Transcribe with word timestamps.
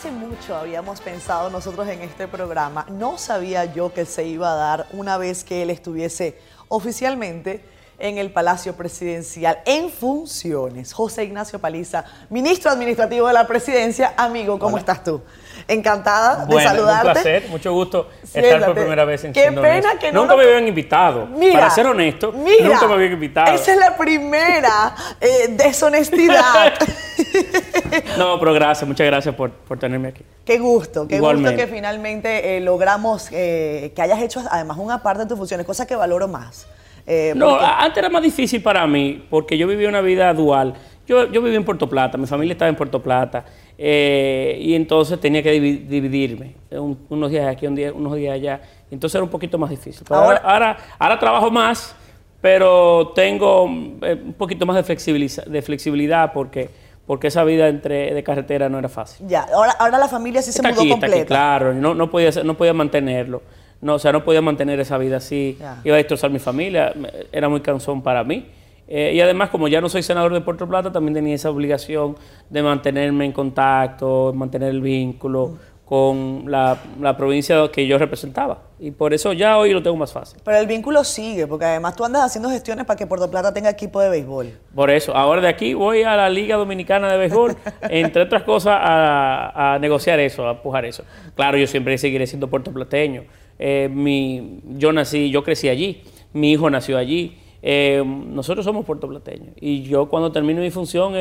Hace 0.00 0.12
mucho 0.12 0.56
habíamos 0.56 0.98
pensado 1.02 1.50
nosotros 1.50 1.86
en 1.86 2.00
este 2.00 2.26
programa. 2.26 2.86
No 2.88 3.18
sabía 3.18 3.66
yo 3.66 3.92
que 3.92 4.06
se 4.06 4.24
iba 4.24 4.50
a 4.50 4.54
dar 4.54 4.86
una 4.92 5.18
vez 5.18 5.44
que 5.44 5.60
él 5.60 5.68
estuviese 5.68 6.38
oficialmente 6.68 7.62
en 7.98 8.16
el 8.16 8.32
Palacio 8.32 8.74
Presidencial 8.74 9.58
en 9.66 9.90
funciones. 9.90 10.94
José 10.94 11.24
Ignacio 11.24 11.58
Paliza, 11.58 12.06
ministro 12.30 12.70
administrativo 12.70 13.26
de 13.26 13.34
la 13.34 13.46
Presidencia. 13.46 14.14
Amigo, 14.16 14.58
¿cómo 14.58 14.78
estás 14.78 15.04
tú? 15.04 15.20
Encantada 15.68 16.46
de 16.46 16.64
saludarte. 16.64 17.06
Un 17.06 17.12
placer, 17.12 17.48
mucho 17.50 17.70
gusto 17.74 18.08
estar 18.32 18.64
por 18.64 18.76
primera 18.76 19.04
vez 19.04 19.24
en 19.24 19.34
Qué 19.34 19.52
pena 19.52 19.98
que 19.98 20.12
no 20.12 20.22
Nunca 20.22 20.34
me 20.34 20.44
habían 20.44 20.66
invitado. 20.66 21.28
Para 21.52 21.68
ser 21.68 21.86
honesto, 21.86 22.32
nunca 22.32 22.86
me 22.88 22.94
habían 22.94 23.12
invitado. 23.12 23.52
Esa 23.52 23.72
es 23.72 23.78
la 23.78 23.94
primera 23.98 24.94
eh, 25.20 25.48
deshonestidad. 25.50 26.72
no, 28.18 28.38
pero 28.38 28.52
gracias, 28.52 28.86
muchas 28.86 29.06
gracias 29.06 29.34
por, 29.34 29.50
tenerme 29.78 30.08
aquí. 30.08 30.22
Qué 30.44 30.58
gusto, 30.58 31.06
qué 31.06 31.20
gusto 31.20 31.54
que 31.56 31.66
finalmente 31.66 32.56
eh, 32.56 32.60
logramos 32.60 33.28
eh, 33.32 33.92
que 33.94 34.02
hayas 34.02 34.20
hecho 34.22 34.42
además 34.50 34.78
una 34.78 35.02
parte 35.02 35.22
de 35.22 35.28
tus 35.28 35.38
funciones, 35.38 35.66
cosa 35.66 35.86
que 35.86 35.96
valoro 35.96 36.28
más. 36.28 36.66
Eh, 37.06 37.32
no, 37.34 37.58
antes 37.58 37.98
era 37.98 38.08
más 38.08 38.22
difícil 38.22 38.62
para 38.62 38.86
mí 38.86 39.24
porque 39.30 39.56
yo 39.56 39.66
vivía 39.66 39.88
una 39.88 40.00
vida 40.00 40.32
dual. 40.32 40.74
Yo, 41.06 41.30
yo 41.32 41.42
vivía 41.42 41.58
en 41.58 41.64
Puerto 41.64 41.88
Plata, 41.88 42.16
mi 42.16 42.26
familia 42.26 42.52
estaba 42.52 42.68
en 42.68 42.76
Puerto 42.76 43.02
Plata 43.02 43.44
eh, 43.76 44.58
y 44.60 44.74
entonces 44.74 45.18
tenía 45.18 45.42
que 45.42 45.52
dividirme, 45.52 46.54
unos 47.08 47.30
días 47.30 47.48
aquí, 47.48 47.66
unos 47.66 48.14
días 48.14 48.34
allá. 48.34 48.60
Entonces 48.90 49.14
era 49.14 49.24
un 49.24 49.30
poquito 49.30 49.58
más 49.58 49.70
difícil. 49.70 50.06
ahora, 50.10 50.76
ahora, 50.98 51.18
trabajo 51.18 51.50
más, 51.50 51.96
pero 52.40 53.12
tengo 53.14 53.64
eh, 54.02 54.20
un 54.22 54.34
poquito 54.34 54.66
más 54.66 54.76
de, 54.76 55.42
de 55.46 55.62
flexibilidad 55.62 56.32
porque 56.32 56.68
porque 57.06 57.28
esa 57.28 57.44
vida 57.44 57.68
entre 57.68 58.14
de 58.14 58.22
carretera 58.22 58.68
no 58.68 58.78
era 58.78 58.88
fácil. 58.88 59.26
Ya, 59.26 59.46
ahora, 59.52 59.72
ahora 59.72 59.98
la 59.98 60.08
familia 60.08 60.42
sí 60.42 60.52
se 60.52 60.62
mudó 60.62 60.88
completa. 60.88 61.26
claro, 61.26 61.74
no, 61.74 61.94
no, 61.94 62.10
podía, 62.10 62.30
no 62.44 62.56
podía 62.56 62.72
mantenerlo. 62.72 63.42
No, 63.80 63.94
o 63.94 63.98
sea, 63.98 64.12
no 64.12 64.24
podía 64.24 64.42
mantener 64.42 64.78
esa 64.78 64.98
vida 64.98 65.16
así. 65.16 65.58
Iba 65.84 65.94
a 65.94 65.98
destrozar 65.98 66.30
mi 66.30 66.38
familia, 66.38 66.92
era 67.32 67.48
muy 67.48 67.60
cansón 67.60 68.02
para 68.02 68.22
mí. 68.24 68.46
Eh, 68.92 69.12
y 69.14 69.20
además, 69.20 69.50
como 69.50 69.68
ya 69.68 69.80
no 69.80 69.88
soy 69.88 70.02
senador 70.02 70.34
de 70.34 70.40
Puerto 70.40 70.68
Plata, 70.68 70.90
también 70.90 71.14
tenía 71.14 71.34
esa 71.36 71.48
obligación 71.48 72.16
de 72.50 72.62
mantenerme 72.62 73.24
en 73.24 73.32
contacto, 73.32 74.32
mantener 74.34 74.70
el 74.70 74.80
vínculo 74.80 75.56
con 75.90 76.44
la, 76.46 76.78
provincia 77.18 77.68
que 77.72 77.84
yo 77.84 77.98
representaba. 77.98 78.62
Y 78.78 78.92
por 78.92 79.12
eso 79.12 79.32
ya 79.32 79.58
hoy 79.58 79.72
lo 79.72 79.82
tengo 79.82 79.96
más 79.96 80.12
fácil. 80.12 80.40
Pero 80.44 80.56
el 80.56 80.68
vínculo 80.68 81.02
sigue, 81.02 81.48
porque 81.48 81.64
además 81.64 81.96
tú 81.96 82.04
andas 82.04 82.22
haciendo 82.22 82.48
gestiones 82.48 82.86
para 82.86 82.96
que 82.96 83.08
Puerto 83.08 83.28
Plata 83.28 83.52
tenga 83.52 83.70
equipo 83.70 84.00
de 84.00 84.08
béisbol. 84.08 84.52
Por 84.72 84.88
eso, 84.88 85.16
ahora 85.16 85.40
de 85.40 85.48
aquí 85.48 85.74
voy 85.74 86.04
a 86.04 86.14
la 86.14 86.30
Liga 86.30 86.54
Dominicana 86.54 87.10
de 87.10 87.18
Béisbol, 87.18 87.56
entre 87.90 88.22
otras 88.22 88.44
cosas, 88.44 88.78
a, 88.80 89.74
a 89.74 89.78
negociar 89.80 90.20
eso, 90.20 90.46
a 90.46 90.52
empujar 90.52 90.84
eso. 90.84 91.02
Claro, 91.34 91.58
yo 91.58 91.66
siempre 91.66 91.98
seguiré 91.98 92.24
siendo 92.28 92.46
puertoplateño. 92.46 93.24
Eh, 93.58 93.88
mi, 93.92 94.60
yo 94.76 94.92
nací, 94.92 95.28
yo 95.32 95.42
crecí 95.42 95.68
allí, 95.68 96.04
mi 96.32 96.52
hijo 96.52 96.70
nació 96.70 96.98
allí. 96.98 97.36
Eh, 97.62 98.00
nosotros 98.06 98.64
somos 98.64 98.86
puertoplateños. 98.86 99.54
Y 99.60 99.82
yo 99.82 100.08
cuando 100.08 100.30
termine 100.30 100.60
mi 100.60 100.70
función 100.70 101.16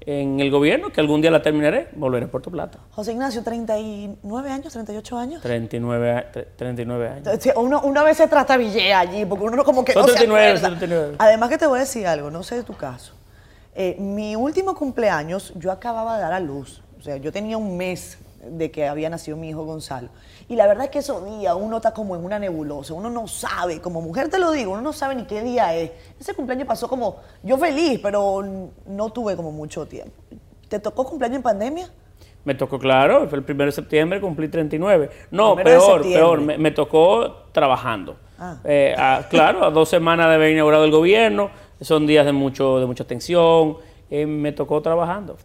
en 0.00 0.38
el 0.40 0.50
gobierno, 0.50 0.90
que 0.90 1.00
algún 1.00 1.20
día 1.20 1.30
la 1.30 1.42
terminaré, 1.42 1.88
volveré 1.96 2.26
a 2.26 2.28
Puerto 2.28 2.50
Plata. 2.50 2.78
José 2.92 3.12
Ignacio, 3.12 3.42
39 3.42 4.50
años, 4.50 4.72
38 4.72 5.18
años. 5.18 5.42
39, 5.42 6.26
39 6.56 7.08
años. 7.08 7.38
Uno, 7.56 7.80
una 7.82 8.04
vez 8.04 8.16
se 8.16 8.28
trata 8.28 8.56
Villé 8.56 8.94
allí, 8.94 9.24
porque 9.24 9.44
uno 9.44 9.64
como 9.64 9.84
que 9.84 9.94
no 9.94 10.04
39, 10.04 10.60
39. 10.60 11.16
Además 11.18 11.48
que 11.48 11.58
te 11.58 11.66
voy 11.66 11.78
a 11.78 11.80
decir 11.80 12.06
algo, 12.06 12.30
no 12.30 12.42
sé 12.42 12.56
de 12.56 12.62
tu 12.62 12.74
caso. 12.74 13.14
Eh, 13.74 13.96
mi 13.98 14.36
último 14.36 14.74
cumpleaños, 14.74 15.52
yo 15.56 15.72
acababa 15.72 16.16
de 16.16 16.22
dar 16.22 16.32
a 16.32 16.40
luz. 16.40 16.82
O 16.98 17.02
sea, 17.02 17.16
yo 17.16 17.32
tenía 17.32 17.58
un 17.58 17.76
mes 17.76 18.18
de 18.50 18.70
que 18.70 18.86
había 18.86 19.10
nacido 19.10 19.36
mi 19.36 19.48
hijo 19.48 19.64
Gonzalo. 19.64 20.08
Y 20.48 20.56
la 20.56 20.66
verdad 20.66 20.84
es 20.84 20.90
que 20.90 20.98
esos 21.00 21.24
días 21.24 21.54
uno 21.58 21.76
está 21.76 21.92
como 21.92 22.16
en 22.16 22.24
una 22.24 22.38
nebulosa, 22.38 22.94
uno 22.94 23.10
no 23.10 23.26
sabe, 23.26 23.80
como 23.80 24.00
mujer 24.00 24.28
te 24.28 24.38
lo 24.38 24.50
digo, 24.52 24.72
uno 24.72 24.82
no 24.82 24.92
sabe 24.92 25.14
ni 25.14 25.24
qué 25.24 25.42
día 25.42 25.74
es. 25.74 25.90
Ese 26.20 26.34
cumpleaños 26.34 26.68
pasó 26.68 26.88
como, 26.88 27.16
yo 27.42 27.58
feliz, 27.58 28.00
pero 28.02 28.44
no 28.86 29.10
tuve 29.10 29.36
como 29.36 29.52
mucho 29.52 29.86
tiempo. 29.86 30.12
¿Te 30.68 30.78
tocó 30.78 31.04
cumpleaños 31.04 31.36
en 31.36 31.42
pandemia? 31.42 31.90
Me 32.46 32.54
tocó, 32.54 32.78
claro, 32.78 33.28
fue 33.28 33.38
el 33.38 33.44
1 33.48 33.64
de 33.64 33.72
septiembre, 33.72 34.20
cumplí 34.20 34.46
39. 34.46 35.10
No, 35.32 35.56
peor, 35.56 36.02
peor, 36.02 36.40
me, 36.40 36.70
tocó 36.70 37.46
trabajando. 37.50 38.16
Ah. 38.38 38.58
Eh, 38.62 38.94
claro, 39.28 39.64
a 39.64 39.70
dos 39.70 39.88
semanas 39.88 40.28
de 40.28 40.34
haber 40.34 40.52
inaugurado 40.52 40.84
el 40.84 40.92
gobierno, 40.92 41.50
son 41.80 42.06
días 42.06 42.24
de, 42.24 42.30
mucho, 42.30 42.78
de 42.78 42.86
mucha 42.86 43.02
tensión, 43.02 43.78
eh, 44.10 44.26
me 44.26 44.52
tocó 44.52 44.80
trabajando. 44.82 45.36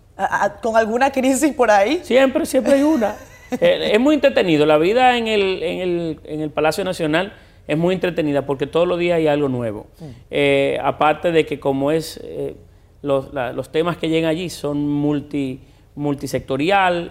¿Con 0.62 0.78
alguna 0.78 1.12
crisis 1.12 1.54
por 1.54 1.72
ahí? 1.72 2.02
Siempre, 2.04 2.46
siempre 2.46 2.74
hay 2.74 2.84
una. 2.84 3.16
Eh, 3.60 3.92
es 3.92 4.00
muy 4.00 4.16
entretenido. 4.16 4.66
La 4.66 4.78
vida 4.78 5.18
en 5.18 5.28
el, 5.28 5.62
en, 5.62 5.80
el, 5.82 6.20
en 6.24 6.40
el, 6.40 6.52
Palacio 6.52 6.86
Nacional 6.86 7.34
es 7.68 7.78
muy 7.78 7.94
entretenida 7.94 8.46
porque 8.46 8.66
todos 8.66 8.88
los 8.88 8.98
días 8.98 9.18
hay 9.18 9.28
algo 9.28 9.50
nuevo. 9.50 9.88
Mm. 10.00 10.06
Eh, 10.30 10.80
aparte 10.82 11.34
de 11.34 11.46
que 11.46 11.60
como 11.60 11.92
es, 11.92 12.18
eh, 12.24 12.56
los, 13.02 13.34
los, 13.34 13.70
temas 13.70 13.98
que 13.98 14.08
llegan 14.08 14.30
allí 14.30 14.50
son 14.50 14.88
multi, 14.88 15.60
multisectorial, 15.96 17.10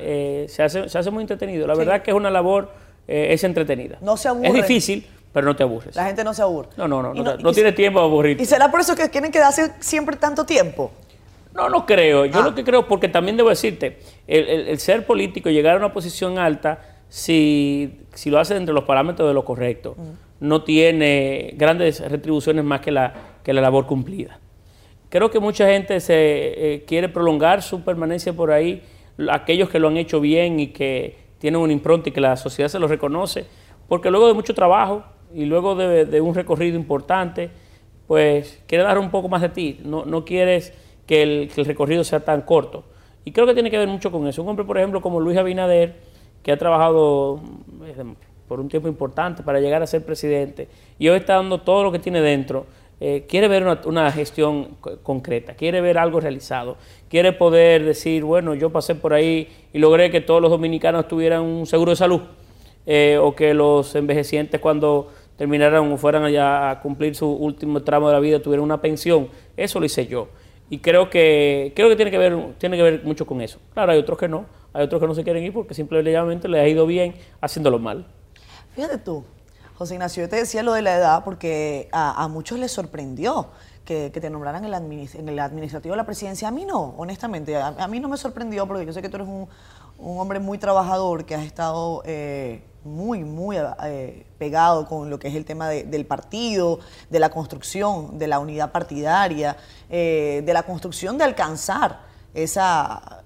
se, 0.49 0.63
hace, 0.63 0.89
se 0.89 0.99
hace 0.99 1.11
muy 1.11 1.21
entretenido. 1.21 1.67
La 1.67 1.75
verdad 1.75 2.01
que 2.01 2.11
es 2.11 2.17
una 2.17 2.31
labor, 2.31 2.71
es 3.07 3.45
entretenida. 3.45 3.99
No 4.01 4.17
se 4.17 4.29
aburre. 4.29 4.49
Es 4.49 4.55
difícil, 4.55 5.07
pero 5.35 5.47
no 5.47 5.55
te 5.55 5.63
aburres. 5.63 5.95
La 5.95 6.07
gente 6.07 6.25
no 6.25 6.33
se 6.33 6.41
aburre. 6.41 6.71
No, 6.79 6.89
no, 6.89 7.03
no, 7.03 7.13
no, 7.13 7.37
no, 7.37 7.53
tiene 7.53 7.73
tiempo 7.73 7.99
de 8.01 8.07
aburrir. 8.07 8.41
¿Y 8.41 8.47
será 8.47 8.71
por 8.71 8.81
eso 8.81 8.97
que 8.97 9.11
tienen 9.11 9.31
que 9.31 9.41
darse 9.41 9.73
siempre 9.81 10.17
tanto 10.17 10.47
tiempo? 10.47 10.91
No, 11.55 11.69
no 11.69 11.87
creo. 11.87 12.27
Yo 12.27 12.41
ah. 12.41 12.45
lo 12.45 12.55
que 12.55 12.65
creo, 12.65 12.87
porque 12.87 13.09
también 13.09 13.37
debo 13.37 13.49
decirte, 13.49 13.99
el, 14.27 14.79
ser 14.79 15.07
político, 15.07 15.51
llegar 15.51 15.75
a 15.75 15.79
una 15.79 15.93
posición 15.93 16.39
alta, 16.39 16.81
si, 17.09 18.01
si 18.15 18.31
lo 18.31 18.39
hace 18.39 18.57
entre 18.57 18.75
los 18.75 18.85
parámetros 18.85 19.29
de 19.29 19.35
lo 19.35 19.45
correcto, 19.45 19.97
mm. 19.97 20.47
no 20.47 20.63
tiene 20.63 21.55
grandes 21.57 22.01
retribuciones 22.09 22.65
más 22.65 22.81
que 22.81 22.93
la, 22.93 23.13
que 23.43 23.53
la 23.53 23.61
labor 23.61 23.87
cumplida. 23.87 24.39
Creo 25.09 25.29
que 25.31 25.41
mucha 25.41 25.67
gente 25.67 25.99
se 25.99 26.15
eh, 26.17 26.85
quiere 26.87 27.09
prolongar 27.09 27.63
su 27.63 27.83
permanencia 27.83 28.33
por 28.33 28.53
ahí, 28.53 28.83
aquellos 29.29 29.69
que 29.69 29.81
lo 29.81 29.89
han 29.89 29.97
hecho 29.97 30.21
bien 30.21 30.61
y 30.61 30.69
que 30.69 31.19
tienen 31.39 31.61
un 31.61 31.73
impronta 31.73 32.11
y 32.11 32.13
que 32.13 32.21
la 32.21 32.37
sociedad 32.37 32.69
se 32.69 32.79
lo 32.79 32.87
reconoce, 32.87 33.45
porque 33.89 34.11
luego 34.11 34.29
de 34.29 34.35
mucho 34.35 34.55
trabajo 34.55 35.03
y 35.35 35.47
luego 35.47 35.75
de, 35.75 36.21
un 36.21 36.35
recorrido 36.35 36.77
importante, 36.77 37.51
pues 38.07 38.63
quiere 38.69 38.85
dar 38.85 38.99
un 38.99 39.11
poco 39.11 39.29
más 39.29 39.43
de 39.43 39.49
ti, 39.49 39.81
no, 39.83 40.05
no 40.05 40.25
quieres 40.25 40.73
que 41.11 41.25
el, 41.25 41.51
recorrido 41.67 42.05
sea 42.05 42.21
tan 42.21 42.43
corto. 42.43 42.85
Y 43.25 43.33
creo 43.33 43.45
que 43.45 43.53
tiene 43.53 43.69
que 43.69 43.77
ver 43.77 43.89
mucho 43.89 44.13
con 44.13 44.29
eso. 44.29 44.45
Un 44.45 44.51
hombre, 44.51 44.65
por 44.65 44.79
ejemplo, 44.79 45.01
como 45.01 45.19
Luis 45.19 45.37
Abinader, 45.37 45.97
que 46.41 46.53
ha 46.53 46.57
trabajado 46.57 47.41
eh, 47.85 48.15
por 48.47 48.61
un 48.61 48.69
tiempo 48.69 48.87
importante 48.87 49.43
para 49.43 49.59
llegar 49.59 49.83
a 49.83 49.89
ser 49.89 50.05
presidente 50.05 50.69
y 51.01 51.09
hoy 51.09 51.17
está 51.17 51.35
dando 51.35 51.63
todo 51.63 51.83
lo 51.83 51.91
que 51.91 51.99
tiene 51.99 52.21
dentro, 52.21 52.65
eh, 53.01 53.25
quiere 53.29 53.49
ver 53.49 53.67
una, 53.87 54.13
gestión 54.13 54.77
concreta, 55.03 55.55
quiere 55.55 55.81
ver 55.81 55.99
algo 55.99 56.21
realizado, 56.21 56.77
quiere 57.09 57.33
poder 57.33 57.85
decir, 57.85 58.23
bueno, 58.23 58.55
yo 58.55 58.71
pasé 58.71 58.95
por 58.95 59.13
ahí 59.13 59.49
y 59.73 59.81
logré 59.81 60.13
que 60.13 60.21
todos 60.21 60.41
los 60.41 60.53
dominicanos 60.53 61.09
tuvieran 61.09 61.43
un 61.43 61.67
seguro 61.67 61.91
de 61.91 61.97
salud 61.97 62.21
eh, 62.87 63.19
o 63.21 63.35
que 63.35 63.53
los 63.53 63.97
envejecientes 63.97 64.61
cuando 64.61 65.09
terminaran 65.37 65.91
o 65.91 65.97
fueran 65.97 66.23
allá 66.23 66.71
a 66.71 66.81
cumplir 66.81 67.17
su 67.17 67.29
último 67.29 67.83
tramo 67.83 68.07
de 68.07 68.15
la 68.15 68.21
vida 68.21 68.41
tuvieran 68.41 68.63
una 68.63 68.81
pensión. 68.81 69.29
Eso 69.57 69.81
lo 69.81 69.87
hice 69.87 70.07
yo. 70.07 70.29
Y 70.71 70.79
creo 70.79 71.11
que, 71.11 71.73
creo 71.75 71.89
que 71.89 71.97
tiene 71.97 72.13
que 72.13 72.19
ver, 72.19 72.55
tiene 72.59 72.77
que 72.77 72.83
ver 72.83 73.05
mucho 73.05 73.27
con 73.27 73.41
eso. 73.41 73.59
Claro, 73.75 73.91
hay 73.91 73.99
otros 73.99 74.17
que 74.17 74.29
no, 74.29 74.47
hay 74.73 74.85
otros 74.85 75.01
que 75.01 75.07
no 75.09 75.15
se 75.17 75.25
quieren 75.25 75.43
ir 75.43 75.53
porque 75.53 75.75
simplemente 75.75 76.49
les 76.49 76.61
ha 76.61 76.69
ido 76.69 76.87
bien 76.87 77.17
haciéndolo 77.41 77.81
mal. 77.81 78.07
Fíjate 78.77 78.99
tú, 78.99 79.25
José 79.75 79.95
Ignacio, 79.95 80.23
yo 80.23 80.29
te 80.29 80.37
decía 80.37 80.63
lo 80.63 80.73
de 80.73 80.83
la 80.83 80.97
edad 80.97 81.25
porque 81.25 81.89
a, 81.91 82.29
muchos 82.29 82.59
les 82.61 82.71
sorprendió 82.71 83.49
que, 83.85 84.11
te 84.11 84.31
nombraran 84.31 84.65
en 84.65 84.73
el, 85.29 85.39
administrativo 85.41 85.95
de 85.95 85.97
la 85.97 86.07
presidencia. 86.07 86.47
A 86.47 86.51
mí 86.53 86.65
no, 86.65 86.95
honestamente, 86.97 87.57
a, 87.57 87.89
mí 87.89 87.99
no 87.99 88.09
me 88.09 88.17
sorprendió 88.17 88.69
porque 88.69 88.87
yo 88.87 88.93
sé 88.93 89.03
que 89.03 89.09
tú 89.09 89.17
eres 89.17 89.27
un, 89.27 89.49
hombre 90.03 90.41
muy 90.41 90.59
trabajador 90.59 91.25
que 91.25 91.35
has 91.35 91.45
estado... 91.45 92.03
Eh, 92.05 92.65
muy, 92.83 93.25
muy 93.25 93.59
eh, 93.59 94.27
pegado 94.39 94.87
con 94.87 95.11
lo 95.11 95.19
que 95.19 95.29
es 95.29 95.35
el 95.35 95.45
tema 95.45 95.69
del 95.69 96.07
partido, 96.07 96.79
de 97.11 97.21
la 97.21 97.29
construcción, 97.29 98.19
de 98.19 98.27
la 98.27 98.39
unidad 98.39 98.73
partidaria, 98.73 99.55
eh, 99.91 100.43
de 100.47 100.53
la 100.55 100.63
construcción 100.63 101.19
de 101.19 101.25
alcanzar 101.25 102.01
esa, 102.33 103.23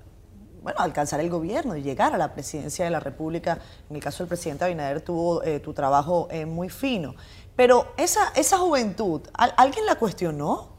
bueno, 0.60 0.80
alcanzar 0.80 1.20
el 1.20 1.30
gobierno, 1.30 1.76
y 1.76 1.82
llegar 1.82 2.12
a 2.14 2.18
la 2.18 2.34
presidencia 2.34 2.84
de 2.84 2.90
la 2.90 2.98
República. 2.98 3.60
En 3.88 3.94
el 3.94 4.02
caso 4.02 4.24
del 4.24 4.28
presidente 4.28 4.64
Abinader 4.64 5.02
tuvo 5.02 5.40
tu 5.62 5.72
trabajo 5.72 6.26
muy 6.48 6.68
fino. 6.68 7.14
Pero 7.54 7.92
esa, 7.96 8.32
esa 8.34 8.58
juventud, 8.58 9.20
¿alguien 9.34 9.86
la 9.86 9.94
cuestionó? 9.94 10.73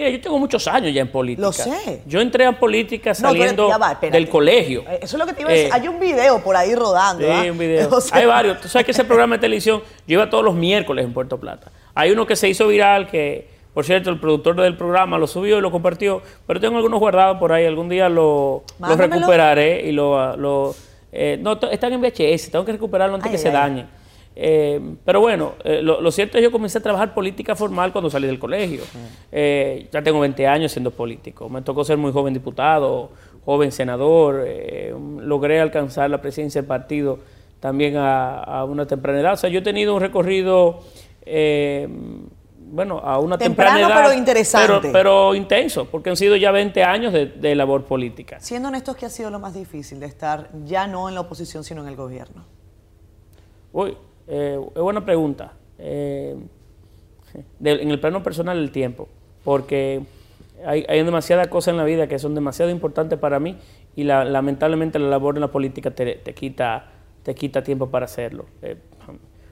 Mira, 0.00 0.08
yo 0.12 0.20
tengo 0.22 0.38
muchos 0.38 0.66
años 0.66 0.94
ya 0.94 1.02
en 1.02 1.08
política. 1.08 1.46
Lo 1.46 1.52
sé. 1.52 2.00
Yo 2.06 2.22
entré 2.22 2.46
a 2.46 2.58
política 2.58 3.12
saliendo 3.12 3.70
del 4.00 4.30
colegio. 4.30 4.82
Eh, 4.88 5.00
eso 5.02 5.16
es 5.16 5.20
lo 5.20 5.26
que 5.26 5.34
te 5.34 5.42
iba 5.42 5.50
a 5.50 5.52
decir. 5.52 5.68
Eh, 5.68 5.74
Hay 5.74 5.88
un 5.88 6.00
video 6.00 6.42
por 6.42 6.56
ahí 6.56 6.74
rodando. 6.74 7.22
Sí, 7.22 7.30
¿ah? 7.30 7.52
un 7.52 7.58
video. 7.58 7.90
Hay 8.12 8.24
varios. 8.24 8.62
Tú 8.62 8.68
sabes 8.68 8.86
que 8.86 8.92
ese 8.92 9.04
programa 9.04 9.34
de 9.34 9.42
televisión, 9.42 9.82
yo 10.06 10.14
iba 10.14 10.30
todos 10.30 10.42
los 10.42 10.54
miércoles 10.54 11.04
en 11.04 11.12
Puerto 11.12 11.38
Plata. 11.38 11.70
Hay 11.94 12.12
uno 12.12 12.26
que 12.26 12.34
se 12.34 12.48
hizo 12.48 12.66
viral 12.66 13.08
que, 13.08 13.46
Por 13.74 13.84
cierto, 13.84 14.08
el 14.08 14.18
productor 14.18 14.58
del 14.58 14.74
programa 14.74 15.18
lo 15.18 15.26
subió 15.26 15.58
y 15.58 15.60
lo 15.60 15.70
compartió, 15.70 16.22
pero 16.46 16.60
tengo 16.60 16.78
algunos 16.78 16.98
guardados 16.98 17.36
por 17.36 17.52
ahí. 17.52 17.66
Algún 17.66 17.90
día 17.90 18.08
lo, 18.08 18.64
recuperaré 18.78 19.86
y 19.86 19.92
lo... 19.92 20.74
Eh, 21.12 21.38
no, 21.42 21.60
están 21.70 21.92
en 21.92 22.00
VHS, 22.00 22.52
tengo 22.52 22.64
que 22.64 22.72
recuperarlo 22.72 23.16
antes 23.16 23.30
que 23.30 23.36
se 23.36 23.50
dañe. 23.50 23.84
Eh, 24.36 24.80
pero 25.04 25.20
bueno, 25.20 25.54
eh, 25.64 25.82
lo, 25.82 26.10
cierto 26.10 26.38
es 26.38 26.40
que 26.40 26.44
yo 26.44 26.52
comencé 26.52 26.78
a 26.78 26.82
trabajar 26.82 27.12
política 27.12 27.54
formal 27.54 27.92
cuando 27.92 28.08
salí 28.10 28.26
del 28.26 28.38
colegio. 28.38 28.82
ya 29.32 30.02
tengo 30.02 30.20
20 30.20 30.46
años 30.46 30.72
siendo 30.72 30.90
político. 30.90 31.48
Me 31.48 31.62
tocó 31.62 31.84
ser 31.84 31.98
muy 31.98 32.12
joven 32.12 32.34
diputado, 32.34 33.10
joven 33.44 33.72
senador. 33.72 34.46
logré 35.20 35.60
alcanzar 35.60 36.10
la 36.10 36.20
presidencia 36.20 36.60
del 36.60 36.68
partido 36.68 37.18
también 37.60 37.94
a, 37.96 38.64
una 38.64 38.86
temprana 38.86 39.20
edad. 39.20 39.34
O 39.34 39.36
sea, 39.36 39.50
yo 39.50 39.60
he 39.60 39.62
tenido 39.62 39.94
un 39.94 40.00
recorrido, 40.00 40.80
eh, 41.22 41.86
bueno, 42.58 42.98
a 42.98 43.18
una 43.18 43.38
temprana 43.38 43.78
edad. 43.78 43.94
pero 43.94 44.14
interesante. 44.14 44.88
Pero, 44.90 45.34
intenso, 45.34 45.84
porque 45.84 46.10
han 46.10 46.16
sido 46.16 46.36
ya 46.36 46.50
20 46.50 46.82
años 46.82 47.12
de, 47.12 47.54
labor 47.54 47.84
política. 47.84 48.40
Siendo 48.40 48.68
honestos, 48.68 48.96
¿qué 48.96 49.06
ha 49.06 49.10
sido 49.10 49.30
lo 49.30 49.38
más 49.38 49.54
difícil 49.54 50.00
de 50.00 50.06
estar 50.06 50.48
ya 50.64 50.86
no 50.86 51.08
en 51.08 51.14
la 51.14 51.20
oposición, 51.20 51.62
sino 51.62 51.82
en 51.82 51.88
el 51.88 51.96
gobierno? 51.96 52.44
Uy, 53.72 53.96
eh, 54.30 54.58
es 54.74 54.80
buena 54.80 55.04
pregunta. 55.04 55.52
Eh, 55.78 56.36
en 57.62 57.90
el 57.90 58.00
plano 58.00 58.22
personal, 58.22 58.58
el 58.58 58.70
tiempo, 58.70 59.08
porque 59.44 60.00
hay, 60.64 60.84
hay 60.88 61.02
demasiadas 61.04 61.48
cosas 61.48 61.72
en 61.72 61.76
la 61.76 61.84
vida 61.84 62.06
que 62.08 62.18
son 62.18 62.34
demasiado 62.34 62.70
importantes 62.70 63.18
para 63.18 63.38
mí 63.38 63.56
y 63.94 64.04
lamentablemente 64.04 64.98
la 64.98 65.08
labor 65.08 65.36
en 65.36 65.42
la 65.42 65.48
política 65.48 65.90
te, 65.92 66.16
te 66.16 66.34
quita 66.34 66.86
te 67.22 67.34
quita 67.34 67.62
tiempo 67.62 67.90
para 67.90 68.04
hacerlo. 68.04 68.46
Eh, 68.62 68.76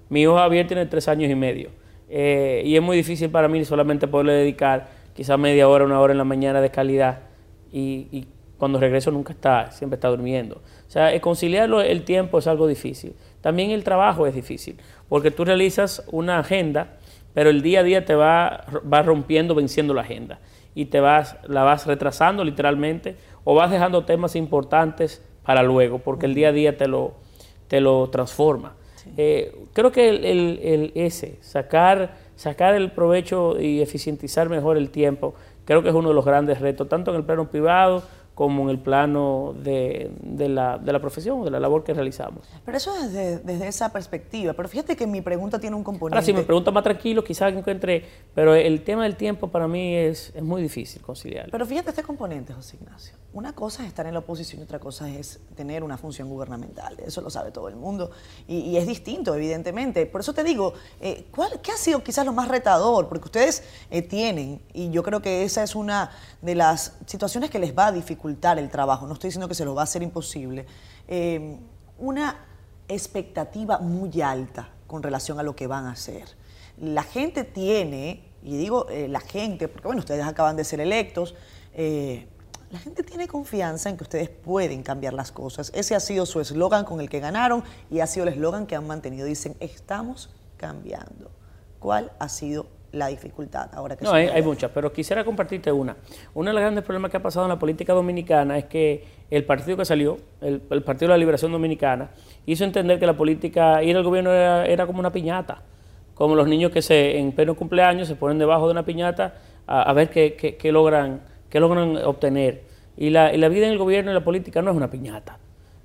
mi 0.08 0.22
hijo 0.22 0.36
Javier 0.36 0.66
tiene 0.66 0.86
tres 0.86 1.08
años 1.08 1.30
y 1.30 1.34
medio 1.34 1.70
eh, 2.08 2.62
y 2.64 2.76
es 2.76 2.82
muy 2.82 2.96
difícil 2.96 3.30
para 3.30 3.48
mí 3.48 3.64
solamente 3.64 4.08
poderle 4.08 4.32
dedicar 4.32 4.88
quizás 5.14 5.38
media 5.38 5.68
hora, 5.68 5.84
una 5.84 6.00
hora 6.00 6.12
en 6.12 6.18
la 6.18 6.24
mañana 6.24 6.60
de 6.60 6.70
calidad 6.70 7.20
y, 7.72 8.26
cuando 8.56 8.80
regreso 8.80 9.12
nunca 9.12 9.32
está, 9.32 9.70
siempre 9.70 9.94
está 9.94 10.08
durmiendo. 10.08 10.56
O 10.56 10.90
sea, 10.90 11.14
eh, 11.14 11.20
conciliar 11.20 11.70
el 11.70 12.02
tiempo 12.02 12.40
es 12.40 12.48
algo 12.48 12.66
difícil. 12.66 13.14
También 13.40 13.70
el 13.70 13.84
trabajo 13.84 14.26
es 14.26 14.34
difícil, 14.34 14.78
porque 15.08 15.30
tú 15.30 15.44
realizas 15.44 16.04
una 16.10 16.38
agenda, 16.38 16.96
pero 17.34 17.50
el 17.50 17.62
día 17.62 17.80
a 17.80 17.82
día 17.82 18.04
te 18.04 18.14
va, 18.14 18.64
va 18.92 19.02
rompiendo, 19.02 19.54
venciendo 19.54 19.94
la 19.94 20.02
agenda 20.02 20.40
y 20.74 20.86
te 20.86 21.00
vas, 21.00 21.36
la 21.46 21.62
vas 21.62 21.86
retrasando 21.86 22.44
literalmente 22.44 23.16
o 23.44 23.54
vas 23.54 23.70
dejando 23.70 24.04
temas 24.04 24.36
importantes 24.36 25.22
para 25.42 25.62
luego, 25.62 25.98
porque 25.98 26.26
el 26.26 26.34
día 26.34 26.48
a 26.48 26.52
día 26.52 26.76
te 26.76 26.86
lo, 26.86 27.14
te 27.68 27.80
lo 27.80 28.10
transforma. 28.10 28.74
Eh, 29.16 29.56
creo 29.72 29.90
que 29.90 30.08
el, 30.08 30.92
ese, 30.94 31.38
sacar, 31.40 32.16
sacar 32.36 32.74
el 32.74 32.90
provecho 32.90 33.58
y 33.60 33.80
eficientizar 33.80 34.48
mejor 34.48 34.76
el 34.76 34.90
tiempo, 34.90 35.34
creo 35.64 35.82
que 35.82 35.88
es 35.88 35.94
uno 35.94 36.08
de 36.10 36.14
los 36.14 36.24
grandes 36.24 36.60
retos, 36.60 36.88
tanto 36.88 37.10
en 37.10 37.16
el 37.16 37.24
plano 37.24 37.50
privado 37.50 38.02
como 38.38 38.62
en 38.62 38.70
el 38.70 38.78
plano 38.78 39.52
de, 39.64 40.12
la, 40.22 40.78
de 40.78 40.92
la 40.92 41.00
profesión, 41.00 41.42
de 41.42 41.50
la 41.50 41.58
labor 41.58 41.82
que 41.82 41.92
realizamos. 41.92 42.46
Pero 42.64 42.76
eso 42.76 42.96
es 42.96 43.12
desde, 43.12 43.66
esa 43.66 43.92
perspectiva. 43.92 44.52
Pero 44.52 44.68
fíjate 44.68 44.94
que 44.94 45.08
mi 45.08 45.22
pregunta 45.22 45.58
tiene 45.58 45.74
un 45.74 45.82
componente. 45.82 46.18
Ahora, 46.18 46.24
si 46.24 46.32
me 46.32 46.44
pregunta 46.44 46.70
más 46.70 46.84
tranquilo, 46.84 47.24
quizás 47.24 47.52
encuentre, 47.52 48.04
pero 48.36 48.54
el 48.54 48.84
tema 48.84 49.02
del 49.02 49.16
tiempo 49.16 49.48
para 49.48 49.66
mí 49.66 49.92
es, 49.96 50.30
es 50.36 50.42
muy 50.44 50.62
difícil 50.62 51.02
conciliar. 51.02 51.48
Pero 51.50 51.66
fíjate 51.66 51.90
este 51.90 52.04
componente, 52.04 52.52
José 52.52 52.76
Ignacio. 52.80 53.14
Una 53.32 53.52
cosa 53.54 53.82
es 53.82 53.88
estar 53.88 54.06
en 54.06 54.14
la 54.14 54.20
oposición 54.20 54.60
y 54.60 54.64
otra 54.64 54.78
cosa 54.78 55.10
es 55.10 55.40
tener 55.56 55.82
una 55.82 55.98
función 55.98 56.28
gubernamental. 56.28 56.96
Eso 57.04 57.20
lo 57.20 57.30
sabe 57.30 57.50
todo 57.50 57.68
el 57.68 57.74
mundo. 57.74 58.12
Y, 58.46 58.76
es 58.76 58.86
distinto, 58.86 59.34
evidentemente. 59.34 60.06
Por 60.06 60.20
eso 60.20 60.32
te 60.32 60.44
digo, 60.44 60.74
eh, 61.00 61.26
¿cuál, 61.34 61.60
¿qué 61.60 61.72
ha 61.72 61.76
sido 61.76 62.04
quizás 62.04 62.24
lo 62.24 62.32
más 62.32 62.46
retador? 62.46 63.08
Porque 63.08 63.24
ustedes 63.24 63.64
eh, 63.90 64.02
tienen, 64.02 64.62
y 64.72 64.90
yo 64.90 65.02
creo 65.02 65.20
que 65.20 65.42
esa 65.42 65.64
es 65.64 65.74
una 65.74 66.10
de 66.40 66.54
las 66.54 66.96
situaciones 67.06 67.50
que 67.50 67.58
les 67.58 67.76
va 67.76 67.88
a 67.88 67.92
dificultar 67.92 68.27
el 68.28 68.70
trabajo, 68.70 69.06
no 69.06 69.14
estoy 69.14 69.28
diciendo 69.28 69.48
que 69.48 69.54
se 69.54 69.64
lo 69.64 69.74
va 69.74 69.82
a 69.82 69.84
hacer 69.84 70.02
imposible, 70.02 70.66
eh, 71.06 71.58
una 71.98 72.46
expectativa 72.88 73.78
muy 73.78 74.20
alta 74.22 74.70
con 74.86 75.02
relación 75.02 75.38
a 75.38 75.42
lo 75.42 75.54
que 75.54 75.66
van 75.66 75.86
a 75.86 75.92
hacer. 75.92 76.24
La 76.78 77.02
gente 77.02 77.44
tiene, 77.44 78.24
y 78.42 78.56
digo 78.56 78.88
eh, 78.88 79.08
la 79.08 79.20
gente, 79.20 79.68
porque 79.68 79.86
bueno, 79.88 80.00
ustedes 80.00 80.24
acaban 80.24 80.56
de 80.56 80.64
ser 80.64 80.80
electos, 80.80 81.34
eh, 81.74 82.28
la 82.70 82.78
gente 82.78 83.02
tiene 83.02 83.26
confianza 83.28 83.88
en 83.88 83.96
que 83.96 84.04
ustedes 84.04 84.28
pueden 84.28 84.82
cambiar 84.82 85.14
las 85.14 85.32
cosas. 85.32 85.70
Ese 85.74 85.94
ha 85.94 86.00
sido 86.00 86.26
su 86.26 86.40
eslogan 86.40 86.84
con 86.84 87.00
el 87.00 87.08
que 87.08 87.18
ganaron 87.18 87.64
y 87.90 88.00
ha 88.00 88.06
sido 88.06 88.26
el 88.26 88.34
eslogan 88.34 88.66
que 88.66 88.76
han 88.76 88.86
mantenido. 88.86 89.26
Dicen, 89.26 89.56
estamos 89.58 90.30
cambiando. 90.58 91.30
¿Cuál 91.78 92.12
ha 92.18 92.28
sido 92.28 92.66
la 92.92 93.08
dificultad 93.08 93.68
ahora 93.74 93.96
que 93.96 94.04
No, 94.04 94.12
hay, 94.12 94.42
muchas, 94.42 94.70
pero 94.72 94.92
quisiera 94.92 95.24
compartirte 95.24 95.70
una. 95.70 95.96
Uno 96.34 96.50
de 96.50 96.54
los 96.54 96.60
grandes 96.60 96.84
problemas 96.84 97.10
que 97.10 97.18
ha 97.18 97.22
pasado 97.22 97.44
en 97.46 97.50
la 97.50 97.58
política 97.58 97.92
dominicana 97.92 98.56
es 98.56 98.64
que 98.64 99.04
el 99.30 99.44
partido 99.44 99.76
que 99.76 99.84
salió, 99.84 100.18
el, 100.40 100.60
Partido 100.60 101.08
de 101.08 101.14
la 101.14 101.18
Liberación 101.18 101.52
Dominicana, 101.52 102.10
hizo 102.46 102.64
entender 102.64 102.98
que 102.98 103.06
la 103.06 103.16
política, 103.16 103.82
ir 103.82 103.96
al 103.96 104.02
gobierno 104.02 104.32
era, 104.32 104.86
como 104.86 105.00
una 105.00 105.12
piñata, 105.12 105.62
como 106.14 106.34
los 106.34 106.48
niños 106.48 106.72
que 106.72 106.80
se 106.80 107.18
en 107.18 107.32
pleno 107.32 107.54
cumpleaños 107.54 108.08
se 108.08 108.16
ponen 108.16 108.38
debajo 108.38 108.66
de 108.66 108.72
una 108.72 108.84
piñata 108.84 109.34
a, 109.66 109.92
ver 109.92 110.08
qué, 110.08 110.34
qué, 110.34 110.72
logran, 110.72 111.20
qué 111.50 111.60
logran 111.60 111.96
obtener. 111.98 112.62
Y 112.96 113.10
la, 113.10 113.32
y 113.32 113.36
la, 113.36 113.48
vida 113.48 113.66
en 113.66 113.72
el 113.72 113.78
gobierno 113.78 114.10
y 114.10 114.14
la 114.14 114.24
política 114.24 114.62
no 114.62 114.70
es 114.70 114.76
una 114.76 114.90
piñata. 114.90 115.38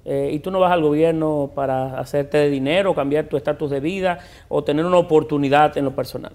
Eh, 0.05 0.31
y 0.33 0.39
tú 0.39 0.51
no 0.51 0.59
vas 0.59 0.71
al 0.71 0.81
gobierno 0.81 1.51
para 1.53 1.99
hacerte 1.99 2.37
de 2.37 2.49
dinero, 2.49 2.93
cambiar 2.93 3.25
tu 3.25 3.37
estatus 3.37 3.71
de 3.71 3.79
vida 3.79 4.19
o 4.49 4.63
tener 4.63 4.85
una 4.85 4.97
oportunidad 4.97 5.77
en 5.77 5.85
lo 5.85 5.95
personal. 5.95 6.33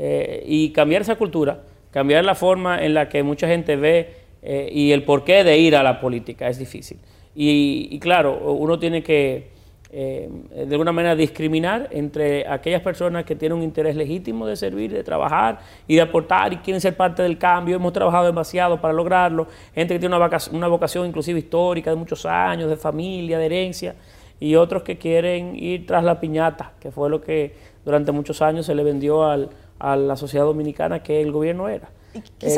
Eh, 0.00 0.44
y 0.46 0.70
cambiar 0.70 1.02
esa 1.02 1.16
cultura, 1.16 1.60
cambiar 1.90 2.24
la 2.24 2.36
forma 2.36 2.84
en 2.84 2.94
la 2.94 3.08
que 3.08 3.24
mucha 3.24 3.48
gente 3.48 3.74
ve 3.74 4.14
eh, 4.42 4.70
y 4.72 4.92
el 4.92 5.02
porqué 5.02 5.42
de 5.42 5.58
ir 5.58 5.74
a 5.74 5.82
la 5.82 6.00
política 6.00 6.48
es 6.48 6.56
difícil. 6.56 6.98
Y, 7.34 7.98
claro, 8.00 8.36
uno 8.52 8.78
tiene 8.78 9.02
que 9.02 9.50
eh, 9.90 10.28
de 10.54 10.74
alguna 10.74 10.90
manera 10.90 11.14
discriminar 11.14 11.88
entre 11.92 12.46
aquellas 12.48 12.82
personas 12.82 13.24
que 13.24 13.36
tienen 13.36 13.58
un 13.58 13.64
interés 13.64 13.94
legítimo 13.94 14.44
de 14.46 14.56
servir, 14.56 14.92
de 14.92 15.04
trabajar 15.04 15.60
y 15.86 15.94
de 15.94 16.00
aportar 16.02 16.52
y 16.52 16.56
quieren 16.58 16.80
ser 16.80 16.96
parte 16.96 17.22
del 17.22 17.38
cambio. 17.38 17.76
Hemos 17.76 17.92
trabajado 17.92 18.26
demasiado 18.26 18.80
para 18.80 18.92
lograrlo. 18.92 19.46
Gente 19.74 19.94
que 19.94 20.00
tiene 20.00 20.16
una, 20.16 20.28
una 20.52 20.66
vocación 20.66 21.06
inclusive 21.06 21.38
histórica 21.38 21.90
de 21.90 21.96
muchos 21.96 22.26
años, 22.26 22.68
de 22.68 22.76
familia, 22.76 23.38
de 23.38 23.46
herencia, 23.46 23.94
y 24.40 24.54
otros 24.56 24.82
que 24.82 24.98
quieren 24.98 25.56
ir 25.56 25.86
tras 25.86 26.04
la 26.04 26.18
piñata, 26.20 26.72
que 26.80 26.90
fue 26.90 27.08
lo 27.08 27.20
que 27.20 27.54
durante 27.84 28.12
muchos 28.12 28.42
años 28.42 28.66
se 28.66 28.74
le 28.74 28.82
vendió 28.82 29.24
al, 29.24 29.48
a 29.78 29.96
la 29.96 30.16
sociedad 30.16 30.44
dominicana 30.44 31.02
que 31.02 31.20
el 31.20 31.32
gobierno 31.32 31.68
era. 31.68 31.90
Eh, 32.14 32.56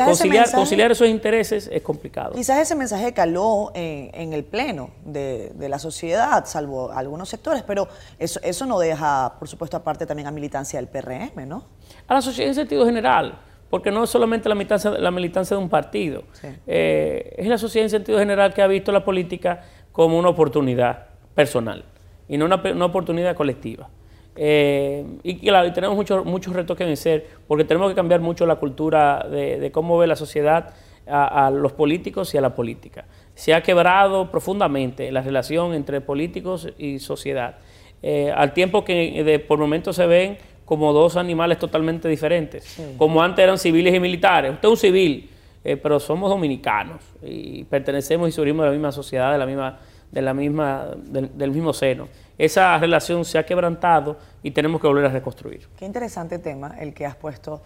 conciliar, 0.54 0.92
esos 0.92 1.08
intereses 1.08 1.68
es 1.70 1.82
complicado. 1.82 2.32
Quizás 2.34 2.60
ese 2.60 2.74
mensaje 2.74 3.12
caló 3.12 3.72
en, 3.74 4.32
el 4.32 4.44
pleno 4.44 4.90
de, 5.04 5.52
la 5.68 5.78
sociedad, 5.78 6.44
salvo 6.46 6.92
algunos 6.92 7.28
sectores, 7.28 7.62
pero 7.62 7.88
eso, 8.18 8.40
eso 8.42 8.66
no 8.66 8.78
deja, 8.78 9.34
por 9.38 9.48
supuesto, 9.48 9.76
aparte 9.76 10.06
también 10.06 10.28
a 10.28 10.30
militancia 10.30 10.78
del 10.80 10.88
PRM, 10.88 11.48
¿no? 11.48 11.64
A 12.06 12.14
la 12.14 12.22
sociedad 12.22 12.48
en 12.48 12.54
sentido 12.54 12.86
general, 12.86 13.38
porque 13.68 13.90
no 13.90 14.04
es 14.04 14.10
solamente 14.10 14.48
la 14.48 14.54
militancia, 14.54 14.90
la 14.92 15.10
militancia 15.10 15.56
de 15.56 15.62
un 15.62 15.68
partido, 15.68 16.24
eh, 16.66 17.34
es 17.36 17.46
la 17.46 17.58
sociedad 17.58 17.84
en 17.84 17.90
sentido 17.90 18.18
general 18.18 18.54
que 18.54 18.62
ha 18.62 18.66
visto 18.66 18.92
la 18.92 19.04
política 19.04 19.62
como 19.92 20.18
una 20.18 20.28
oportunidad 20.28 21.06
personal 21.34 21.84
y 22.28 22.38
no 22.38 22.46
una 22.46 22.84
oportunidad 22.84 23.34
colectiva. 23.34 23.88
Eh, 24.36 25.04
y, 25.22 25.36
claro, 25.36 25.72
tenemos 25.72 25.96
muchos, 25.96 26.24
muchos 26.24 26.54
retos 26.54 26.76
que 26.76 26.84
vencer, 26.84 27.26
porque 27.46 27.64
tenemos 27.64 27.90
que 27.90 27.94
cambiar 27.94 28.20
mucho 28.20 28.46
la 28.46 28.56
cultura 28.56 29.26
de, 29.30 29.70
cómo 29.72 29.98
ve 29.98 30.06
la 30.06 30.16
sociedad 30.16 30.74
a, 31.06 31.50
los 31.50 31.72
políticos 31.72 32.32
y 32.34 32.38
a 32.38 32.40
la 32.40 32.54
política. 32.54 33.04
Se 33.34 33.54
ha 33.54 33.62
quebrado 33.62 34.30
profundamente 34.30 35.10
la 35.10 35.22
relación 35.22 35.74
entre 35.74 36.00
políticos 36.00 36.68
y 36.78 36.98
sociedad, 37.00 37.56
eh, 38.02 38.32
al 38.34 38.52
tiempo 38.52 38.84
que 38.84 39.22
de, 39.24 39.38
por 39.40 39.58
momentos 39.58 39.96
se 39.96 40.06
ven 40.06 40.38
como 40.64 40.92
dos 40.92 41.16
animales 41.16 41.58
totalmente 41.58 42.08
diferentes, 42.08 42.80
como 42.96 43.22
antes 43.22 43.42
eran 43.42 43.58
civiles 43.58 43.92
y 43.92 43.98
militares. 43.98 44.52
Usted 44.52 44.68
es 44.68 44.70
un 44.70 44.76
civil, 44.76 45.28
eh, 45.64 45.76
pero 45.76 45.98
somos 45.98 46.30
dominicanos 46.30 47.02
y 47.22 47.64
pertenecemos 47.64 48.28
y 48.28 48.32
surgimos 48.32 48.62
de 48.62 48.68
la 48.68 48.72
misma 48.72 48.92
sociedad, 48.92 49.32
de 49.32 49.38
la 49.38 49.46
misma, 49.46 49.80
de 50.12 50.22
la 50.22 50.32
misma, 50.32 50.86
del 50.96 51.50
mismo 51.50 51.72
seno 51.72 52.08
esa 52.40 52.78
relación 52.78 53.26
se 53.26 53.36
ha 53.36 53.44
quebrantado 53.44 54.16
y 54.42 54.52
tenemos 54.52 54.80
que 54.80 54.86
volver 54.86 55.04
a 55.04 55.08
reconstruir. 55.10 55.68
Qué 55.76 55.84
interesante 55.84 56.38
tema 56.38 56.74
el 56.80 56.94
que 56.94 57.04
has 57.04 57.14
puesto, 57.14 57.60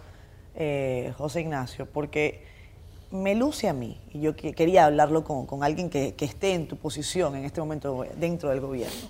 eh, 0.53 1.13
José 1.17 1.41
Ignacio, 1.41 1.85
porque 1.85 2.43
me 3.11 3.35
luce 3.35 3.69
a 3.69 3.73
mí, 3.73 4.01
y 4.11 4.19
yo 4.19 4.35
quería 4.35 4.85
hablarlo 4.85 5.23
con, 5.23 5.63
alguien 5.63 5.89
que, 5.89 6.13
esté 6.19 6.53
en 6.53 6.67
tu 6.67 6.75
posición 6.75 7.37
en 7.37 7.45
este 7.45 7.61
momento 7.61 8.03
dentro 8.17 8.49
del 8.49 8.59
gobierno. 8.59 9.07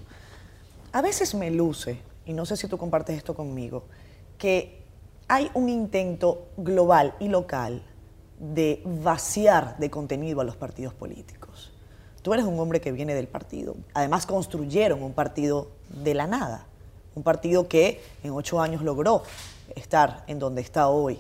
A 0.92 1.02
veces 1.02 1.34
me 1.34 1.50
luce, 1.50 1.98
y 2.28 2.34
no 2.34 2.46
sé 2.46 2.58
si 2.58 2.68
tú 2.68 2.78
compartes 2.78 3.18
esto 3.18 3.34
conmigo, 3.34 3.86
que 4.38 4.84
hay 5.28 5.50
un 5.56 5.70
intento 5.70 6.50
global 6.58 7.16
y 7.20 7.28
local 7.28 7.82
de 8.38 8.84
vaciar 8.86 9.78
de 9.80 9.90
contenido 9.90 10.42
a 10.42 10.44
los 10.44 10.58
partidos 10.58 10.94
políticos. 10.94 11.45
Tú 12.26 12.34
eres 12.34 12.48
un 12.48 12.60
hombre 12.60 12.82
que 12.82 12.92
viene 12.92 13.14
del 13.14 13.28
partido. 13.28 13.76
Además 13.94 14.26
construyeron 14.26 15.04
un 15.04 15.14
partido 15.14 15.68
de 15.90 16.16
la 16.16 16.26
nada, 16.26 16.66
un 17.14 17.22
partido 17.22 17.68
que 17.68 18.02
en 18.24 18.32
ocho 18.32 18.60
años 18.60 18.82
logró 18.82 19.22
estar 19.76 20.24
en 20.26 20.40
donde 20.40 20.62
está 20.62 20.88
hoy. 20.88 21.20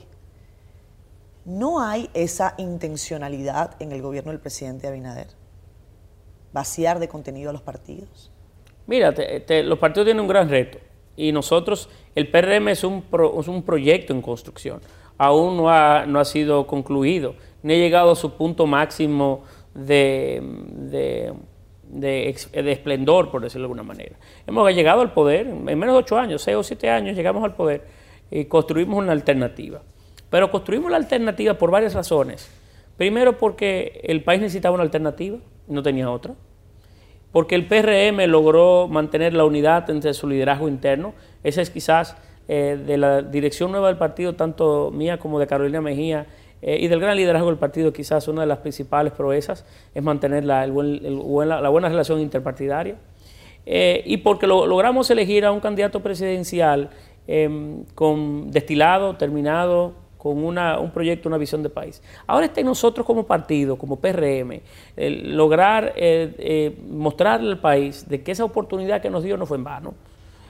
¿No 1.46 1.80
hay 1.80 2.10
esa 2.16 2.56
intencionalidad 2.58 3.76
en 3.80 3.92
el 3.92 4.02
gobierno 4.02 4.32
del 4.32 4.40
presidente 4.40 4.88
Abinader? 4.88 5.28
¿Vaciar 6.52 6.98
de 6.98 7.08
contenido 7.08 7.52
a 7.52 7.54
los 7.54 7.62
partidos? 7.62 8.32
Mira, 8.88 9.14
los 9.64 9.78
partidos 9.78 10.08
tienen 10.08 10.22
un 10.22 10.28
gran 10.28 10.50
reto 10.50 10.80
y 11.16 11.32
nosotros, 11.32 11.88
el 12.16 12.32
PRM 12.32 12.70
es 12.70 12.84
un, 12.84 13.04
proyecto 13.64 14.12
en 14.12 14.24
construcción, 14.24 14.82
aún 15.20 15.56
no 15.56 15.70
ha, 15.70 16.08
no 16.08 16.20
ha 16.20 16.26
sido 16.26 16.66
concluido, 16.66 17.36
ni 17.62 17.76
ha 17.76 17.78
llegado 17.78 18.10
a 18.10 18.16
su 18.16 18.32
punto 18.32 18.66
máximo 18.66 19.44
de, 19.76 20.42
de, 20.42 21.34
de, 21.84 22.72
esplendor, 22.72 23.30
por 23.30 23.44
decirlo 23.44 23.68
de 23.68 23.74
alguna 23.74 23.84
manera. 23.84 24.16
Hemos 24.48 24.74
llegado 24.74 25.02
al 25.02 25.14
poder, 25.14 25.46
en 25.46 25.64
menos 25.64 25.94
de 25.94 26.00
ocho 26.00 26.18
años, 26.18 26.42
seis 26.42 26.58
o 26.58 26.64
siete 26.64 26.90
años, 26.90 27.16
llegamos 27.16 27.44
al 27.44 27.54
poder 27.54 27.84
y 28.32 28.46
construimos 28.46 28.98
una 28.98 29.12
alternativa. 29.12 29.82
Pero 30.30 30.50
construimos 30.50 30.90
la 30.90 30.98
alternativa 30.98 31.54
por 31.54 31.70
varias 31.70 31.94
razones. 31.94 32.50
Primero 32.98 33.38
porque 33.38 34.02
el 34.04 34.24
país 34.24 34.42
necesitaba 34.42 34.74
una 34.74 34.84
alternativa 34.84 35.38
no 35.68 35.84
tenía 35.84 36.10
otra. 36.10 36.34
Porque 37.32 37.56
el 37.56 37.68
PRM 37.68 38.26
logró 38.28 38.88
mantener 38.88 39.34
la 39.34 39.46
unidad 39.46 39.90
entre 39.90 40.14
su 40.14 40.28
liderazgo 40.28 40.68
interno. 40.68 41.14
Esa 41.44 41.62
es 41.62 41.70
quizás 41.70 42.16
eh, 42.48 42.80
de 42.86 42.98
la 42.98 43.22
dirección 43.22 43.72
nueva 43.72 43.88
del 43.88 43.98
partido, 43.98 44.36
tanto 44.36 44.92
mía 44.92 45.18
como 45.18 45.40
de 45.40 45.48
Carolina 45.48 45.82
Mejía, 45.82 46.28
eh, 46.68 46.80
y 46.82 46.88
del 46.88 47.00
gran 47.00 47.16
liderazgo 47.16 47.50
del 47.50 47.60
partido, 47.60 47.94
quizás 47.94 48.28
una 48.28 48.42
de 48.42 48.48
las 48.48 48.58
principales 48.58 49.14
proezas 49.14 49.64
es 49.94 50.02
mantener 50.02 50.46
la, 50.46 50.66
buena 50.66 51.90
relación 51.90 52.20
interpartidaria. 52.20 52.96
Eh, 53.68 54.02
y 54.04 54.18
porque 54.18 54.48
logramos 54.48 55.10
elegir 55.12 55.46
a 55.46 55.52
un 55.52 55.60
candidato 55.60 56.00
presidencial 56.02 56.90
em, 57.28 57.84
con 57.94 58.50
destilado, 58.50 59.16
terminado, 59.16 59.94
con 60.18 60.44
un 60.44 60.90
proyecto, 60.92 61.30
una 61.30 61.38
visión 61.38 61.62
de 61.62 61.70
país. 61.70 62.02
Ahora 62.26 62.48
está 62.48 62.60
en 62.60 62.66
nosotros 62.66 63.06
como 63.06 63.28
partido, 63.28 63.78
como 63.78 63.98
PRM, 63.98 64.60
lograr 64.98 65.94
eh, 65.96 66.34
eh, 66.40 66.80
mostrarle 66.90 67.52
al 67.52 67.60
país 67.60 68.10
de 68.10 68.24
que 68.24 68.32
esa 68.32 68.44
oportunidad 68.44 69.04
que 69.04 69.12
nos 69.12 69.24
dio 69.24 69.38
no 69.38 69.46
fue 69.46 69.58
en 69.58 69.64
vano, 69.64 69.94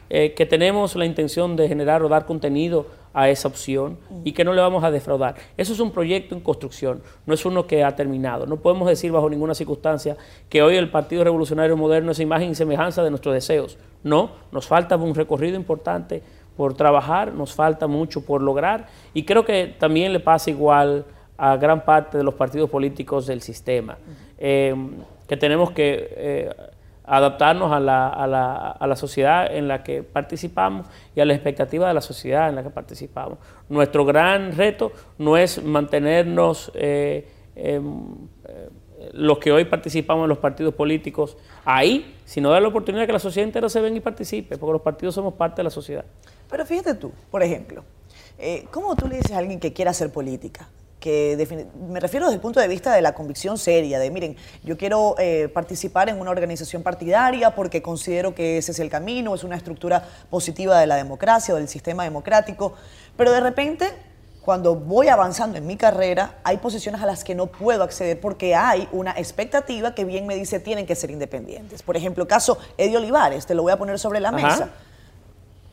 eh, 0.09 0.33
que 0.33 0.45
tenemos 0.45 0.95
la 0.95 1.05
intención 1.05 1.55
de 1.55 1.67
generar 1.67 2.03
o 2.03 2.09
dar 2.09 2.25
contenido 2.25 2.87
a 3.13 3.29
esa 3.29 3.47
opción 3.47 3.97
y 4.25 4.33
que 4.33 4.43
no 4.43 4.53
le 4.53 4.61
vamos 4.61 4.83
a 4.83 4.91
defraudar. 4.91 5.35
Eso 5.55 5.71
es 5.71 5.79
un 5.79 5.91
proyecto 5.91 6.35
en 6.35 6.41
construcción, 6.41 7.01
no 7.25 7.33
es 7.33 7.45
uno 7.45 7.65
que 7.65 7.83
ha 7.83 7.95
terminado. 7.95 8.45
No 8.45 8.57
podemos 8.57 8.89
decir 8.89 9.11
bajo 9.11 9.29
ninguna 9.29 9.55
circunstancia 9.55 10.17
que 10.49 10.61
hoy 10.61 10.75
el 10.75 10.89
Partido 10.89 11.23
Revolucionario 11.23 11.77
Moderno 11.77 12.11
es 12.11 12.19
imagen 12.19 12.51
y 12.51 12.55
semejanza 12.55 13.03
de 13.03 13.09
nuestros 13.09 13.33
deseos. 13.33 13.77
No, 14.03 14.31
nos 14.51 14.67
falta 14.67 14.97
un 14.97 15.15
recorrido 15.15 15.55
importante 15.55 16.21
por 16.57 16.73
trabajar, 16.73 17.33
nos 17.33 17.53
falta 17.53 17.87
mucho 17.87 18.25
por 18.25 18.41
lograr 18.41 18.87
y 19.13 19.23
creo 19.23 19.45
que 19.45 19.73
también 19.79 20.11
le 20.11 20.19
pasa 20.19 20.49
igual 20.49 21.05
a 21.37 21.55
gran 21.57 21.85
parte 21.85 22.17
de 22.17 22.23
los 22.23 22.33
partidos 22.33 22.69
políticos 22.69 23.27
del 23.27 23.41
sistema, 23.41 23.97
eh, 24.37 24.75
que 25.27 25.37
tenemos 25.37 25.71
que 25.71 26.13
eh, 26.17 26.49
adaptarnos 27.07 27.71
a 27.71 27.79
la, 27.79 28.09
a, 28.09 28.27
la, 28.27 28.71
a 28.71 28.87
la, 28.87 28.95
sociedad 28.95 29.53
en 29.53 29.67
la 29.67 29.83
que 29.83 30.03
participamos 30.03 30.87
y 31.15 31.19
a 31.19 31.25
la 31.25 31.33
expectativa 31.33 31.87
de 31.87 31.93
la 31.93 32.01
sociedad 32.01 32.49
en 32.49 32.55
la 32.55 32.63
que 32.63 32.69
participamos. 32.69 33.37
Nuestro 33.69 34.05
gran 34.05 34.55
reto 34.55 34.91
no 35.17 35.37
es 35.37 35.63
mantenernos 35.63 36.71
eh, 36.75 37.27
em, 37.55 38.27
los 39.13 39.37
que 39.37 39.51
hoy 39.51 39.65
participamos 39.65 40.23
en 40.23 40.29
los 40.29 40.37
partidos 40.37 40.73
políticos 40.73 41.37
ahí, 41.63 42.15
sino 42.25 42.49
dar 42.49 42.61
la 42.61 42.69
oportunidad 42.69 43.03
de 43.03 43.07
que 43.07 43.13
la 43.13 43.19
sociedad 43.19 43.47
entera 43.47 43.69
se 43.69 43.81
venga 43.81 43.97
y 43.97 44.01
participe, 44.01 44.57
porque 44.57 44.73
los 44.73 44.81
partidos 44.81 45.15
somos 45.15 45.33
parte 45.33 45.57
de 45.57 45.63
la 45.63 45.69
sociedad. 45.69 46.05
Pero 46.49 46.65
fíjate 46.65 46.95
tú, 46.95 47.11
por 47.29 47.43
ejemplo, 47.43 47.83
eh, 48.37 48.65
¿cómo 48.71 48.95
tú 48.95 49.07
le 49.07 49.17
dices 49.17 49.31
a 49.31 49.37
alguien 49.37 49.59
que 49.59 49.73
quiera 49.73 49.91
hacer 49.91 50.11
política? 50.11 50.67
Que 51.05 51.69
me 51.87 51.99
refiero 51.99 52.25
desde 52.25 52.37
el 52.37 52.41
punto 52.41 52.59
de 52.59 52.67
vista 52.67 52.91
de 52.91 53.03
la 53.03 53.13
convicción 53.13 53.59
seria, 53.59 53.99
de 53.99 54.09
miren, 54.09 54.35
yo 54.63 54.75
quiero 54.75 55.13
eh, 55.19 55.49
participar 55.53 56.09
en 56.09 56.19
una 56.19 56.31
organización 56.31 56.81
partidaria 56.81 57.53
porque 57.53 57.83
considero 57.83 58.33
que 58.33 58.57
ese 58.57 58.71
es 58.71 58.79
el 58.79 58.89
camino, 58.89 59.35
es 59.35 59.43
una 59.43 59.55
estructura 59.55 60.03
positiva 60.31 60.79
de 60.79 60.87
la 60.87 60.95
democracia 60.95 61.53
o 61.53 61.57
del 61.57 61.67
sistema 61.67 62.05
democrático, 62.05 62.73
pero 63.15 63.31
de 63.31 63.39
repente 63.39 63.85
cuando 64.41 64.73
voy 64.73 65.07
avanzando 65.09 65.59
en 65.59 65.67
mi 65.67 65.77
carrera, 65.77 66.39
hay 66.43 66.57
posiciones 66.57 66.99
a 67.03 67.05
las 67.05 67.23
que 67.23 67.35
no 67.35 67.45
puedo 67.45 67.83
acceder 67.83 68.19
porque 68.19 68.55
hay 68.55 68.89
una 68.91 69.11
expectativa 69.11 69.93
que 69.93 70.05
bien 70.05 70.25
me 70.25 70.33
dice 70.33 70.59
tienen 70.59 70.87
que 70.87 70.95
ser 70.95 71.11
independientes. 71.11 71.83
Por 71.83 71.97
ejemplo, 71.97 72.27
caso 72.27 72.57
Eddie 72.79 72.97
Olivares, 72.97 73.45
te 73.45 73.53
lo 73.53 73.61
voy 73.61 73.73
a 73.73 73.77
poner 73.77 73.99
sobre 73.99 74.19
la 74.19 74.31
mesa. 74.31 74.69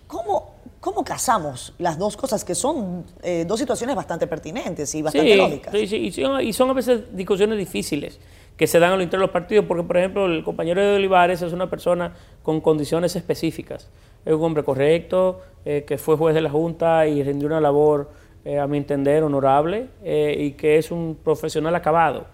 ¿Cómo, 0.07 0.52
¿Cómo 0.83 1.05
casamos 1.05 1.75
las 1.79 1.97
dos 1.97 2.17
cosas 2.17 2.45
que 2.45 2.57
son 2.57 3.05
eh, 3.23 3.45
dos 3.47 3.61
situaciones 3.61 3.95
bastante 3.95 4.27
pertinentes 4.27 4.93
y 4.97 5.03
bastante 5.03 5.37
lógicas? 5.37 5.73
Sí, 5.73 5.87
sí, 5.87 5.97
y 5.97 6.11
son, 6.11 6.41
y 6.41 6.53
son, 6.53 6.71
a 6.71 6.73
veces 6.73 7.17
discusiones 7.17 7.57
difíciles 7.57 8.19
que 8.57 8.67
se 8.67 8.81
dan 8.81 8.91
al 8.91 9.01
interior 9.01 9.21
de 9.21 9.27
los 9.27 9.33
partidos, 9.33 9.65
porque 9.67 9.85
por 9.85 9.97
ejemplo 9.97 10.27
el 10.27 10.43
compañero 10.43 10.83
de 10.83 10.97
Olivares 10.97 11.41
es 11.41 11.53
una 11.53 11.71
persona 11.71 12.13
con 12.43 12.61
condiciones 12.61 13.15
específicas. 13.15 13.89
Es 14.25 14.35
un 14.35 14.43
hombre 14.43 14.65
correcto, 14.65 15.41
eh, 15.65 15.85
que 15.87 15.99
fue 15.99 16.17
juez 16.17 16.35
de 16.35 16.41
la 16.41 16.51
Junta 16.51 17.07
y 17.07 17.23
rindió 17.23 17.47
una 17.47 17.61
labor 17.61 18.11
eh, 18.45 18.59
a 18.59 18.67
mi 18.67 18.77
entender, 18.77 19.23
honorable 19.23 19.87
eh, 20.03 20.35
y 20.37 20.51
que 20.55 20.77
es 20.77 20.91
un 20.91 21.17
profesional 21.23 21.77
acabado. 21.77 22.27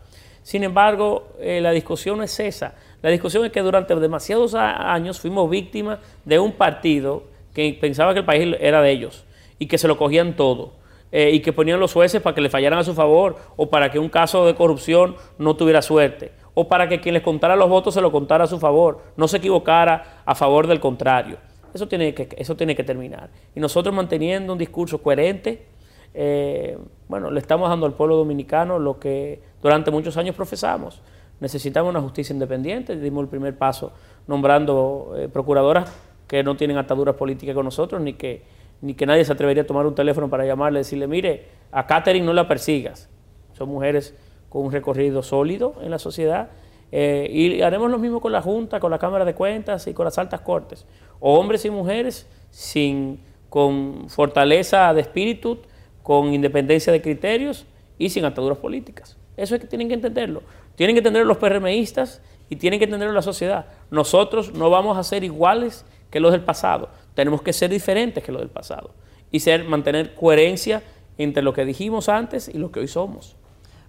Sin 0.43 0.64
embargo, 0.64 1.28
eh, 1.38 1.61
la 1.61 1.71
discusión 1.71 2.17
no 2.17 2.23
es 2.23 2.40
esa. 2.40 2.73
La 3.02 3.11
discusión 3.11 3.45
es 3.45 3.52
que 3.52 3.61
durante 3.61 3.95
demasiados 3.95 4.55
años 4.55 5.21
fuimos 5.21 5.50
víctimas 5.50 5.99
de 6.25 6.38
un 6.38 6.52
partido 6.52 7.25
que 7.58 7.76
pensaba 7.80 8.12
que 8.12 8.20
el 8.20 8.24
país 8.24 8.54
era 8.60 8.80
de 8.80 8.92
ellos 8.92 9.24
y 9.58 9.66
que 9.66 9.78
se 9.78 9.88
lo 9.88 9.98
cogían 9.98 10.36
todo. 10.36 10.74
y 11.10 11.40
que 11.40 11.54
ponían 11.54 11.80
los 11.80 11.94
jueces 11.94 12.20
para 12.20 12.34
que 12.34 12.42
le 12.42 12.50
fallaran 12.50 12.78
a 12.78 12.84
su 12.84 12.92
favor 12.94 13.36
o 13.56 13.70
para 13.70 13.90
que 13.90 13.98
un 13.98 14.10
caso 14.10 14.44
de 14.46 14.54
corrupción 14.54 15.16
no 15.38 15.56
tuviera 15.56 15.80
suerte 15.80 16.32
o 16.54 16.68
para 16.68 16.88
que 16.88 17.00
quien 17.00 17.14
les 17.14 17.22
contara 17.22 17.56
los 17.56 17.68
votos 17.68 17.94
se 17.94 18.00
lo 18.00 18.12
contara 18.12 18.44
a 18.44 18.46
su 18.46 18.58
favor, 18.58 19.00
no 19.16 19.26
se 19.26 19.38
equivocara 19.38 20.22
a 20.24 20.34
favor 20.34 20.66
del 20.66 20.80
contrario. 20.80 21.38
Eso 21.72 21.88
tiene 21.88 22.14
que, 22.14 22.28
eso 22.36 22.56
tiene 22.56 22.76
que 22.76 22.84
terminar. 22.84 23.30
Y 23.54 23.60
nosotros 23.60 23.94
manteniendo 23.94 24.52
un 24.52 24.58
discurso 24.58 25.02
coherente, 25.02 25.66
eh, 26.14 26.76
bueno, 27.08 27.30
le 27.30 27.40
estamos 27.40 27.68
dando 27.70 27.86
al 27.86 27.94
pueblo 27.94 28.16
dominicano 28.16 28.78
lo 28.78 29.00
que 29.00 29.40
durante 29.62 29.90
muchos 29.90 30.16
años 30.16 30.36
profesamos. 30.36 31.00
Necesitamos 31.40 31.90
una 31.90 32.00
justicia 32.00 32.32
independiente, 32.32 32.96
dimos 32.96 33.22
el 33.22 33.28
primer 33.28 33.56
paso 33.56 33.92
nombrando 34.26 35.14
eh, 35.16 35.28
procuradoras 35.28 35.90
que 36.28 36.44
no 36.44 36.56
tienen 36.56 36.76
ataduras 36.76 37.16
políticas 37.16 37.54
con 37.54 37.64
nosotros, 37.64 38.00
ni 38.00 38.12
que, 38.12 38.42
ni 38.82 38.94
que 38.94 39.06
nadie 39.06 39.25
se 39.25 39.32
atrevería 39.32 39.64
a 39.64 39.66
tomar 39.66 39.87
un 39.87 39.94
teléfono 39.94 40.28
para 40.28 40.44
llamarle 40.44 40.78
y 40.78 40.82
decirle, 40.82 41.08
mire, 41.08 41.47
a 41.73 41.87
Catherine 41.87 42.25
no 42.25 42.32
la 42.32 42.47
persigas. 42.47 43.08
Son 43.54 43.68
mujeres 43.68 44.14
con 44.49 44.64
un 44.64 44.73
recorrido 44.73 45.23
sólido 45.23 45.75
en 45.82 45.90
la 45.90 45.99
sociedad. 45.99 46.50
Eh, 46.92 47.28
y 47.30 47.62
haremos 47.62 47.90
lo 47.90 47.99
mismo 47.99 48.20
con 48.20 48.32
la 48.32 48.40
Junta, 48.40 48.78
con 48.78 48.90
la 48.90 48.99
Cámara 48.99 49.25
de 49.25 49.35
Cuentas 49.35 49.87
y 49.87 49.94
con 49.94 50.04
las 50.04 50.18
altas 50.18 50.42
cortes. 50.42 50.87
Hombres 51.20 51.64
y 51.64 51.70
mujeres 51.70 52.28
sin, 52.50 53.20
con 53.49 54.08
fortaleza 54.08 54.92
de 54.94 55.00
espíritu, 55.00 55.58
con 56.02 56.32
independencia 56.32 56.92
de 56.92 57.02
criterios 57.02 57.66
y 57.99 58.11
sin 58.11 58.25
ataduras 58.25 58.58
políticas. 58.58 59.16
Eso 59.37 59.54
es 59.54 59.61
que 59.61 59.66
tienen 59.66 59.88
que 59.88 59.94
entenderlo. 59.94 60.42
Tienen 60.76 60.94
que 60.94 60.99
entenderlo 60.99 61.28
los 61.28 61.38
PRMistas 61.38 62.23
y 62.49 62.56
tienen 62.56 62.78
que 62.78 62.85
entenderlo 62.85 63.14
la 63.14 63.23
sociedad. 63.23 63.66
Nosotros 63.90 64.54
no 64.54 64.70
vamos 64.70 64.97
a 64.97 65.02
ser 65.02 65.25
iguales 65.25 65.85
que 66.10 66.20
los 66.20 66.32
del 66.32 66.42
pasado. 66.42 66.88
Tenemos 67.14 67.42
que 67.42 67.52
ser 67.52 67.70
diferentes 67.70 68.22
que 68.22 68.32
los 68.32 68.40
del 68.40 68.50
pasado 68.50 68.90
y 69.30 69.40
ser, 69.40 69.64
mantener 69.64 70.14
coherencia 70.14 70.82
entre 71.18 71.42
lo 71.42 71.52
que 71.52 71.64
dijimos 71.64 72.08
antes 72.08 72.48
y 72.48 72.58
lo 72.58 72.70
que 72.70 72.80
hoy 72.80 72.88
somos. 72.88 73.36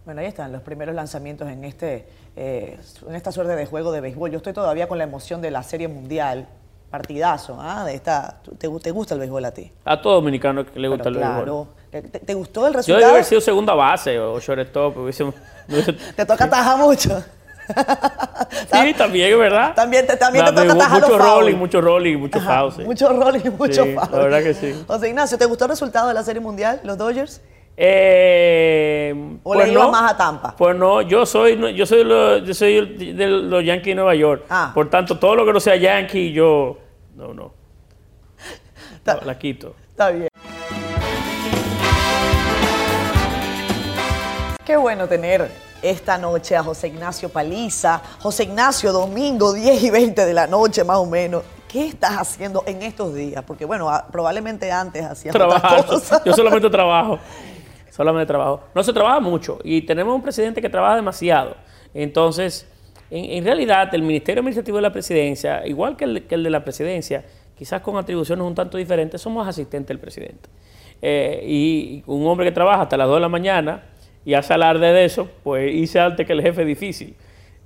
Bueno, 0.06 0.22
ahí 0.22 0.28
están 0.28 0.52
los 0.52 0.62
primeros 0.62 0.96
lanzamientos 0.96 1.48
en, 1.50 1.64
este, 1.64 2.08
eh, 2.36 2.80
en 3.08 3.16
esta 3.16 3.32
suerte 3.32 3.56
de 3.56 3.66
juego 3.66 3.92
de 3.92 4.02
béisbol. 4.02 4.32
Yo 4.32 4.38
estoy 4.38 4.54
todavía 4.54 4.88
con 4.88 4.98
la 4.98 5.04
emoción 5.04 5.42
de 5.42 5.52
la 5.52 5.62
Serie 5.62 5.88
Mundial 5.88 6.48
partidazo, 6.90 7.58
¿ah? 7.60 7.86
De 7.86 7.94
esta, 7.94 8.42
¿te, 8.58 8.68
gusta 8.68 9.14
el 9.14 9.20
béisbol 9.20 9.46
a 9.46 9.52
ti? 9.52 9.72
A 9.86 10.02
todo 10.02 10.16
dominicano 10.16 10.66
que 10.66 10.80
le 10.80 10.88
gusta 10.88 11.10
el 11.10 11.16
béisbol. 11.16 11.68
¿Te, 11.92 12.02
¿Te, 12.02 12.34
gustó 12.34 12.66
el 12.66 12.74
resultado? 12.74 13.00
Yo 13.00 13.06
debe 13.06 13.12
haber 13.12 13.26
sido 13.26 13.42
segunda 13.42 13.74
base 13.76 14.20
o 14.20 14.40
shortstop. 14.40 14.96
te 16.16 16.26
toca 16.26 16.46
atajar 16.46 16.78
mucho. 16.80 17.24
Sí, 17.70 18.94
también, 18.98 19.38
¿verdad? 19.38 19.74
También 19.76 20.08
te, 20.08 20.18
también 20.18 20.46
te 20.46 20.52
toca 20.52 20.74
atajar 20.74 21.02
Mucho 21.02 21.18
rolling, 21.18 21.56
mucho 21.56 21.82
rolling, 21.82 22.18
mucho 22.18 22.40
foul, 22.40 22.72
sí. 22.72 22.84
Mucho 22.84 23.10
rolling 23.10 23.52
mucho 23.58 23.84
sí, 23.84 23.96
La 23.96 24.18
verdad 24.18 24.44
que 24.44 24.54
sí. 24.54 24.84
José 24.88 25.10
Ignacio, 25.10 25.38
¿te 25.38 25.46
gustó 25.46 25.66
el 25.66 25.70
resultado 25.72 26.08
de 26.08 26.14
la 26.14 26.24
Serie 26.24 26.42
Mundial, 26.42 26.80
los 26.84 26.98
Dodgers? 26.98 27.42
Eh, 27.82 29.14
¿O 29.44 29.54
pues 29.54 29.68
le 29.68 29.74
iba 29.74 29.90
más 29.90 30.12
a 30.12 30.18
Tampa? 30.18 30.56
Pues 30.58 30.76
no, 30.76 31.02
yo 31.02 31.26
soy, 31.26 31.58
yo 31.76 31.86
soy, 31.86 32.04
yo 32.46 32.54
soy 32.54 33.14
de 33.14 33.28
los 33.28 33.64
Yankees 33.64 33.92
de 33.92 33.96
Nueva 33.96 34.16
York. 34.16 34.46
Ah. 34.50 34.72
Por 34.74 34.90
tanto, 34.90 35.18
todo 35.18 35.36
lo 35.36 35.46
que 35.46 35.54
no 35.54 35.60
sea 35.62 35.78
Yankee, 35.78 36.34
yo. 36.34 36.78
No, 37.16 37.34
no. 37.34 37.54
la 39.26 39.38
quito. 39.38 39.76
Está 39.90 40.10
bien. 40.10 40.28
Qué 44.66 44.76
bueno 44.76 45.08
tener 45.08 45.50
esta 45.82 46.18
noche 46.18 46.56
a 46.56 46.64
José 46.64 46.88
Ignacio 46.88 47.30
Paliza. 47.30 48.02
José 48.20 48.44
Ignacio, 48.44 48.92
domingo 48.92 49.54
10 49.54 49.84
y 49.84 49.90
20 49.90 50.26
de 50.26 50.34
la 50.34 50.48
noche 50.48 50.84
más 50.84 50.98
o 50.98 51.06
menos. 51.06 51.44
¿Qué 51.68 51.88
estás 51.88 52.18
haciendo 52.18 52.64
en 52.66 52.82
estos 52.82 53.14
días? 53.14 53.44
Porque 53.46 53.66
bueno, 53.66 53.92
probablemente 54.12 54.72
antes 54.72 55.06
hacías 55.06 55.34
Trabajar. 55.34 55.86
Yo 56.26 56.34
solamente 56.34 56.70
trabajo. 56.72 57.20
de 57.96 58.26
trabajo. 58.26 58.62
No 58.74 58.84
se 58.84 58.92
trabaja 58.92 59.20
mucho 59.20 59.60
y 59.64 59.82
tenemos 59.84 60.16
un 60.16 60.22
presidente 60.22 60.62
que 60.62 60.70
trabaja 60.70 60.96
demasiado. 60.96 61.56
Entonces, 61.94 62.68
en, 63.12 63.44
realidad, 63.44 63.94
el 63.94 64.02
Ministerio 64.02 64.40
Administrativo 64.42 64.78
de 64.78 64.84
la 64.84 64.92
Presidencia, 64.92 65.66
igual 65.66 65.96
que 65.96 66.06
el, 66.06 66.28
de 66.28 66.50
la 66.50 66.64
Presidencia, 66.64 67.26
quizás 67.56 67.82
con 67.82 67.98
atribuciones 67.98 68.46
un 68.46 68.56
tanto 68.56 68.78
diferentes, 68.78 69.22
somos 69.22 69.48
asistentes 69.48 69.88
del 69.90 70.00
presidente. 70.00 70.50
Eh, 71.02 71.44
y 71.46 72.04
un 72.08 72.26
hombre 72.28 72.48
que 72.48 72.52
trabaja 72.52 72.84
hasta 72.84 72.98
las 72.98 73.08
2 73.08 73.18
de 73.18 73.22
la 73.22 73.30
mañana 73.30 73.84
y 74.26 74.34
hace 74.34 74.54
alarde 74.54 74.92
de 74.94 75.06
eso, 75.06 75.30
pues 75.44 75.74
hice 75.74 76.00
antes 76.00 76.26
que 76.26 76.34
el 76.34 76.42
jefe 76.42 76.66
difícil. 76.66 77.16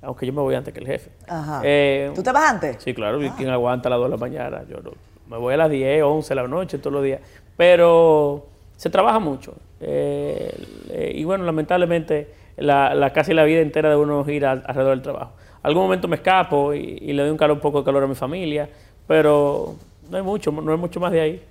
Aunque 0.02 0.26
yo 0.26 0.32
me 0.32 0.42
voy 0.42 0.54
antes 0.54 0.72
que 0.74 0.80
el 0.80 0.86
jefe. 0.86 1.10
Ajá. 1.26 1.62
Eh, 1.64 2.12
¿Tú 2.14 2.22
te 2.22 2.30
vas 2.30 2.50
antes? 2.50 2.76
Sí, 2.82 2.92
claro. 2.92 3.18
Ah. 3.22 3.34
¿Quién 3.36 3.48
aguanta 3.48 3.88
a 3.88 3.90
las 3.90 3.98
2 3.98 4.06
de 4.06 4.10
la 4.10 4.16
mañana? 4.18 4.64
Yo 4.68 4.80
no. 4.80 4.90
Me 5.28 5.38
voy 5.38 5.54
a 5.54 5.56
las 5.56 5.70
10, 5.70 6.02
11 6.02 6.28
de 6.28 6.34
la 6.34 6.46
noche, 6.46 6.78
todos 6.78 6.92
los 6.92 7.02
días. 7.02 7.20
Pero 7.56 8.46
se 8.76 8.90
trabaja 8.90 9.18
mucho. 9.18 9.54
Eh, 9.80 11.12
y 11.14 11.24
bueno, 11.24 11.44
lamentablemente 11.44 12.34
la, 12.56 13.10
casi 13.14 13.32
la 13.34 13.44
vida 13.44 13.60
entera 13.60 13.90
de 13.90 13.96
uno 13.96 14.24
gira 14.24 14.52
alrededor 14.52 14.90
del 14.90 15.02
trabajo. 15.02 15.32
Algún 15.62 15.84
momento 15.84 16.08
me 16.08 16.16
escapo 16.16 16.74
y, 16.74 17.12
le 17.12 17.22
doy 17.22 17.30
un, 17.30 17.38
calor, 17.38 17.56
un 17.56 17.60
poco 17.60 17.78
de 17.78 17.84
calor 17.84 18.04
a 18.04 18.06
mi 18.06 18.14
familia, 18.14 18.68
pero 19.06 19.74
no 20.10 20.16
hay 20.16 20.22
mucho, 20.22 20.52
no 20.52 20.72
hay 20.72 20.78
mucho 20.78 21.00
más 21.00 21.12
de 21.12 21.20
ahí. 21.20 21.44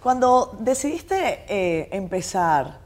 Cuando 0.00 0.56
decidiste 0.60 1.44
eh, 1.48 1.88
empezar 1.92 2.78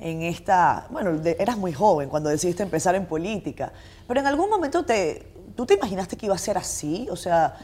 en 0.00 0.22
esta, 0.22 0.86
bueno, 0.90 1.20
eras 1.24 1.58
muy 1.58 1.72
joven 1.72 2.08
cuando 2.08 2.30
decidiste 2.30 2.62
empezar 2.62 2.94
en 2.94 3.06
política, 3.06 3.72
pero 4.08 4.20
en 4.20 4.26
algún 4.26 4.48
momento 4.48 4.84
te, 4.84 5.32
tú 5.54 5.66
te 5.66 5.74
imaginaste 5.74 6.16
que 6.16 6.26
iba 6.26 6.34
a 6.34 6.38
ser 6.38 6.56
así, 6.56 7.06
o 7.10 7.16
sea, 7.16 7.54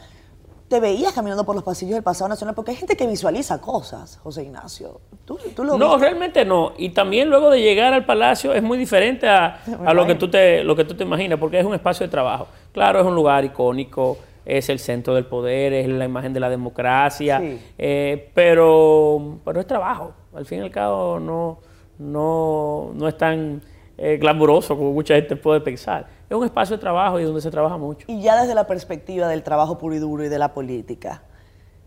te 0.67 0.79
veías 0.79 1.13
caminando 1.13 1.45
por 1.45 1.55
los 1.55 1.63
pasillos 1.63 1.93
del 1.93 2.03
pasado 2.03 2.27
nacional, 2.27 2.53
porque 2.53 2.71
hay 2.71 2.77
gente 2.77 2.97
que 2.97 3.07
visualiza 3.07 3.59
cosas, 3.61 4.17
José 4.21 4.43
Ignacio. 4.43 4.99
¿Tú, 5.25 5.37
lo 5.63 5.77
no, 5.77 5.97
realmente 5.97 6.43
no. 6.43 6.73
Y 6.77 6.89
también 6.89 7.29
luego 7.29 7.49
de 7.49 7.61
llegar 7.61 7.93
al 7.93 8.05
palacio 8.05 8.53
es 8.53 8.61
muy 8.61 8.77
diferente 8.77 9.27
a, 9.27 9.61
lo, 9.93 10.05
que 10.05 10.15
tú 10.15 10.29
te, 10.29 10.63
lo 10.63 10.75
que 10.75 10.83
tú 10.83 10.93
te 10.93 11.03
imaginas, 11.03 11.39
porque 11.39 11.59
es 11.59 11.65
un 11.65 11.73
espacio 11.73 12.05
de 12.05 12.11
trabajo. 12.11 12.47
Claro, 12.73 12.99
es 12.99 13.05
un 13.05 13.15
lugar 13.15 13.45
icónico, 13.45 14.17
es 14.45 14.67
el 14.69 14.79
centro 14.79 15.15
del 15.15 15.25
poder, 15.25 15.73
es 15.73 15.87
la 15.87 16.05
imagen 16.05 16.33
de 16.33 16.39
la 16.39 16.49
democracia, 16.49 17.41
eh, 17.77 18.31
pero, 18.33 19.39
pero 19.45 19.59
es 19.61 19.67
trabajo. 19.67 20.13
Al 20.35 20.45
fin 20.45 20.59
y 20.59 20.61
al 20.61 20.71
cabo 20.71 21.19
no, 21.19 21.59
no, 21.99 22.91
no 22.93 23.07
es 23.07 23.17
tan 23.17 23.61
eh, 23.97 24.17
glamuroso 24.17 24.77
como 24.77 24.93
mucha 24.93 25.15
gente 25.15 25.35
puede 25.35 25.61
pensar 25.61 26.17
es 26.29 26.35
un 26.35 26.43
espacio 26.43 26.75
de 26.75 26.81
trabajo 26.81 27.19
y 27.19 27.23
donde 27.23 27.41
se 27.41 27.51
trabaja 27.51 27.77
mucho. 27.77 28.05
Y 28.09 28.21
ya 28.21 28.39
desde 28.41 28.53
la 28.53 28.67
perspectiva 28.67 29.27
del 29.27 29.43
trabajo 29.43 29.77
puro 29.77 29.95
y 29.95 29.99
duro 29.99 30.25
y 30.25 30.29
de 30.29 30.39
la 30.39 30.53
política, 30.53 31.23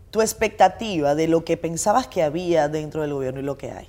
tu 0.09 0.21
expectativa 0.21 1.15
de 1.15 1.27
lo 1.27 1.45
que 1.45 1.57
pensabas 1.57 2.07
que 2.07 2.23
había 2.23 2.67
dentro 2.67 3.01
del 3.01 3.13
gobierno 3.13 3.39
y 3.39 3.43
lo 3.43 3.57
que 3.57 3.71
hay. 3.71 3.87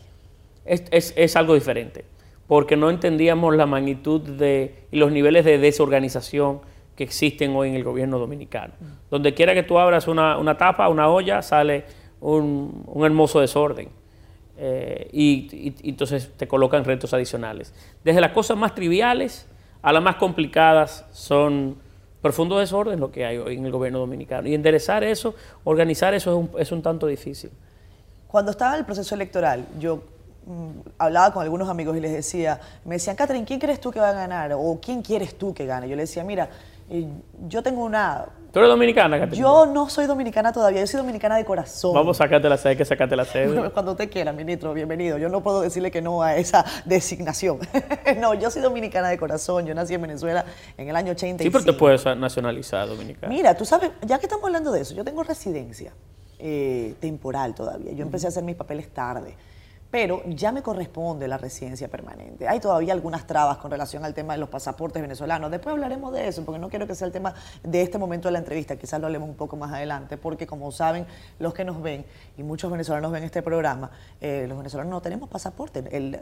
Es, 0.65 1.37
algo 1.37 1.55
diferente, 1.55 2.05
porque 2.47 2.77
no 2.77 2.91
entendíamos 2.91 3.57
la 3.57 3.67
magnitud 3.67 4.21
de, 4.21 4.87
y 4.93 4.99
los 4.99 5.11
niveles 5.11 5.45
de 5.45 5.59
desorganización 5.59 6.61
que 6.95 7.03
existen 7.05 7.57
hoy 7.57 7.71
en 7.71 7.75
el 7.75 7.83
gobierno 7.83 8.19
dominicano. 8.19 8.75
Donde 9.11 9.33
quiera 9.35 9.55
que 9.55 9.63
tú 9.63 9.79
abras 9.79 10.07
una, 10.07 10.57
tapa, 10.59 10.89
una 10.89 11.09
olla, 11.09 11.41
sale 11.41 11.85
un, 12.21 12.85
hermoso 13.03 13.41
desorden. 13.41 13.89
Eh, 14.65 15.09
y, 15.13 15.75
entonces 15.83 16.31
te 16.37 16.47
colocan 16.47 16.85
retos 16.85 17.13
adicionales. 17.13 17.75
Desde 18.05 18.21
las 18.21 18.31
cosas 18.31 18.57
más 18.57 18.77
triviales 18.77 19.49
a 19.83 19.93
las 19.93 20.01
más 20.01 20.15
complicadas 20.15 21.05
son 21.11 21.77
profundos 22.21 22.61
desorden 22.61 23.01
lo 23.01 23.11
que 23.11 23.27
hay 23.27 23.39
hoy 23.39 23.57
en 23.57 23.67
el 23.67 23.73
gobierno 23.73 23.99
dominicano. 23.99 24.47
Y 24.47 24.55
enderezar 24.55 25.03
eso, 25.03 25.35
organizar 25.65 26.15
eso 26.15 26.31
es 26.31 26.37
un, 26.37 26.61
es 26.61 26.71
un 26.71 26.81
tanto 26.81 27.09
difícil. 27.09 27.51
Cuando 28.29 28.53
estaba 28.53 28.77
el 28.77 28.85
proceso 28.85 29.17
electoral, 29.17 29.67
yo 29.81 30.05
mm, 30.47 30.91
hablaba 30.97 31.33
con 31.33 31.43
algunos 31.43 31.69
amigos 31.69 31.97
y 31.97 32.01
les 32.01 32.13
decía, 32.13 32.61
me 32.85 32.95
decían, 32.95 33.17
Catherine, 33.17 33.45
¿quién 33.45 33.59
crees 33.59 33.81
tú 33.81 33.91
que 33.91 33.99
va 33.99 34.11
a 34.11 34.15
ganar? 34.15 34.53
¿O 34.55 34.79
quién 34.81 35.03
quieres 35.03 35.37
tú 35.37 35.53
que 35.53 35.67
gane? 35.67 35.89
Yo 35.89 35.97
le 35.97 36.03
decía, 36.03 36.23
mira, 36.23 36.49
yo 37.49 37.63
tengo 37.63 37.85
una 37.85 38.27
¿Tú 38.53 38.59
eres 38.59 38.69
dominicana, 38.69 39.19
Caterina? 39.19 39.49
Yo 39.49 39.65
no 39.65 39.89
soy 39.89 40.05
dominicana 40.05 40.53
todavía, 40.53 40.83
yo 40.83 40.87
soy 40.87 40.99
dominicana 40.99 41.39
de 41.39 41.45
corazón. 41.47 41.95
Vamos 41.95 42.21
a 42.21 42.25
sacarte 42.25 42.51
la 42.51 42.59
sede, 42.59 42.77
que 42.77 42.85
sacarte 42.85 43.17
la 43.17 43.25
sede. 43.25 43.71
Cuando 43.73 43.93
usted 43.93 44.11
quiera, 44.11 44.31
ministro, 44.35 44.75
bienvenido. 44.75 45.17
Yo 45.17 45.31
no 45.31 45.43
puedo 45.43 45.63
decirle 45.63 45.91
que 45.91 46.03
no 46.03 46.23
a 46.23 46.37
esa 46.37 46.63
designación. 46.85 47.61
no, 48.21 48.35
yo 48.35 48.51
soy 48.51 48.61
dominicana 48.61 49.09
de 49.09 49.17
corazón, 49.17 49.65
yo 49.65 49.75
nací 49.75 49.95
en 49.95 50.03
Venezuela 50.03 50.45
en 50.77 50.87
el 50.87 50.95
año 50.97 51.13
85. 51.13 51.43
Sí, 51.43 51.51
pero 51.51 51.73
te 51.73 51.79
puedes 51.79 52.05
nacionalizar 52.05 52.87
dominicana. 52.87 53.33
Mira, 53.33 53.57
tú 53.57 53.65
sabes, 53.65 53.91
ya 54.03 54.19
que 54.19 54.27
estamos 54.27 54.45
hablando 54.45 54.71
de 54.71 54.83
eso, 54.83 54.95
yo 54.95 55.03
tengo 55.03 55.23
residencia 55.23 55.95
eh, 56.39 56.95
temporal 57.01 57.55
todavía. 57.55 57.93
Yo 57.93 58.03
empecé 58.03 58.27
a 58.27 58.29
hacer 58.29 58.45
mis 58.45 58.57
papeles 58.57 58.93
tarde 58.93 59.35
pero 59.93 60.23
ya 60.25 60.53
me 60.53 60.63
corresponde 60.63 61.29
la 61.29 61.37
residencia 61.37 61.87
permanente. 61.87 62.49
Hay 62.49 62.61
todavía 62.61 62.95
algunas 62.95 63.27
trabas 63.27 63.59
con 63.59 63.71
relación 63.71 64.07
al 64.07 64.15
tema 64.15 64.33
de 64.33 64.39
los 64.39 64.49
pasaportes 64.49 65.03
venezolanos. 65.03 65.51
Después 65.51 65.75
hablaremos 65.75 66.15
de 66.15 66.29
eso, 66.29 66.47
porque 66.47 66.59
no 66.59 66.71
quiero 66.71 66.87
que 66.87 66.95
sea 66.95 67.07
el 67.07 67.13
tema 67.13 67.35
de 67.63 67.83
este 67.83 67.99
momento 67.99 68.29
de 68.29 68.33
la 68.33 68.39
entrevista, 68.39 68.75
quizás 68.77 68.99
lo 68.99 69.07
hablemos 69.09 69.29
un 69.29 69.35
poco 69.35 69.55
más 69.59 69.71
adelante, 69.71 70.17
porque 70.17 70.47
como 70.47 70.73
saben 70.73 71.05
los 71.39 71.53
que 71.53 71.67
nos 71.67 71.83
ven, 71.83 72.07
y 72.39 72.43
muchos 72.43 72.73
venezolanos 72.73 73.13
ven 73.13 73.23
este 73.23 73.43
programa, 73.43 73.91
eh, 74.23 74.47
los 74.49 74.57
venezolanos 74.57 74.91
no 74.91 75.03
tenemos 75.03 75.29
pasaporte. 75.29 75.85
El, 75.91 76.19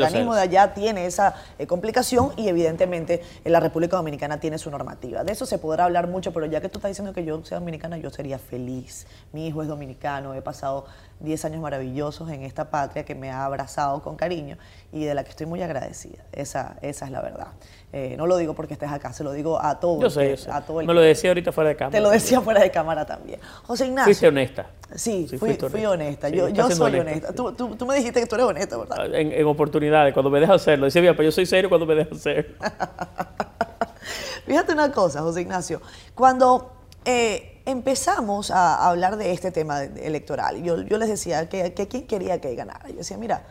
organismo 0.00 0.34
de 0.34 0.40
allá 0.40 0.74
tiene 0.74 1.06
esa 1.06 1.36
eh, 1.60 1.68
complicación 1.68 2.32
y 2.36 2.48
evidentemente 2.48 3.22
en 3.44 3.52
la 3.52 3.60
República 3.60 3.96
Dominicana 3.96 4.40
tiene 4.40 4.58
su 4.58 4.72
normativa. 4.72 5.22
De 5.22 5.30
eso 5.30 5.46
se 5.46 5.58
podrá 5.58 5.84
hablar 5.84 6.08
mucho, 6.08 6.32
pero 6.32 6.46
ya 6.46 6.60
que 6.60 6.68
tú 6.68 6.78
estás 6.78 6.90
diciendo 6.90 7.12
que 7.12 7.24
yo 7.24 7.44
sea 7.44 7.60
dominicana, 7.60 7.96
yo 7.96 8.10
sería 8.10 8.40
feliz. 8.40 9.06
Mi 9.32 9.46
hijo 9.46 9.62
es 9.62 9.68
dominicano, 9.68 10.34
he 10.34 10.42
pasado 10.42 10.86
10 11.20 11.44
años 11.44 11.60
maravillosos 11.60 12.30
en 12.30 12.42
esta 12.42 12.70
patria 12.70 13.04
que 13.04 13.14
me 13.14 13.30
ha 13.30 13.44
abrazado 13.44 14.02
con 14.02 14.16
cariño 14.16 14.58
y 14.92 15.04
de 15.04 15.14
la 15.14 15.24
que 15.24 15.30
estoy 15.30 15.46
muy 15.46 15.62
agradecida. 15.62 16.24
Esa, 16.32 16.76
esa 16.82 17.04
es 17.06 17.10
la 17.10 17.22
verdad. 17.22 17.48
Eh, 17.92 18.16
no 18.16 18.26
lo 18.26 18.36
digo 18.36 18.54
porque 18.54 18.74
estés 18.74 18.90
acá, 18.90 19.12
se 19.12 19.22
lo 19.22 19.32
digo 19.32 19.62
a 19.62 19.78
todos. 19.78 20.02
Yo 20.02 20.10
sé, 20.10 20.36
A 20.50 20.62
todo 20.62 20.80
el 20.80 20.86
Me 20.86 20.94
lo 20.94 21.00
decía 21.00 21.30
ahorita 21.30 21.52
fuera 21.52 21.70
de 21.70 21.76
cámara. 21.76 21.96
Te 21.96 22.00
lo 22.00 22.10
decía 22.10 22.40
fuera 22.40 22.60
de 22.60 22.70
cámara 22.70 23.06
también. 23.06 23.40
José 23.62 23.86
Ignacio. 23.86 24.06
Fuiste 24.06 24.28
honesta. 24.28 24.66
Sí, 24.94 25.28
fui, 25.38 25.86
honesta. 25.86 26.28
yo, 26.28 26.48
yo 26.48 26.70
soy 26.70 26.98
honesta. 26.98 27.32
Tú, 27.32 27.52
tú, 27.52 27.86
me 27.86 27.96
dijiste 27.96 28.20
que 28.20 28.26
tú 28.26 28.34
eres 28.34 28.46
honesta, 28.46 28.76
¿verdad? 28.76 28.98
Ah, 29.00 29.06
en, 29.12 29.46
oportunidades, 29.46 30.12
cuando 30.12 30.30
me 30.30 30.40
dejas 30.40 30.56
hacerlo. 30.56 30.86
Decía, 30.86 31.02
pero 31.12 31.22
yo 31.22 31.32
soy 31.32 31.46
serio 31.46 31.68
cuando 31.68 31.86
me 31.86 31.94
dejas 31.94 32.18
hacerlo. 32.18 32.56
Fíjate 34.46 34.72
una 34.72 34.92
cosa, 34.92 35.22
José 35.22 35.42
Ignacio. 35.42 35.80
Cuando... 36.14 36.72
Eh, 37.04 37.53
empezamos 37.66 38.50
a 38.50 38.88
hablar 38.88 39.16
de 39.16 39.32
este 39.32 39.50
tema 39.50 39.84
electoral. 39.84 40.62
Yo, 40.62 40.82
yo 40.82 40.98
les 40.98 41.08
decía 41.08 41.48
que, 41.48 41.74
que 41.74 41.88
quién 41.88 42.06
quería 42.06 42.40
que 42.40 42.54
ganara. 42.54 42.88
Yo 42.88 42.96
decía, 42.96 43.16
mira, 43.16 43.44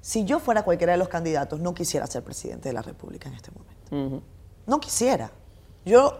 si 0.00 0.24
yo 0.24 0.40
fuera 0.40 0.64
cualquiera 0.64 0.92
de 0.92 0.98
los 0.98 1.08
candidatos, 1.08 1.60
no 1.60 1.74
quisiera 1.74 2.06
ser 2.06 2.24
presidente 2.24 2.68
de 2.68 2.72
la 2.72 2.82
República 2.82 3.28
en 3.28 3.34
este 3.34 3.50
momento. 3.52 4.26
No 4.66 4.80
quisiera. 4.80 5.30
Yo 5.84 6.18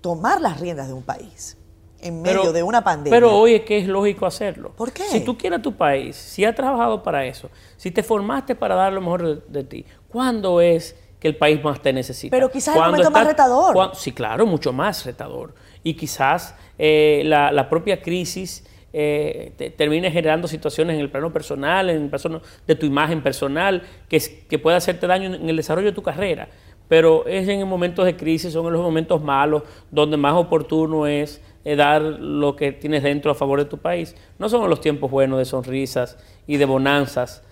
tomar 0.00 0.40
las 0.40 0.60
riendas 0.60 0.88
de 0.88 0.92
un 0.92 1.02
país 1.02 1.56
en 2.00 2.22
medio 2.22 2.52
de 2.52 2.62
una 2.62 2.82
pandemia. 2.82 3.16
Pero 3.16 3.36
hoy 3.36 3.54
es 3.54 3.62
que 3.62 3.78
es 3.78 3.86
lógico 3.86 4.26
hacerlo. 4.26 4.72
¿Por 4.72 4.92
qué? 4.92 5.04
Si 5.04 5.20
tú 5.20 5.36
quieres 5.38 5.62
tu 5.62 5.76
país, 5.76 6.16
si 6.16 6.44
has 6.44 6.54
trabajado 6.54 7.02
para 7.02 7.24
eso, 7.24 7.50
si 7.76 7.90
te 7.90 8.02
formaste 8.02 8.54
para 8.54 8.74
dar 8.74 8.92
lo 8.92 9.00
mejor 9.00 9.46
de 9.46 9.64
ti, 9.64 9.84
¿cuándo 10.08 10.60
es 10.60 10.96
que 11.18 11.28
el 11.28 11.36
país 11.36 11.62
más 11.62 11.80
te 11.80 11.92
necesita. 11.92 12.36
Pero 12.36 12.50
quizás 12.50 12.76
el 12.76 12.82
momento 12.82 13.10
más 13.10 13.26
retador. 13.26 13.90
sí, 13.94 14.12
claro, 14.12 14.46
mucho 14.46 14.72
más 14.72 15.04
retador. 15.04 15.54
Y 15.82 15.94
quizás 15.94 16.54
eh, 16.78 17.22
la, 17.24 17.68
propia 17.68 18.02
crisis 18.02 18.66
eh, 18.92 19.52
termine 19.76 20.10
generando 20.10 20.48
situaciones 20.48 20.94
en 20.94 21.00
el 21.00 21.10
plano 21.10 21.32
personal, 21.32 21.90
en 21.90 22.02
el 22.02 22.10
plano 22.10 22.42
de 22.66 22.74
tu 22.74 22.86
imagen 22.86 23.22
personal, 23.22 23.82
que, 24.08 24.20
que 24.48 24.58
pueda 24.58 24.76
hacerte 24.76 25.06
daño 25.06 25.34
en 25.34 25.48
el 25.48 25.56
desarrollo 25.56 25.86
de 25.86 25.92
tu 25.94 26.02
carrera. 26.02 26.48
Pero 26.88 27.26
es 27.26 27.48
en 27.48 27.66
momentos 27.66 28.04
de 28.04 28.16
crisis, 28.16 28.52
son 28.52 28.66
en 28.66 28.74
los 28.74 28.82
momentos 28.82 29.20
malos, 29.22 29.62
donde 29.90 30.16
más 30.16 30.34
oportuno 30.34 31.06
es 31.06 31.40
eh, 31.64 31.74
dar 31.74 32.00
lo 32.02 32.54
que 32.54 32.72
tienes 32.72 33.02
dentro 33.02 33.32
a 33.32 33.34
favor 33.34 33.58
de 33.58 33.64
tu 33.64 33.78
país. 33.78 34.14
No 34.38 34.48
son 34.48 34.68
los 34.68 34.80
tiempos 34.80 35.10
buenos 35.10 35.38
de 35.38 35.44
sonrisas 35.44 36.18
y 36.46 36.58
de 36.58 36.64
bonanzas 36.64 37.42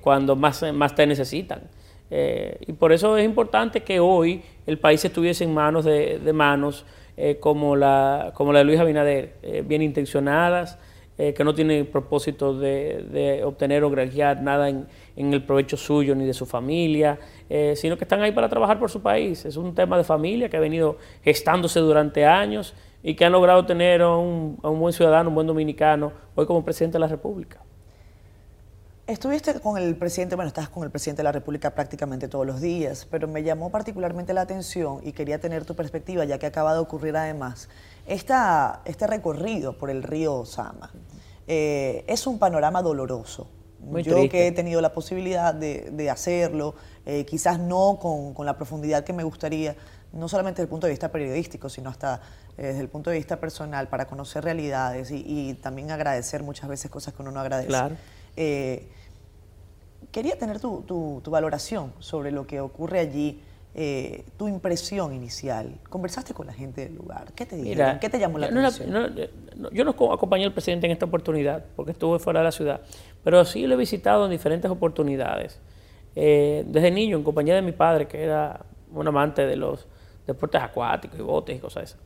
cuando 0.00 0.34
más, 0.34 0.64
más 0.72 0.94
te 0.94 1.06
necesitan. 1.06 1.68
Eh, 2.14 2.58
y 2.66 2.74
por 2.74 2.92
eso 2.92 3.16
es 3.16 3.24
importante 3.24 3.80
que 3.80 3.98
hoy 3.98 4.42
el 4.66 4.78
país 4.78 5.02
estuviese 5.02 5.44
en 5.44 5.54
manos 5.54 5.86
de, 5.86 6.20
manos 6.34 6.84
eh, 7.16 7.38
como, 7.40 7.74
la, 7.74 8.32
como 8.34 8.52
la 8.52 8.58
de 8.58 8.66
Luis 8.66 8.78
Abinader, 8.78 9.36
eh, 9.42 9.64
bien 9.66 9.80
intencionadas, 9.80 10.78
que 11.16 11.44
no 11.44 11.54
tienen 11.54 11.86
propósito 11.86 12.58
de, 12.58 13.42
obtener 13.44 13.84
o 13.84 13.90
granjear 13.90 14.42
nada 14.42 14.68
en, 14.68 14.86
el 15.14 15.44
provecho 15.44 15.76
suyo 15.76 16.16
ni 16.16 16.26
de 16.26 16.34
su 16.34 16.46
familia, 16.46 17.16
sino 17.76 17.96
que 17.96 18.02
están 18.02 18.22
ahí 18.22 18.32
para 18.32 18.48
trabajar 18.48 18.80
por 18.80 18.90
su 18.90 19.00
país. 19.02 19.44
Es 19.44 19.56
un 19.56 19.72
tema 19.72 19.96
de 19.96 20.02
familia 20.02 20.48
que 20.48 20.56
ha 20.56 20.60
venido 20.60 20.96
gestándose 21.22 21.78
durante 21.78 22.26
años 22.26 22.74
y 23.04 23.14
que 23.14 23.24
han 23.24 23.30
logrado 23.30 23.64
tener 23.64 24.02
a 24.02 24.16
un 24.16 24.58
buen 24.80 24.92
ciudadano, 24.92 25.28
un 25.28 25.36
buen 25.36 25.46
dominicano, 25.46 26.12
hoy 26.34 26.44
como 26.44 26.64
presidente 26.64 26.94
de 26.94 27.00
la 27.00 27.08
República. 27.08 27.60
Estuviste 29.08 29.58
con 29.58 29.78
el 29.78 29.96
presidente, 29.96 30.36
bueno, 30.36 30.46
estás 30.46 30.68
con 30.68 30.84
el 30.84 30.90
presidente 30.90 31.20
de 31.20 31.24
la 31.24 31.32
República 31.32 31.74
prácticamente 31.74 32.28
todos 32.28 32.46
los 32.46 32.60
días, 32.60 33.04
pero 33.10 33.26
me 33.26 33.42
llamó 33.42 33.68
particularmente 33.70 34.32
la 34.32 34.42
atención 34.42 35.00
y 35.02 35.12
quería 35.12 35.40
tener 35.40 35.64
tu 35.64 35.74
perspectiva, 35.74 36.24
ya 36.24 36.38
que 36.38 36.46
acaba 36.46 36.72
de 36.72 36.78
ocurrir 36.78 37.16
además 37.16 37.68
esta, 38.06 38.80
este 38.84 39.08
recorrido 39.08 39.76
por 39.76 39.90
el 39.90 40.04
río 40.04 40.44
Sama. 40.44 40.92
Eh, 41.48 42.04
es 42.06 42.28
un 42.28 42.38
panorama 42.38 42.80
doloroso, 42.80 43.50
yo 44.04 44.28
que 44.28 44.46
he 44.46 44.52
tenido 44.52 44.80
la 44.80 44.94
posibilidad 44.94 45.52
de, 45.52 46.08
hacerlo, 46.08 46.76
eh, 47.04 47.24
quizás 47.24 47.58
no 47.58 47.98
con, 48.00 48.46
la 48.46 48.56
profundidad 48.56 49.02
que 49.02 49.12
me 49.12 49.24
gustaría, 49.24 49.74
no 50.12 50.28
solamente 50.28 50.58
desde 50.58 50.66
el 50.66 50.70
punto 50.70 50.86
de 50.86 50.92
vista 50.92 51.10
periodístico, 51.10 51.68
sino 51.68 51.90
hasta 51.90 52.20
eh, 52.56 52.68
desde 52.68 52.80
el 52.80 52.88
punto 52.88 53.10
de 53.10 53.16
vista 53.16 53.40
personal, 53.40 53.88
para 53.88 54.06
conocer 54.06 54.44
realidades 54.44 55.10
y, 55.10 55.54
también 55.54 55.90
agradecer 55.90 56.44
muchas 56.44 56.68
veces 56.68 56.88
cosas 56.88 57.14
que 57.14 57.22
uno 57.22 57.32
no 57.32 57.40
agradece. 57.40 57.66
Claro. 57.68 57.96
Eh, 58.36 58.88
quería 60.10 60.38
tener 60.38 60.60
tu, 60.60 60.82
tu, 60.86 61.30
valoración 61.30 61.92
sobre 61.98 62.30
lo 62.30 62.46
que 62.46 62.60
ocurre 62.60 63.00
allí. 63.00 63.40
tu 64.36 64.48
impresión 64.48 65.14
inicial. 65.14 65.80
¿Conversaste 65.88 66.34
con 66.34 66.46
la 66.46 66.52
gente 66.52 66.82
del 66.82 66.94
lugar? 66.94 67.32
¿Qué 67.34 67.46
te 67.46 67.56
dijeron? 67.56 67.98
¿Qué 68.00 68.10
te 68.10 68.18
llamó 68.18 68.36
la 68.38 68.48
atención? 68.48 69.16
yo 69.72 69.84
no 69.84 69.90
acompañé 69.90 70.44
al 70.44 70.52
presidente 70.52 70.86
en 70.86 70.92
esta 70.92 71.06
oportunidad 71.06 71.64
porque 71.74 71.92
estuve 71.92 72.18
fuera 72.18 72.40
de 72.40 72.44
la 72.44 72.52
ciudad, 72.52 72.82
pero 73.24 73.44
sí 73.44 73.66
lo 73.66 73.74
he 73.74 73.78
visitado 73.78 74.26
en 74.26 74.30
diferentes 74.30 74.70
oportunidades. 74.70 75.58
Eh, 76.14 76.64
desde 76.66 76.90
niño, 76.90 77.16
en 77.16 77.22
compañía 77.22 77.54
de 77.54 77.62
mi 77.62 77.72
padre, 77.72 78.06
que 78.06 78.22
era 78.22 78.60
un 78.92 79.08
amante 79.08 79.46
de 79.46 79.56
los 79.56 79.86
deportes 80.26 80.60
acuáticos 80.60 81.18
y 81.18 81.22
botes 81.22 81.56
y 81.56 81.58
cosas 81.58 81.84
esas. 81.84 82.00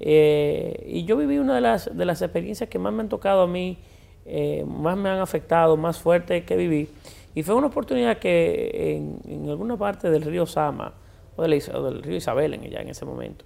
Eh, 0.00 0.84
y 0.88 1.04
yo 1.04 1.16
viví 1.16 1.38
una 1.38 1.54
de 1.54 1.60
las, 1.60 1.96
de 1.96 2.04
las 2.04 2.22
experiencias 2.22 2.68
que 2.68 2.78
más 2.78 2.92
me 2.92 3.02
han 3.02 3.08
tocado 3.08 3.42
a 3.42 3.46
mí, 3.46 3.78
eh, 4.26 4.64
más 4.66 4.96
me 4.96 5.08
han 5.08 5.20
afectado, 5.20 5.76
más 5.76 5.98
fuerte 5.98 6.44
que 6.44 6.56
viví. 6.56 6.88
Y 7.34 7.42
fue 7.42 7.54
una 7.54 7.68
oportunidad 7.68 8.18
que 8.18 8.96
en, 9.24 9.48
alguna 9.48 9.76
parte 9.76 10.10
del 10.10 10.22
río 10.22 10.46
Sama, 10.46 10.92
o 11.36 11.42
del, 11.42 11.60
del 11.60 12.02
río 12.02 12.16
Isabel 12.16 12.54
en, 12.54 12.62
ya 12.70 12.80
en 12.80 12.88
ese 12.88 13.04
momento, 13.04 13.44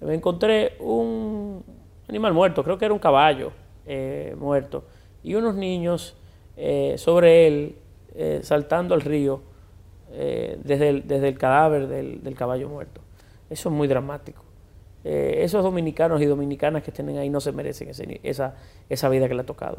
me 0.00 0.14
encontré 0.14 0.76
un 0.80 1.64
animal 2.08 2.34
muerto, 2.34 2.62
creo 2.62 2.76
que 2.76 2.84
era 2.84 2.92
un 2.92 3.00
caballo 3.00 3.52
muerto, 4.36 4.84
y 5.22 5.34
unos 5.34 5.54
niños 5.54 6.16
eh, 6.56 6.94
sobre 6.98 7.46
él 7.46 7.76
eh, 8.14 8.40
saltando 8.42 8.94
al 8.94 9.00
río 9.00 9.40
eh, 10.12 10.58
desde, 10.62 10.88
el, 10.88 11.38
cadáver 11.38 11.88
del, 11.88 12.34
caballo 12.34 12.68
muerto. 12.68 13.00
Eso 13.48 13.68
es 13.68 13.74
muy 13.74 13.88
dramático. 13.88 14.42
esos 15.04 15.62
dominicanos 15.62 16.20
y 16.20 16.26
dominicanas 16.26 16.82
que 16.82 16.90
estén 16.90 17.08
ahí 17.18 17.30
no 17.30 17.40
se 17.40 17.52
merecen 17.52 17.90
esa, 18.22 18.54
esa 18.88 19.08
vida 19.08 19.28
que 19.28 19.34
le 19.34 19.42
ha 19.42 19.46
tocado. 19.46 19.78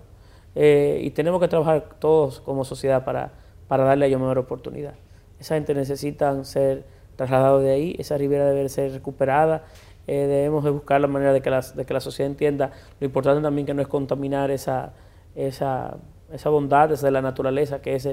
Y 0.55 1.09
tenemos 1.11 1.39
que 1.41 1.47
trabajar 1.47 1.95
todos 1.99 2.39
como 2.41 2.63
sociedad 2.63 3.03
para, 3.03 3.31
para 3.67 3.83
darle 3.83 4.05
a 4.05 4.07
ellos 4.07 4.19
mejor 4.19 4.37
oportunidad. 4.37 4.93
Esa 5.39 5.55
gente 5.55 5.73
necesita 5.73 6.43
ser 6.43 6.85
trasladados 7.15 7.63
de 7.63 7.71
ahí, 7.71 7.95
esa 7.99 8.17
ribera 8.17 8.45
debe 8.45 8.69
ser 8.69 8.91
recuperada. 8.91 9.63
Debemos 10.05 10.63
de 10.65 10.69
buscar 10.69 10.99
la 10.99 11.07
manera 11.07 11.31
de 11.31 11.41
que, 11.41 11.49
de 11.49 11.85
que 11.85 11.93
la 11.93 12.01
sociedad 12.01 12.29
entienda 12.29 12.71
lo 12.99 13.05
importante 13.05 13.41
también 13.41 13.65
que 13.65 13.73
no 13.73 13.81
es 13.81 13.87
contaminar 13.87 14.51
esa, 14.51 14.91
esa, 15.33 15.97
esa 16.31 16.49
bondad 16.49 16.89
desde 16.89 17.09
la 17.09 17.21
naturaleza 17.21 17.81
que 17.81 17.95
es, 17.95 18.03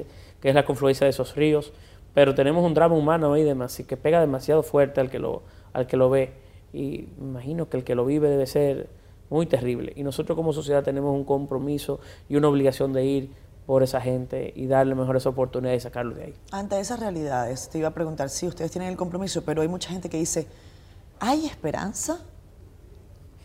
que 0.40 0.48
es 0.48 0.54
la 0.54 0.64
confluencia 0.64 1.04
de 1.04 1.10
esos 1.10 1.34
ríos, 1.34 1.72
pero 2.14 2.34
tenemos 2.34 2.64
un 2.64 2.74
drama 2.74 2.94
humano 2.94 3.32
ahí 3.32 3.44
que 3.86 3.96
pega 3.96 4.20
demasiado 4.20 4.62
fuerte 4.62 5.00
al 5.00 5.10
que 5.10 5.18
lo, 5.18 5.42
al 5.72 5.86
que 5.86 5.96
lo 5.96 6.10
ve. 6.10 6.32
Y 6.72 7.08
imagino 7.18 7.68
que 7.68 7.76
el 7.76 7.84
que 7.84 7.94
lo 7.94 8.04
vive 8.04 8.28
debe 8.28 8.46
ser 8.46 8.88
muy 9.30 9.46
terrible 9.46 9.92
y 9.96 10.02
nosotros 10.02 10.36
como 10.36 10.52
sociedad 10.52 10.82
tenemos 10.82 11.14
un 11.14 11.24
compromiso 11.24 12.00
y 12.28 12.36
una 12.36 12.48
obligación 12.48 12.92
de 12.92 13.04
ir 13.04 13.30
por 13.70 13.84
esa 13.84 14.00
gente 14.00 14.52
y 14.56 14.66
darle 14.66 14.96
mejores 14.96 15.26
oportunidades 15.26 15.82
y 15.82 15.84
sacarlo 15.84 16.16
de 16.16 16.24
ahí. 16.24 16.34
Ante 16.50 16.80
esas 16.80 16.98
realidades, 16.98 17.68
te 17.68 17.78
iba 17.78 17.88
a 17.88 17.94
preguntar, 17.94 18.28
si 18.28 18.48
ustedes 18.48 18.72
tienen 18.72 18.90
el 18.90 18.96
compromiso, 18.96 19.44
pero 19.44 19.62
hay 19.62 19.68
mucha 19.68 19.90
gente 19.90 20.08
que 20.08 20.16
dice, 20.16 20.48
¿hay 21.20 21.46
esperanza? 21.46 22.18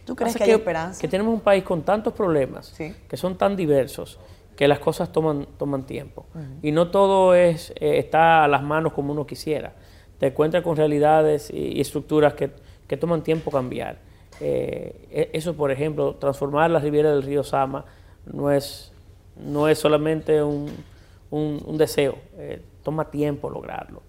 ¿Tú 0.04 0.16
crees 0.16 0.36
que, 0.36 0.44
hay 0.44 0.52
esperanza? 0.52 1.00
Que 1.00 1.08
tenemos 1.08 1.32
un 1.32 1.42
país 1.42 1.64
con 1.64 1.84
tantos 1.84 2.14
problemas, 2.14 2.74
que 2.76 3.18
son 3.18 3.38
tan 3.38 3.56
diversos, 3.56 4.20
que 4.56 4.68
las 4.68 4.80
cosas 4.80 5.12
toman, 5.12 5.48
toman 5.58 5.86
tiempo. 5.86 6.26
Y 6.62 6.72
no 6.72 6.90
todo 6.90 7.36
es, 7.36 7.72
eh, 7.72 8.00
está 8.00 8.44
a 8.44 8.48
las 8.48 8.64
manos 8.64 8.94
como 8.94 9.14
uno 9.14 9.28
quisiera. 9.28 9.74
Te 10.18 10.28
encuentras 10.28 10.64
con 10.64 10.76
realidades 10.76 11.52
y, 11.52 11.80
estructuras 11.80 12.34
que, 12.34 12.52
que, 12.88 12.98
toman 12.98 13.22
tiempo 13.22 13.52
cambiar. 13.52 14.00
Eh, 14.42 15.08
e, 15.12 15.30
eso, 15.34 15.56
por 15.56 15.72
ejemplo, 15.72 16.16
transformar 16.16 16.70
la 16.72 16.80
riviera 16.80 17.12
del 17.12 17.24
río 17.24 17.44
Sama 17.44 17.86
no 18.26 18.52
es, 18.52 18.92
no 19.38 19.68
es 19.68 19.80
solamente 19.80 20.42
un, 20.44 20.70
un, 21.30 21.78
deseo, 21.78 22.16
eh, 22.38 22.62
toma 22.84 23.10
tiempo 23.10 23.50
lograrlo. 23.50 24.02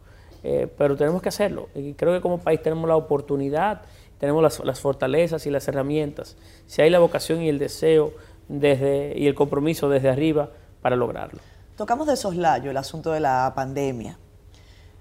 pero 0.78 0.96
tenemos 0.96 1.22
que 1.22 1.28
hacerlo. 1.28 1.68
Y 1.74 1.94
creo 1.94 2.12
que 2.12 2.20
como 2.20 2.38
país 2.38 2.62
tenemos 2.62 2.88
la 2.88 2.96
oportunidad, 2.96 3.82
tenemos 4.18 4.60
las, 4.64 4.80
fortalezas 4.80 5.46
y 5.46 5.50
las 5.50 5.66
herramientas. 5.68 6.36
Si 6.66 6.82
hay 6.82 6.90
la 6.90 6.98
vocación 6.98 7.42
y 7.42 7.48
el 7.48 7.58
deseo, 7.58 8.12
desde, 8.48 9.12
y 9.16 9.26
el 9.26 9.34
compromiso 9.34 9.88
desde 9.88 10.08
arriba 10.08 10.50
para 10.80 10.96
lograrlo. 10.96 11.40
Tocamos 11.76 12.06
de 12.06 12.16
soslayo 12.16 12.70
el 12.70 12.76
asunto 12.76 13.12
de 13.12 13.20
la 13.20 13.52
pandemia. 13.54 14.18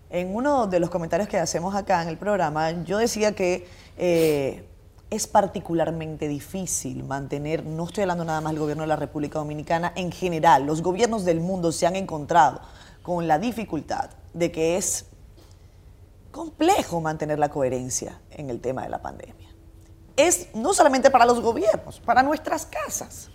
En 0.10 0.36
uno 0.36 0.68
de 0.68 0.80
los 0.80 0.90
comentarios 0.90 1.30
que 1.30 1.38
hacemos 1.38 1.76
acá 1.76 2.02
en 2.02 2.10
el 2.10 2.18
programa, 2.18 2.84
yo 2.84 2.98
decía 2.98 3.34
que 3.34 3.68
eh, 3.98 4.64
es 5.16 5.28
particularmente 5.28 6.28
difícil 6.28 7.04
mantener, 7.04 7.66
no 7.66 7.86
estoy 7.86 8.04
hablando 8.04 8.26
nada 8.26 8.42
más 8.42 8.52
del 8.52 8.60
gobierno 8.60 8.84
de 8.84 8.88
la 8.88 8.96
República 8.96 9.40
Dominicana, 9.40 9.94
en 9.96 10.12
general, 10.12 10.66
los 10.66 10.82
gobiernos 10.82 11.26
del 11.26 11.40
mundo 11.40 11.72
se 11.72 11.88
han 11.88 11.96
encontrado 11.96 12.62
con 13.02 13.28
la 13.28 13.40
dificultad 13.40 14.10
de 14.34 14.52
que 14.52 14.78
es 14.78 15.06
complejo 16.32 17.00
mantener 17.00 17.40
la 17.40 17.50
coherencia 17.50 18.20
en 18.32 18.50
el 18.50 18.60
tema 18.60 18.84
de 18.84 18.90
la 18.90 19.02
pandemia. 19.02 19.50
Es 20.18 20.54
no 20.54 20.74
solamente 20.74 21.10
para 21.10 21.26
los 21.26 21.40
gobiernos, 21.40 22.00
para 22.00 22.24
nuestras 22.24 22.66
casas. 22.66 23.30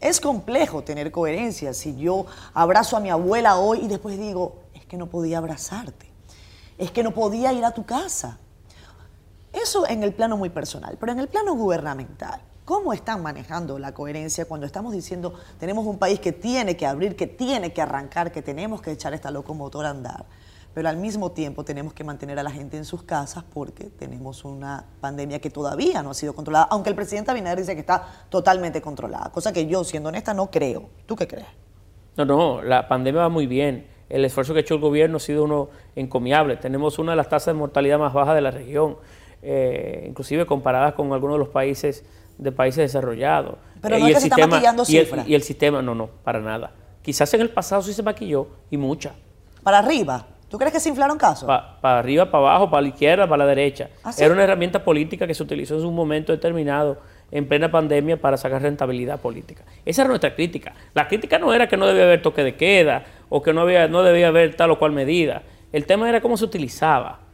Es 0.00 0.20
complejo 0.20 0.82
tener 0.82 1.10
coherencia 1.10 1.74
si 1.74 1.96
yo 1.96 2.26
abrazo 2.54 2.96
a 2.96 3.00
mi 3.00 3.10
abuela 3.10 3.56
hoy 3.56 3.80
y 3.82 3.88
después 3.88 4.18
digo, 4.18 4.60
es 4.74 4.86
que 4.86 4.96
no 4.96 5.08
podía 5.08 5.38
abrazarte, 5.38 6.10
es 6.78 6.90
que 6.90 7.02
no 7.02 7.12
podía 7.12 7.52
ir 7.52 7.64
a 7.64 7.72
tu 7.72 7.84
casa. 7.84 8.38
Eso 9.66 9.84
en 9.88 10.04
el 10.04 10.12
plano 10.12 10.36
muy 10.36 10.48
personal, 10.48 10.96
pero 11.00 11.10
en 11.10 11.18
el 11.18 11.26
plano 11.26 11.56
gubernamental, 11.56 12.40
¿cómo 12.64 12.92
están 12.92 13.20
manejando 13.20 13.80
la 13.80 13.92
coherencia 13.92 14.44
cuando 14.44 14.64
estamos 14.64 14.92
diciendo 14.92 15.34
tenemos 15.58 15.84
un 15.86 15.98
país 15.98 16.20
que 16.20 16.30
tiene 16.30 16.76
que 16.76 16.86
abrir, 16.86 17.16
que 17.16 17.26
tiene 17.26 17.72
que 17.72 17.82
arrancar, 17.82 18.30
que 18.30 18.42
tenemos 18.42 18.80
que 18.80 18.92
echar 18.92 19.12
esta 19.12 19.32
locomotora 19.32 19.88
a 19.88 19.90
andar? 19.90 20.24
pero 20.72 20.88
al 20.88 20.98
mismo 20.98 21.32
tiempo 21.32 21.64
tenemos 21.64 21.94
que 21.94 22.04
mantener 22.04 22.38
a 22.38 22.44
la 22.44 22.50
gente 22.52 22.76
en 22.76 22.84
sus 22.84 23.02
casas 23.02 23.42
porque 23.42 23.86
tenemos 23.86 24.44
una 24.44 24.84
pandemia 25.00 25.40
que 25.40 25.50
todavía 25.50 26.00
no 26.00 26.10
ha 26.10 26.14
sido 26.14 26.32
controlada, 26.32 26.68
aunque 26.70 26.90
el 26.90 26.94
presidente 26.94 27.32
Abinader 27.32 27.58
dice 27.58 27.74
que 27.74 27.80
está 27.80 28.06
totalmente 28.28 28.80
controlada, 28.80 29.32
cosa 29.32 29.52
que 29.52 29.66
yo, 29.66 29.82
siendo 29.82 30.10
honesta, 30.10 30.32
no 30.32 30.48
creo. 30.48 30.90
¿Tú 31.06 31.16
qué 31.16 31.26
crees? 31.26 31.48
No, 32.16 32.24
no, 32.24 32.62
la 32.62 32.86
pandemia 32.86 33.22
va 33.22 33.28
muy 33.30 33.48
bien. 33.48 33.88
El 34.08 34.24
esfuerzo 34.24 34.52
que 34.52 34.60
ha 34.60 34.62
hecho 34.62 34.74
el 34.74 34.80
gobierno 34.80 35.16
ha 35.16 35.20
sido 35.20 35.42
uno 35.42 35.70
encomiable. 35.96 36.56
Tenemos 36.56 36.98
una 36.98 37.12
de 37.12 37.16
las 37.16 37.28
tasas 37.28 37.46
de 37.46 37.54
mortalidad 37.54 37.98
más 37.98 38.12
bajas 38.12 38.36
de 38.36 38.40
la 38.40 38.52
región, 38.52 38.98
eh, 39.42 40.04
inclusive 40.08 40.46
comparadas 40.46 40.94
con 40.94 41.12
algunos 41.12 41.36
de 41.36 41.38
los 41.38 41.48
países 41.48 42.04
de 42.38 42.52
países 42.52 42.78
desarrollallados. 42.92 43.56
Pero 43.80 43.98
no 43.98 44.06
es 44.06 44.14
que 44.14 44.20
se 44.20 44.26
está 44.28 44.46
maquillando 44.46 44.84
cifras. 44.84 45.26
y 45.28 45.34
el 45.34 45.42
sistema, 45.42 45.82
no, 45.82 45.94
no, 45.94 46.08
para 46.24 46.40
nada. 46.40 46.72
Quizás 47.02 47.32
en 47.34 47.40
el 47.40 47.50
pasado 47.50 47.82
sí 47.82 47.92
se 47.92 48.02
maquilló 48.02 48.48
y 48.70 48.76
mucha. 48.76 49.14
¿Para 49.62 49.78
arriba? 49.78 50.26
¿Tú 50.48 50.58
crees 50.58 50.72
que 50.72 50.80
se 50.80 50.88
inflaron 50.88 51.18
casos? 51.18 51.46
Para 51.46 51.98
arriba, 51.98 52.30
para 52.30 52.48
abajo, 52.50 52.70
para 52.70 52.82
la 52.82 52.88
izquierda, 52.88 53.28
para 53.28 53.44
la 53.44 53.46
derecha. 53.46 53.90
¿Ah, 54.04 54.12
Era 54.16 54.32
una 54.32 54.44
herramienta 54.44 54.84
política 54.84 55.26
que 55.26 55.34
se 55.34 55.42
utilizó 55.42 55.76
en 55.76 55.84
un 55.84 55.94
momento 55.94 56.32
determinado, 56.32 56.98
en 57.32 57.48
plena 57.48 57.70
pandemia, 57.70 58.20
para 58.20 58.36
sacar 58.36 58.62
rentabilidad 58.62 59.20
política. 59.20 59.64
Esa 59.84 60.02
era 60.02 60.08
nuestra 60.08 60.34
crítica. 60.36 60.72
La 60.94 61.08
crítica 61.08 61.38
no 61.40 61.52
era 61.52 61.68
que 61.68 61.76
no 61.76 61.86
debía 61.86 62.04
haber 62.04 62.22
toque 62.22 62.44
de 62.44 62.54
queda 62.54 63.04
o 63.28 63.42
que 63.42 63.52
no, 63.52 63.62
había, 63.62 63.88
no 63.88 64.04
debía 64.04 64.28
haber 64.28 64.54
tal 64.54 64.70
o 64.70 64.78
cual 64.78 64.92
medida. 64.92 65.42
El 65.72 65.84
tema 65.84 66.08
era 66.08 66.20
cómo 66.20 66.36
se 66.36 66.44
utilizaba. 66.44 67.25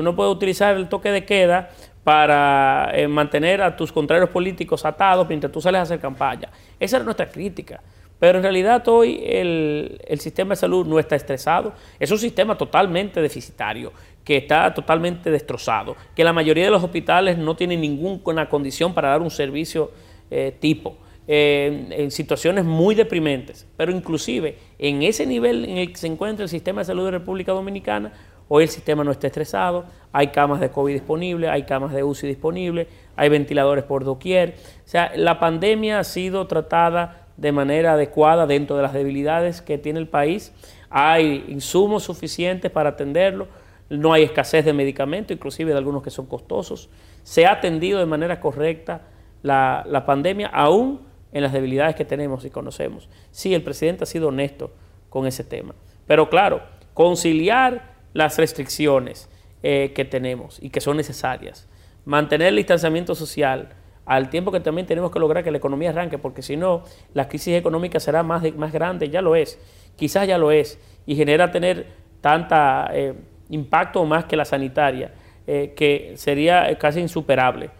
Tú 0.00 0.04
no 0.04 0.16
puedes 0.16 0.32
utilizar 0.34 0.78
el 0.78 0.88
toque 0.88 1.10
de 1.10 1.26
queda 1.26 1.68
para 2.02 2.90
eh, 2.94 3.06
mantener 3.06 3.60
a 3.60 3.76
tus 3.76 3.92
contrarios 3.92 4.30
políticos 4.30 4.86
atados 4.86 5.28
mientras 5.28 5.52
tú 5.52 5.60
sales 5.60 5.80
a 5.80 5.82
hacer 5.82 6.00
campaña. 6.00 6.48
Esa 6.78 6.96
era 6.96 7.04
nuestra 7.04 7.30
crítica. 7.30 7.82
Pero 8.18 8.38
en 8.38 8.42
realidad 8.42 8.88
hoy 8.88 9.22
el, 9.22 10.00
sistema 10.18 10.54
de 10.54 10.56
salud 10.56 10.86
no 10.86 10.98
está 10.98 11.16
estresado. 11.16 11.74
Es 11.98 12.10
un 12.10 12.16
sistema 12.16 12.56
totalmente 12.56 13.20
deficitario, 13.20 13.92
que 14.24 14.38
está 14.38 14.72
totalmente 14.72 15.30
destrozado, 15.30 15.94
que 16.16 16.24
la 16.24 16.32
mayoría 16.32 16.64
de 16.64 16.70
los 16.70 16.82
hospitales 16.82 17.36
no 17.36 17.54
tienen 17.54 17.82
ninguna 17.82 18.48
condición 18.48 18.94
para 18.94 19.10
dar 19.10 19.20
un 19.20 19.30
servicio 19.30 19.90
eh, 20.30 20.56
tipo. 20.58 20.96
en 21.26 22.10
situaciones 22.10 22.64
muy 22.64 22.94
deprimentes, 22.94 23.66
pero 23.76 23.92
inclusive 23.92 24.56
en 24.78 25.02
ese 25.02 25.26
nivel 25.26 25.66
en 25.66 25.76
el 25.76 25.92
que 25.92 25.98
se 25.98 26.06
encuentra 26.06 26.42
el 26.42 26.48
sistema 26.48 26.80
de 26.80 26.86
salud 26.86 27.04
de 27.04 27.10
República 27.10 27.52
Dominicana, 27.52 28.12
hoy 28.52 28.64
el 28.64 28.68
sistema 28.68 29.04
no 29.04 29.12
está 29.12 29.28
estresado, 29.28 29.84
hay 30.10 30.28
camas 30.28 30.58
de 30.58 30.70
COVID 30.70 30.92
disponibles, 30.92 31.48
hay 31.50 31.62
camas 31.62 31.92
de 31.92 32.02
UCI 32.02 32.26
disponibles, 32.26 32.88
hay 33.14 33.28
ventiladores 33.28 33.84
por 33.84 34.04
doquier. 34.04 34.56
O 34.84 34.88
sea, 34.88 35.12
la 35.14 35.38
pandemia 35.38 36.00
ha 36.00 36.04
sido 36.04 36.48
tratada 36.48 37.28
de 37.36 37.52
manera 37.52 37.92
adecuada 37.92 38.48
dentro 38.48 38.74
de 38.74 38.82
las 38.82 38.92
debilidades 38.92 39.62
que 39.62 39.78
tiene 39.78 40.00
el 40.00 40.08
país. 40.08 40.52
Hay 40.90 41.44
insumos 41.46 42.02
suficientes 42.02 42.72
para 42.72 42.90
atenderlo, 42.90 43.46
no 43.88 44.12
hay 44.12 44.24
escasez 44.24 44.64
de 44.64 44.72
medicamentos, 44.72 45.32
inclusive 45.32 45.70
de 45.70 45.78
algunos 45.78 46.02
que 46.02 46.10
son 46.10 46.26
costosos. 46.26 46.90
Se 47.22 47.46
ha 47.46 47.52
atendido 47.52 48.00
de 48.00 48.06
manera 48.06 48.40
correcta 48.40 49.02
la, 49.42 49.84
la 49.86 50.04
pandemia, 50.04 50.48
aún 50.48 51.02
en 51.32 51.44
las 51.44 51.52
debilidades 51.52 51.94
que 51.94 52.04
tenemos 52.04 52.44
y 52.44 52.50
conocemos. 52.50 53.08
Sí, 53.30 53.54
el 53.54 53.62
presidente 53.62 54.02
ha 54.02 54.06
sido 54.08 54.26
honesto 54.26 54.72
con 55.08 55.28
ese 55.28 55.44
tema. 55.44 55.72
Pero 56.08 56.28
claro, 56.28 56.62
conciliar 56.94 57.89
las 58.12 58.36
restricciones 58.38 59.28
eh, 59.62 59.92
que 59.94 60.04
tenemos 60.04 60.58
y 60.62 60.70
que 60.70 60.80
son 60.80 60.96
necesarias, 60.96 61.68
mantener 62.04 62.48
el 62.48 62.56
distanciamiento 62.56 63.14
social, 63.14 63.68
al 64.06 64.30
tiempo 64.30 64.50
que 64.50 64.60
también 64.60 64.86
tenemos 64.86 65.10
que 65.10 65.18
lograr 65.18 65.44
que 65.44 65.50
la 65.50 65.58
economía 65.58 65.90
arranque, 65.90 66.18
porque 66.18 66.42
si 66.42 66.56
no, 66.56 66.82
la 67.14 67.28
crisis 67.28 67.54
económica 67.54 68.00
será 68.00 68.22
más, 68.22 68.42
más 68.56 68.72
grande, 68.72 69.10
ya 69.10 69.20
lo 69.22 69.36
es, 69.36 69.58
quizás 69.96 70.26
ya 70.26 70.38
lo 70.38 70.50
es, 70.50 70.80
y 71.06 71.14
genera 71.14 71.52
tener 71.52 71.88
tanta 72.20 72.90
eh, 72.92 73.14
impacto 73.50 74.04
más 74.04 74.24
que 74.24 74.36
la 74.36 74.44
sanitaria, 74.44 75.12
eh, 75.46 75.74
que 75.76 76.14
sería 76.16 76.76
casi 76.78 77.00
insuperable. 77.00 77.70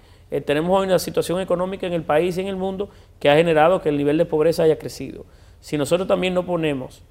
Tenemos 0.45 0.79
hoy 0.79 0.87
una 0.87 1.01
situación 1.01 1.41
económica 1.41 1.89
en 1.89 1.93
el 1.93 2.03
país 2.03 2.39
y 2.39 2.43
en 2.43 2.47
el 2.47 2.55
mundo 2.55 2.89
que 3.19 3.29
ha 3.29 3.35
generado 3.35 3.83
que 3.83 3.89
el 3.89 3.97
nivel 3.97 4.17
de 4.17 4.27
pobreza 4.27 4.63
haya 4.63 4.79
crecido. 4.79 5.27
Si 5.59 5.77
nosotros 5.77 6.07
también 6.07 6.35
no 6.35 6.47
ponemos 6.47 7.03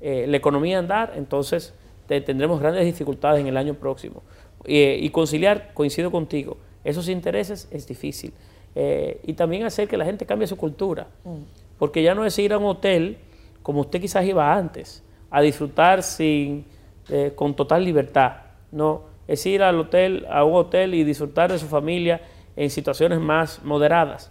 la 0.00 0.36
economía 0.36 0.78
a 0.78 0.80
andar, 0.80 1.12
entonces 1.14 1.72
tendremos 2.06 2.60
grandes 2.60 2.84
dificultades 2.84 3.40
en 3.40 3.46
el 3.46 3.56
año 3.56 3.74
próximo. 3.74 4.22
y 4.66 5.10
conciliar, 5.10 5.72
coincido 5.74 6.10
contigo, 6.10 6.56
esos 6.84 7.08
intereses 7.08 7.68
es 7.70 7.86
difícil. 7.86 8.32
Eh, 8.74 9.20
y 9.24 9.34
también 9.34 9.64
hacer 9.64 9.86
que 9.86 9.96
la 9.96 10.04
gente 10.04 10.26
cambie 10.26 10.46
su 10.46 10.56
cultura. 10.56 11.06
Mm. 11.24 11.42
Porque 11.78 12.02
ya 12.02 12.14
no 12.14 12.24
es 12.24 12.38
ir 12.38 12.52
a 12.52 12.58
un 12.58 12.66
hotel 12.66 13.18
como 13.62 13.80
usted 13.80 14.00
quizás 14.00 14.24
iba 14.26 14.54
antes, 14.54 15.02
a 15.30 15.40
disfrutar 15.40 16.02
sin, 16.02 16.66
eh, 17.08 17.32
con 17.34 17.56
total 17.56 17.84
libertad. 17.84 18.32
No, 18.70 19.04
es 19.26 19.44
ir 19.46 19.62
al 19.62 19.80
hotel, 19.80 20.26
a 20.28 20.44
un 20.44 20.54
hotel 20.54 20.94
y 20.94 21.02
disfrutar 21.02 21.50
de 21.50 21.58
su 21.58 21.66
familia 21.66 22.20
en 22.56 22.68
situaciones 22.68 23.18
más 23.20 23.62
moderadas. 23.64 24.30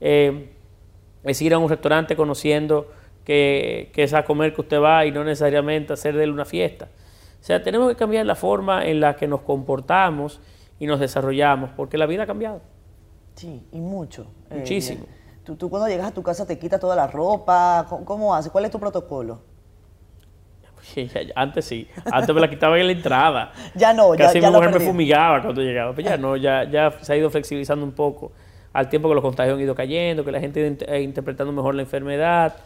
Eh, 0.00 0.50
es 1.22 1.40
ir 1.40 1.54
a 1.54 1.58
un 1.58 1.68
restaurante 1.68 2.14
conociendo 2.14 2.90
que, 3.24 3.90
que, 3.94 4.02
es 4.02 4.12
a 4.12 4.24
comer 4.24 4.52
que 4.52 4.60
usted 4.60 4.80
va 4.80 5.06
y 5.06 5.12
no 5.12 5.24
necesariamente 5.24 5.94
hacer 5.94 6.14
de 6.14 6.24
él 6.24 6.30
una 6.30 6.44
fiesta. 6.44 6.88
O 7.44 7.46
sea, 7.46 7.62
tenemos 7.62 7.90
que 7.90 7.94
cambiar 7.94 8.24
la 8.24 8.36
forma 8.36 8.86
en 8.86 9.00
la 9.00 9.16
que 9.16 9.28
nos 9.28 9.42
comportamos 9.42 10.40
y 10.78 10.86
nos 10.86 10.98
desarrollamos, 10.98 11.68
porque 11.76 11.98
la 11.98 12.06
vida 12.06 12.22
ha 12.22 12.26
cambiado. 12.26 12.62
Sí, 13.34 13.62
y 13.70 13.80
mucho. 13.80 14.28
Eh, 14.48 14.60
Muchísimo. 14.60 15.04
tú, 15.44 15.54
tú, 15.54 15.68
cuando 15.68 15.86
llegas 15.86 16.06
a 16.06 16.14
tu 16.14 16.22
casa 16.22 16.46
te 16.46 16.58
quitas 16.58 16.80
toda 16.80 16.96
la 16.96 17.06
ropa, 17.06 17.86
¿cómo, 18.06 18.34
haces? 18.34 18.50
¿Cuál 18.50 18.64
es 18.64 18.70
tu 18.70 18.80
protocolo? 18.80 19.42
Antes 21.34 21.66
sí, 21.66 21.86
antes 22.10 22.34
me 22.34 22.40
la 22.40 22.48
quitaba 22.48 22.78
en 22.78 22.86
la 22.86 22.92
entrada. 22.92 23.52
ya 23.74 23.92
no, 23.92 24.14
ya, 24.14 24.24
Casi 24.24 24.40
mi 24.40 24.50
mujer 24.50 24.72
me 24.72 24.80
fumigaba 24.80 25.42
cuando 25.42 25.60
llegaba, 25.60 25.94
pero 25.94 26.08
ya 26.08 26.16
no, 26.16 26.38
ya, 26.38 26.64
ya 26.64 26.92
se 27.02 27.12
ha 27.12 27.16
ido 27.16 27.28
flexibilizando 27.28 27.84
un 27.84 27.92
poco 27.92 28.32
al 28.72 28.88
tiempo 28.88 29.06
que 29.10 29.16
los 29.16 29.22
contagios 29.22 29.56
han 29.56 29.62
ido 29.62 29.74
cayendo, 29.74 30.24
que 30.24 30.32
la 30.32 30.40
gente 30.40 30.62
ha 30.62 30.66
ido 30.66 30.76
eh, 30.94 31.02
interpretando 31.02 31.52
mejor 31.52 31.74
la 31.74 31.82
enfermedad. 31.82 32.56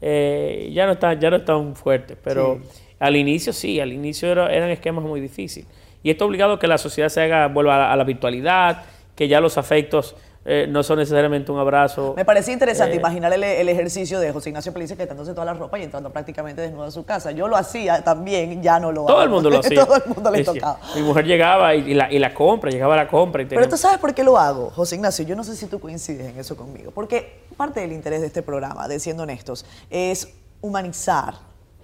Eh, 0.00 0.70
ya 0.72 0.86
no 0.86 0.92
está 0.92 1.14
ya 1.14 1.28
no 1.28 1.36
es 1.38 1.44
tan 1.44 1.74
fuerte, 1.74 2.14
pero 2.14 2.60
al 2.98 3.16
inicio 3.16 3.52
sí, 3.52 3.80
al 3.80 3.92
inicio 3.92 4.30
eran 4.30 4.70
esquemas 4.70 5.04
muy 5.04 5.20
difíciles. 5.20 5.68
Y 6.02 6.10
esto 6.10 6.24
ha 6.24 6.28
obligado 6.28 6.54
a 6.54 6.58
que 6.58 6.66
la 6.66 6.78
sociedad 6.78 7.08
se 7.08 7.22
haga, 7.22 7.48
vuelva 7.48 7.92
a 7.92 7.96
la 7.96 8.04
virtualidad, 8.04 8.84
que 9.14 9.28
ya 9.28 9.40
los 9.40 9.58
afectos 9.58 10.14
eh, 10.44 10.66
no 10.66 10.82
son 10.82 10.98
necesariamente 10.98 11.52
un 11.52 11.58
abrazo. 11.58 12.14
Me 12.16 12.24
parecía 12.24 12.54
interesante 12.54 12.94
eh, 12.94 12.98
imaginar 12.98 13.32
el, 13.32 13.68
ejercicio 13.68 14.18
de 14.18 14.32
José 14.32 14.48
Ignacio 14.48 14.72
Pelice 14.72 14.96
quitándose 14.96 15.32
toda 15.32 15.44
la 15.44 15.52
ropa 15.52 15.78
y 15.78 15.82
entrando 15.82 16.10
prácticamente 16.10 16.62
desnudo 16.62 16.84
a 16.84 16.90
su 16.90 17.04
casa. 17.04 17.32
Yo 17.32 17.48
lo 17.48 17.56
hacía 17.56 18.02
también, 18.02 18.62
ya 18.62 18.80
no 18.80 18.90
lo 18.90 19.04
Todo 19.04 19.22
el 19.22 19.28
mundo 19.28 19.50
lo 19.50 19.58
hacía. 19.60 19.84
Todo 19.84 19.96
el 19.96 20.06
mundo 20.06 20.30
le 20.30 20.44
tocaba. 20.44 20.80
Mi 20.94 21.02
mujer 21.02 21.26
llegaba 21.26 21.74
y, 21.74 21.92
la, 21.92 22.10
y, 22.10 22.18
la, 22.18 22.32
compra, 22.32 22.70
llegaba 22.70 22.94
a 22.94 22.96
la 22.96 23.08
compra. 23.08 23.42
Y 23.42 23.44
Pero 23.46 23.68
tú 23.68 23.76
sabes 23.76 23.98
por 23.98 24.14
qué 24.14 24.24
lo 24.24 24.38
hago, 24.38 24.70
José 24.70 24.94
Ignacio. 24.94 25.26
Yo 25.26 25.36
no 25.36 25.44
sé 25.44 25.54
si 25.54 25.66
tú 25.66 25.80
coincides 25.80 26.26
en 26.26 26.38
eso 26.38 26.56
conmigo. 26.56 26.92
Porque 26.92 27.42
parte 27.56 27.80
del 27.80 27.92
interés 27.92 28.22
de 28.22 28.28
este 28.28 28.40
programa, 28.40 28.88
de 28.88 29.00
siendo 29.00 29.24
honestos, 29.24 29.66
es 29.90 30.32
humanizar 30.62 31.34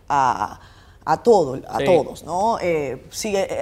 a 0.08 0.58
a, 1.04 1.22
todo, 1.22 1.60
a 1.68 1.78
todos, 1.84 2.24
¿no? 2.24 2.58
Eh, 2.60 3.04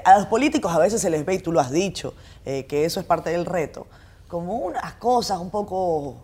a 0.04 0.18
los 0.18 0.26
políticos 0.26 0.72
a 0.72 0.78
veces 0.78 1.00
se 1.00 1.10
les 1.10 1.24
ve, 1.24 1.34
y 1.34 1.38
tú 1.38 1.52
lo 1.52 1.60
has 1.60 1.70
dicho, 1.70 2.14
eh, 2.44 2.66
que 2.66 2.84
eso 2.84 3.00
es 3.00 3.06
parte 3.06 3.30
del 3.30 3.46
reto, 3.46 3.86
como 4.28 4.56
unas 4.58 4.94
cosas 4.94 5.38
un 5.38 5.50
poco 5.50 6.16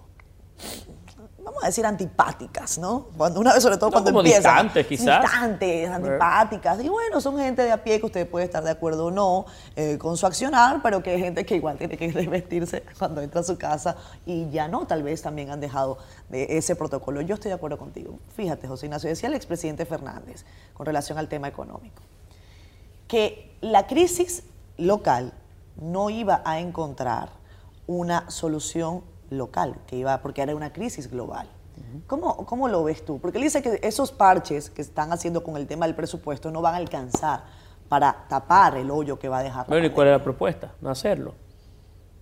vamos 1.48 1.64
a 1.64 1.68
decir, 1.68 1.87
antipáticas, 1.87 2.76
¿no? 2.76 3.06
Cuando 3.16 3.40
una 3.40 3.54
vez, 3.54 3.62
sobre 3.62 3.78
todo 3.78 3.90
cuando 3.90 4.11
empieza. 4.11 4.38
Distantes, 4.38 4.87
quizás. 4.87 5.22
Distantes, 5.22 5.88
antipáticas. 5.88 6.84
Y 6.84 6.88
bueno, 6.90 7.22
son 7.22 7.38
gente 7.38 7.62
de 7.62 7.72
a 7.72 7.82
pie 7.82 7.98
que 8.00 8.06
usted 8.06 8.28
puede 8.28 8.44
estar 8.44 8.62
de 8.62 8.70
acuerdo 8.70 9.06
o 9.06 9.11
no 9.11 9.46
eh, 9.74 9.96
con 9.96 10.18
su 10.18 10.26
accionar, 10.26 10.82
pero 10.82 11.02
que 11.02 11.11
hay 11.12 11.20
gente 11.20 11.46
que 11.46 11.56
igual 11.56 11.78
tiene 11.78 11.96
que 11.96 12.12
revestirse 12.12 12.82
cuando 12.98 13.22
entra 13.22 13.40
a 13.40 13.44
su 13.44 13.56
casa 13.56 13.96
y 14.26 14.50
ya 14.50 14.68
no, 14.68 14.87
tal 14.87 15.02
vez 15.02 15.22
también 15.22 15.50
han 15.50 15.61
dejado 15.61 15.96
de 16.28 16.58
ese 16.58 16.76
protocolo. 16.76 17.22
Yo 17.22 17.34
estoy 17.34 17.48
de 17.48 17.54
acuerdo 17.54 17.78
contigo. 17.78 18.18
Fíjate, 18.37 18.68
José 18.68 18.87
Ignacio, 18.87 19.08
decía 19.08 19.30
el 19.30 19.34
expresidente 19.34 19.87
Fernández 19.87 20.44
con 20.74 20.84
relación 20.84 21.16
al 21.16 21.28
tema 21.28 21.48
económico, 21.48 22.02
que 23.06 23.56
la 23.62 23.87
crisis 23.87 24.42
local 24.76 25.32
no 25.80 26.11
iba 26.11 26.42
a 26.44 26.61
encontrar 26.61 27.30
una 27.87 28.30
solución 28.30 29.02
local, 29.31 29.77
que 29.87 29.97
iba, 29.97 30.21
porque 30.21 30.43
era 30.43 30.55
una 30.55 30.73
crisis 30.73 31.11
global. 31.11 31.49
¿Cómo, 32.07 32.45
¿Cómo, 32.45 32.69
lo 32.69 32.85
ves 32.85 33.05
tú? 33.05 33.21
Porque 33.21 33.38
él 33.38 33.45
dice 33.45 33.62
que 33.62 33.79
esos 33.83 34.11
parches 34.11 34.69
que 34.69 34.83
están 34.83 35.12
haciendo 35.12 35.45
con 35.45 35.57
el 35.57 35.67
tema 35.67 35.87
del 35.87 35.95
presupuesto 35.95 36.51
no 36.51 36.61
van 36.61 36.75
a 36.75 36.79
alcanzar 36.79 37.45
para 37.88 38.27
tapar 38.29 38.77
el 38.77 38.91
hoyo 38.91 39.19
que 39.19 39.29
va 39.29 39.38
a 39.38 39.43
dejar. 39.43 39.67
Bueno, 39.67 39.87
¿y 39.87 39.91
cuál 39.91 40.09
es 40.09 40.12
la 40.12 40.23
propuesta? 40.23 40.73
No 40.81 40.91
hacerlo. 40.91 41.35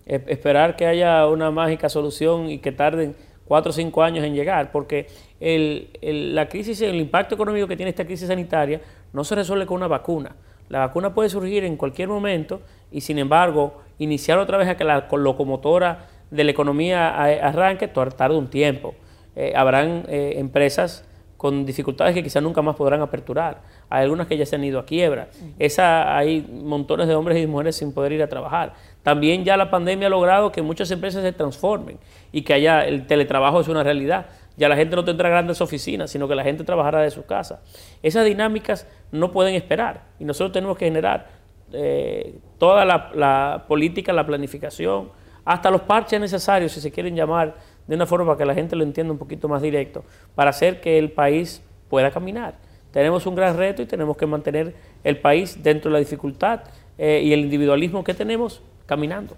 esperar 0.05 0.77
que 0.77 0.87
haya 0.87 1.27
una 1.27 1.51
mágica 1.51 1.89
solución 1.89 2.49
y 2.49 2.59
que 2.59 2.71
tarden 2.71 3.17
cuatro 3.47 3.71
o 3.71 3.73
cinco 3.73 4.03
años 4.03 4.25
en 4.25 4.35
llegar, 4.35 4.71
porque 4.73 5.09
el, 5.41 5.91
la 6.35 6.49
crisis, 6.49 6.81
el 6.83 6.97
impacto 6.97 7.35
económico 7.35 7.67
que 7.67 7.77
tiene 7.77 7.91
esta 7.91 8.05
crisis 8.05 8.29
sanitaria 8.29 8.81
no 9.13 9.25
se 9.25 9.35
resuelve 9.35 9.67
con 9.67 9.77
una 9.77 9.89
vacuna. 9.89 10.37
La 10.69 10.81
vacuna 10.81 11.15
puede 11.15 11.29
surgir 11.29 11.65
en 11.65 11.77
cualquier 11.77 12.09
momento 12.09 12.61
y 12.91 13.01
sin 13.01 13.19
embargo 13.19 13.81
iniciar 13.99 14.39
otra 14.39 14.59
vez 14.59 14.69
a 14.69 14.77
que 14.77 14.85
la 14.85 15.09
locomotora 15.11 16.09
de 16.31 16.45
la 16.45 16.51
economía 16.51 17.15
arranque, 17.47 17.89
tarda 17.89 18.37
un 18.37 18.49
tiempo. 18.49 18.95
Eh, 19.35 19.53
habrán 19.55 20.05
eh, 20.09 20.35
empresas 20.37 21.05
con 21.37 21.67
dificultades 21.67 22.15
que 22.15 22.23
quizás 22.23 22.43
nunca 22.43 22.63
más 22.63 22.77
podrán 22.77 23.03
aperturar. 23.03 23.61
Hay 23.91 24.03
algunas 24.03 24.27
que 24.27 24.37
ya 24.37 24.47
se 24.47 24.57
han 24.57 24.65
ido 24.65 24.79
a 24.79 24.87
quiebra. 24.87 25.29
Esa, 25.59 26.17
hay 26.17 26.41
montones 26.41 27.07
de 27.07 27.15
hombres 27.15 27.43
y 27.43 27.47
mujeres 27.47 27.77
sin 27.77 27.93
poder 27.93 28.13
ir 28.13 28.23
a 28.23 28.29
trabajar. 28.29 28.73
También 29.03 29.45
ya 29.45 29.57
la 29.57 29.71
pandemia 29.71 30.07
ha 30.07 30.11
logrado 30.11 30.51
que 30.51 30.63
muchas 30.63 30.91
empresas 30.91 31.23
se 31.23 31.33
transformen 31.33 31.99
y 32.33 32.43
que 32.43 32.55
haya 32.55 32.87
el 32.87 33.07
teletrabajo 33.07 33.61
es 33.61 33.69
una 33.69 33.83
realidad. 33.83 34.27
Ya 34.57 34.71
la 34.71 34.77
gente 34.77 34.97
no 34.97 35.05
tendrá 35.05 35.29
grandes 35.29 35.61
oficinas, 35.61 36.11
sino 36.11 36.27
que 36.27 36.35
la 36.35 36.43
gente 36.43 36.65
trabajará 36.65 37.03
de 37.03 37.11
su 37.11 37.27
casa. 37.27 37.61
Esas 38.03 38.25
dinámicas 38.25 38.89
no 39.13 39.31
pueden 39.31 39.55
esperar 39.55 40.05
y 40.19 40.25
nosotros 40.25 40.53
tenemos 40.53 40.79
que 40.79 40.87
generar 40.87 41.29
eh, 41.75 42.39
toda 42.59 42.87
la 42.87 43.65
política, 43.69 44.15
la 44.15 44.25
planificación, 44.25 45.11
hasta 45.47 45.71
los 45.71 45.83
parches 45.83 46.21
necesarios, 46.21 46.73
si 46.73 46.81
se 46.81 46.91
quieren 46.91 47.15
llamar 47.15 47.55
de 47.87 47.95
una 47.95 48.05
forma 48.05 48.37
que 48.37 48.45
la 48.45 48.53
gente 48.53 48.75
lo 48.75 48.83
entienda 48.83 49.13
un 49.13 49.19
poquito 49.19 49.49
más 49.49 49.63
directo, 49.63 50.05
para 50.35 50.51
hacer 50.51 50.81
que 50.81 50.99
el 50.99 51.13
país 51.13 51.63
pueda 51.89 52.11
caminar. 52.11 52.57
Tenemos 52.91 53.27
un 53.27 53.37
gran 53.37 53.57
reto 53.57 53.81
y 53.81 53.87
tenemos 53.87 54.17
que 54.17 54.27
mantener 54.27 54.75
el 55.05 55.21
país 55.21 55.63
dentro 55.63 55.89
de 55.89 55.93
la 55.93 55.99
dificultad 56.01 56.63
eh, 56.99 57.23
y 57.25 57.33
el 57.33 57.41
individualismo 57.41 58.03
que 58.03 58.13
tenemos 58.13 58.61
caminando. 58.87 59.37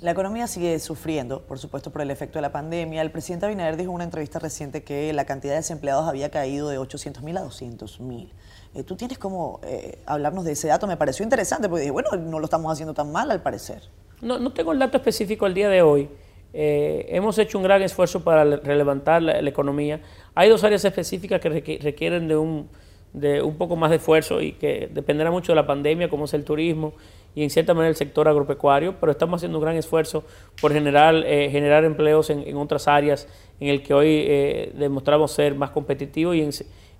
La 0.00 0.10
economía 0.10 0.48
sigue 0.48 0.78
sufriendo, 0.80 1.42
por 1.42 1.58
supuesto, 1.58 1.92
por 1.92 2.02
el 2.02 2.10
efecto 2.10 2.38
de 2.38 2.42
la 2.42 2.50
pandemia. 2.50 3.00
El 3.00 3.12
presidente 3.12 3.46
Abinader 3.46 3.76
dijo 3.76 3.90
en 3.90 3.94
una 3.94 4.04
entrevista 4.04 4.40
reciente 4.40 4.82
que 4.82 5.12
la 5.12 5.24
cantidad 5.24 5.52
de 5.52 5.58
desempleados 5.58 6.08
había 6.08 6.30
caído 6.30 6.68
de 6.68 6.78
800 6.78 7.22
mil 7.22 7.36
a 7.36 7.42
200 7.42 8.00
mil. 8.00 8.32
Eh, 8.74 8.82
¿Tú 8.82 8.96
tienes 8.96 9.18
como 9.18 9.60
eh, 9.62 10.02
hablarnos 10.04 10.44
de 10.44 10.52
ese 10.52 10.66
dato? 10.66 10.88
Me 10.88 10.96
pareció 10.96 11.22
interesante 11.22 11.68
porque 11.68 11.82
dije, 11.82 11.92
bueno, 11.92 12.10
no 12.16 12.40
lo 12.40 12.44
estamos 12.44 12.72
haciendo 12.72 12.92
tan 12.92 13.12
mal 13.12 13.30
al 13.30 13.40
parecer. 13.40 13.82
No, 14.24 14.38
no 14.38 14.52
tengo 14.52 14.72
el 14.72 14.78
dato 14.78 14.96
específico 14.96 15.44
al 15.44 15.52
día 15.52 15.68
de 15.68 15.82
hoy. 15.82 16.08
Eh, 16.54 17.06
hemos 17.10 17.36
hecho 17.38 17.58
un 17.58 17.64
gran 17.64 17.82
esfuerzo 17.82 18.24
para 18.24 18.44
relevantar 18.44 19.22
la, 19.22 19.38
economía. 19.40 20.00
Hay 20.34 20.48
dos 20.48 20.64
áreas 20.64 20.84
específicas 20.84 21.40
que 21.40 21.78
requieren 21.82 22.26
de 22.26 22.36
un, 22.36 22.68
de 23.12 23.42
un 23.42 23.56
poco 23.56 23.76
más 23.76 23.90
de 23.90 23.96
esfuerzo 23.96 24.40
y 24.40 24.52
que 24.52 24.88
dependerá 24.92 25.30
mucho 25.30 25.52
de 25.52 25.56
la 25.56 25.66
pandemia, 25.66 26.08
como 26.08 26.24
es 26.24 26.32
el 26.32 26.44
turismo 26.44 26.94
y 27.34 27.42
en 27.42 27.50
cierta 27.50 27.74
manera 27.74 27.90
el 27.90 27.96
sector 27.96 28.28
agropecuario, 28.28 28.94
pero 29.00 29.12
estamos 29.12 29.38
haciendo 29.38 29.58
un 29.58 29.64
gran 29.64 29.76
esfuerzo 29.76 30.24
por 30.60 30.72
generar, 30.72 31.16
eh, 31.26 31.50
generar 31.50 31.84
empleos 31.84 32.30
en, 32.30 32.56
otras 32.56 32.88
áreas 32.88 33.28
en 33.60 33.68
el 33.68 33.82
que 33.82 33.92
hoy 33.92 34.24
eh, 34.26 34.72
demostramos 34.76 35.32
ser 35.32 35.54
más 35.54 35.70
competitivos 35.70 36.36
y 36.36 36.42
en, 36.42 36.50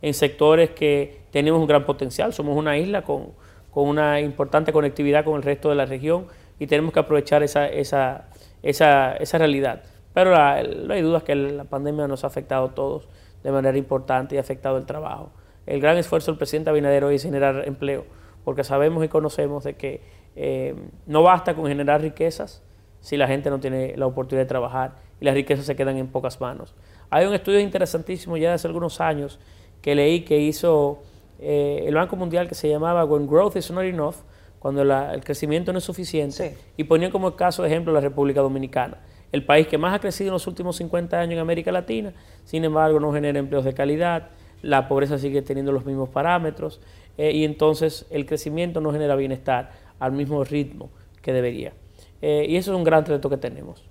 en, 0.02 0.14
sectores 0.14 0.70
que 0.70 1.20
tenemos 1.30 1.60
un 1.60 1.66
gran 1.66 1.87
potencial. 1.87 2.32
Somos 2.32 2.56
una 2.56 2.76
isla 2.76 3.02
con, 3.02 3.28
con 3.70 3.88
una 3.88 4.20
importante 4.20 4.72
conectividad 4.72 5.24
con 5.24 5.37
el 5.37 5.42
resto 5.42 5.68
de 5.68 5.76
la 5.76 5.87
región 5.87 6.26
y 6.58 6.66
tenemos 6.66 6.92
que 6.92 7.00
aprovechar 7.00 7.42
esa, 7.42 7.66
esa, 7.66 8.28
esa, 8.62 9.14
esa 9.16 9.38
realidad. 9.38 9.82
Pero 10.12 10.30
no 10.30 10.94
hay 10.94 11.02
dudas 11.02 11.22
que 11.24 11.34
la 11.34 11.64
pandemia 11.64 12.06
nos 12.06 12.24
ha 12.24 12.28
afectado 12.28 12.66
a 12.66 12.74
todos 12.74 13.08
de 13.42 13.50
manera 13.50 13.76
importante 13.76 14.34
y 14.34 14.38
ha 14.38 14.40
afectado 14.40 14.78
el 14.78 14.86
trabajo. 14.86 15.30
El 15.66 15.80
gran 15.80 15.96
esfuerzo 15.96 16.30
del 16.30 16.38
presidente 16.38 16.70
Abinader 16.70 17.04
hoy 17.04 17.16
es 17.16 17.22
generar 17.22 17.64
empleo, 17.66 18.04
porque 18.44 18.64
sabemos 18.64 19.04
y 19.04 19.08
conocemos 19.08 19.64
de 19.64 19.74
que 19.74 20.02
eh, 20.36 20.74
no 21.06 21.22
basta 21.22 21.54
con 21.54 21.66
generar 21.66 22.00
riquezas 22.00 22.62
si 23.00 23.16
la 23.16 23.26
gente 23.26 23.50
no 23.50 23.60
tiene 23.60 23.96
la 23.96 24.06
oportunidad 24.06 24.44
de 24.44 24.48
trabajar 24.48 24.94
y 25.20 25.24
las 25.24 25.34
riquezas 25.34 25.66
se 25.66 25.76
quedan 25.76 25.96
en 25.96 26.08
pocas 26.08 26.40
manos. 26.40 26.74
Hay 27.10 27.26
un 27.26 27.34
estudio 27.34 27.60
interesantísimo 27.60 28.36
ya 28.36 28.54
hace 28.54 28.66
algunos 28.66 29.00
años 29.00 29.38
que 29.82 29.94
leí 29.94 30.22
que 30.22 30.38
hizo 30.38 31.02
eh, 31.38 31.84
el 31.86 31.94
Banco 31.94 32.16
Mundial 32.16 32.48
que 32.48 32.54
se 32.54 32.68
llamaba 32.68 33.04
When 33.04 33.26
Growth 33.26 33.56
is 33.56 33.70
Not 33.70 33.84
Enough, 33.84 34.16
cuando 34.64 34.81
el 34.81 35.22
crecimiento 35.22 35.74
no 35.74 35.79
es 35.79 35.85
suficiente, 35.85 36.57
y 36.79 36.85
ponían 36.85 37.11
como 37.11 37.37
caso 37.37 37.62
de 37.62 37.68
ejemplo 37.68 37.92
la 37.92 38.00
República 38.00 38.40
Dominicana, 38.40 38.96
el 39.31 39.44
país 39.44 39.66
que 39.66 39.77
más 39.77 39.94
ha 39.94 39.98
crecido 39.98 40.29
en 40.29 40.33
los 40.33 40.46
últimos 40.46 40.77
50 40.77 41.20
años 41.20 41.35
en 41.35 41.40
América 41.40 41.70
Latina, 41.70 42.14
sin 42.46 42.64
embargo 42.64 42.98
no 42.98 43.12
genera 43.12 43.38
empleos 43.38 43.66
de 43.66 43.74
calidad, 43.74 44.31
la 44.62 44.88
pobreza 44.88 45.18
sigue 45.18 45.42
teniendo 45.42 45.70
los 45.70 45.85
mismos 45.85 46.09
parámetros, 46.09 46.81
eh, 47.18 47.33
y 47.33 47.44
entonces 47.44 48.07
el 48.09 48.24
crecimiento 48.24 48.81
no 48.81 48.90
genera 48.90 49.16
bienestar 49.16 49.72
al 49.98 50.12
mismo 50.12 50.42
ritmo 50.44 50.88
que 51.20 51.35
debería. 51.35 51.74
Eh, 52.22 52.46
y 52.48 52.57
eso 52.57 52.72
es 52.72 52.79
un 52.79 52.85
gran 52.85 53.05
reto 53.05 53.29
que 53.29 53.37
tenemos 53.37 53.85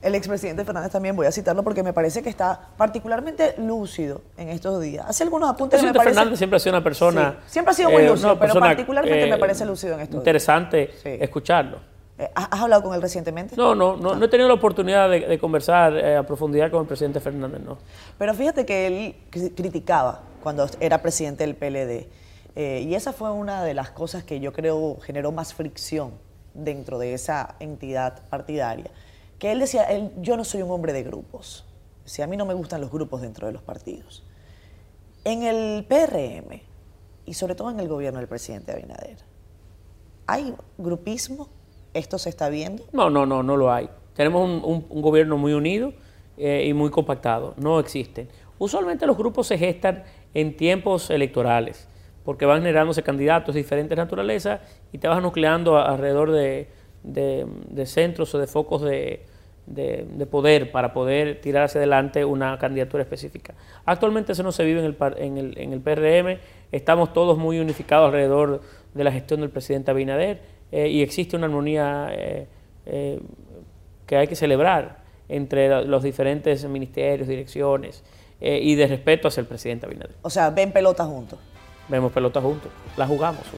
el 0.00 0.14
expresidente 0.14 0.64
Fernández 0.64 0.92
también, 0.92 1.16
voy 1.16 1.26
a 1.26 1.32
citarlo 1.32 1.62
porque 1.64 1.82
me 1.82 1.92
parece 1.92 2.22
que 2.22 2.28
está 2.28 2.70
particularmente 2.76 3.54
lúcido 3.58 4.22
en 4.36 4.48
estos 4.48 4.80
días. 4.80 5.04
Hace 5.08 5.24
algunos 5.24 5.50
apuntes. 5.50 5.82
El 5.82 5.90
presidente 5.90 6.14
Fernández 6.14 6.38
siempre 6.38 6.56
ha 6.56 6.60
sido 6.60 6.76
una 6.76 6.84
persona. 6.84 7.38
siempre 7.46 7.72
ha 7.72 7.74
sido 7.74 7.90
muy 7.90 8.02
eh, 8.02 8.08
lúcido, 8.08 8.38
pero 8.38 8.54
particularmente 8.54 9.26
me 9.26 9.34
eh, 9.34 9.38
parece 9.38 9.66
lúcido 9.66 9.94
en 9.94 10.00
estos 10.00 10.18
interesante 10.18 10.76
días. 10.76 10.88
Interesante 10.90 11.24
escucharlo. 11.24 11.78
Eh, 12.16 12.28
¿Has 12.34 12.60
hablado 12.60 12.82
con 12.82 12.94
él 12.94 13.02
recientemente? 13.02 13.56
No, 13.56 13.74
no, 13.74 13.96
no, 13.96 14.14
no 14.14 14.24
he 14.24 14.28
tenido 14.28 14.48
la 14.48 14.54
oportunidad 14.54 15.10
de, 15.10 15.38
conversar 15.38 15.98
a 15.98 16.22
profundidad 16.24 16.70
con 16.70 16.82
el 16.82 16.86
presidente 16.86 17.18
Fernández, 17.20 17.60
no. 17.60 17.78
Pero 18.18 18.34
fíjate 18.34 18.64
que 18.64 18.86
él 18.86 19.16
criticaba 19.54 20.22
cuando 20.42 20.66
era 20.80 21.02
presidente 21.02 21.44
del 21.44 21.56
PLD. 21.56 22.08
y 22.56 22.94
esa 22.94 23.12
fue 23.12 23.32
una 23.32 23.64
de 23.64 23.74
las 23.74 23.90
cosas 23.90 24.22
que 24.22 24.38
yo 24.38 24.52
creo 24.52 24.98
generó 25.00 25.32
más 25.32 25.54
fricción 25.54 26.12
dentro 26.54 26.98
de 26.98 27.14
esa 27.14 27.56
entidad 27.60 28.22
partidaria 28.28 28.90
que 29.38 29.52
él 29.52 29.60
decía, 29.60 29.84
él, 29.84 30.10
yo 30.20 30.36
no 30.36 30.44
soy 30.44 30.62
un 30.62 30.70
hombre 30.70 30.92
de 30.92 31.02
grupos. 31.02 31.64
Si 32.04 32.22
a 32.22 32.26
mí 32.26 32.36
no 32.36 32.46
me 32.46 32.54
gustan 32.54 32.80
los 32.80 32.90
grupos 32.90 33.20
dentro 33.20 33.46
de 33.46 33.52
los 33.52 33.62
partidos. 33.62 34.24
En 35.24 35.42
el 35.42 35.84
PRM, 35.84 36.60
y 37.26 37.34
sobre 37.34 37.54
todo 37.54 37.70
en 37.70 37.80
el 37.80 37.88
gobierno 37.88 38.18
del 38.18 38.28
presidente 38.28 38.72
Abinader, 38.72 39.18
¿hay 40.26 40.54
grupismo? 40.78 41.48
¿Esto 41.94 42.18
se 42.18 42.30
está 42.30 42.48
viendo? 42.48 42.84
No, 42.92 43.10
no, 43.10 43.26
no, 43.26 43.42
no 43.42 43.56
lo 43.56 43.72
hay. 43.72 43.88
Tenemos 44.14 44.64
un, 44.64 45.02
gobierno 45.02 45.36
muy 45.36 45.52
unido 45.52 45.92
eh, 46.36 46.64
y 46.66 46.72
muy 46.72 46.90
compactado. 46.90 47.54
No 47.56 47.78
existen. 47.78 48.28
Usualmente 48.58 49.06
los 49.06 49.16
grupos 49.16 49.46
se 49.46 49.58
gestan 49.58 50.04
en 50.34 50.56
tiempos 50.56 51.10
electorales, 51.10 51.88
porque 52.24 52.44
van 52.44 52.60
generándose 52.60 53.02
candidatos 53.02 53.54
de 53.54 53.62
diferentes 53.62 53.96
naturalezas 53.96 54.60
y 54.92 54.98
te 54.98 55.08
vas 55.08 55.22
nucleando 55.22 55.78
alrededor 55.78 56.32
de, 56.32 56.68
de, 57.02 57.86
centros 57.86 58.34
o 58.34 58.38
de 58.38 58.46
focos 58.46 58.82
de, 58.82 59.24
poder 60.30 60.70
para 60.70 60.92
poder 60.92 61.40
tirar 61.40 61.64
hacia 61.64 61.78
adelante 61.78 62.24
una 62.24 62.58
candidatura 62.58 63.02
específica. 63.02 63.54
Actualmente 63.84 64.32
eso 64.32 64.42
no 64.42 64.52
se 64.52 64.64
vive 64.64 64.80
en 64.80 65.38
el, 65.38 65.58
en 65.58 65.72
el, 65.72 65.80
PRM, 65.80 66.40
estamos 66.72 67.12
todos 67.12 67.38
muy 67.38 67.58
unificados 67.58 68.06
alrededor 68.06 68.62
de 68.94 69.04
la 69.04 69.12
gestión 69.12 69.40
del 69.40 69.50
presidente 69.50 69.90
Abinader 69.90 70.40
eh, 70.72 70.88
y 70.88 71.02
existe 71.02 71.36
una 71.36 71.46
armonía 71.46 72.08
eh, 72.12 72.46
eh, 72.86 73.20
que 74.06 74.16
hay 74.16 74.26
que 74.26 74.36
celebrar 74.36 74.98
entre 75.28 75.84
los 75.84 76.02
diferentes 76.02 76.64
ministerios, 76.66 77.28
direcciones 77.28 78.02
y 78.40 78.76
de 78.76 78.86
respeto 78.86 79.28
hacia 79.28 79.40
el 79.40 79.46
presidente 79.46 79.86
Abinader. 79.86 80.14
O 80.22 80.30
sea, 80.30 80.48
ven 80.50 80.72
pelota 80.72 81.04
juntos. 81.04 81.38
Vemos 81.88 82.12
pelota 82.12 82.40
juntos, 82.40 82.70
la 82.96 83.06
jugamos. 83.06 83.57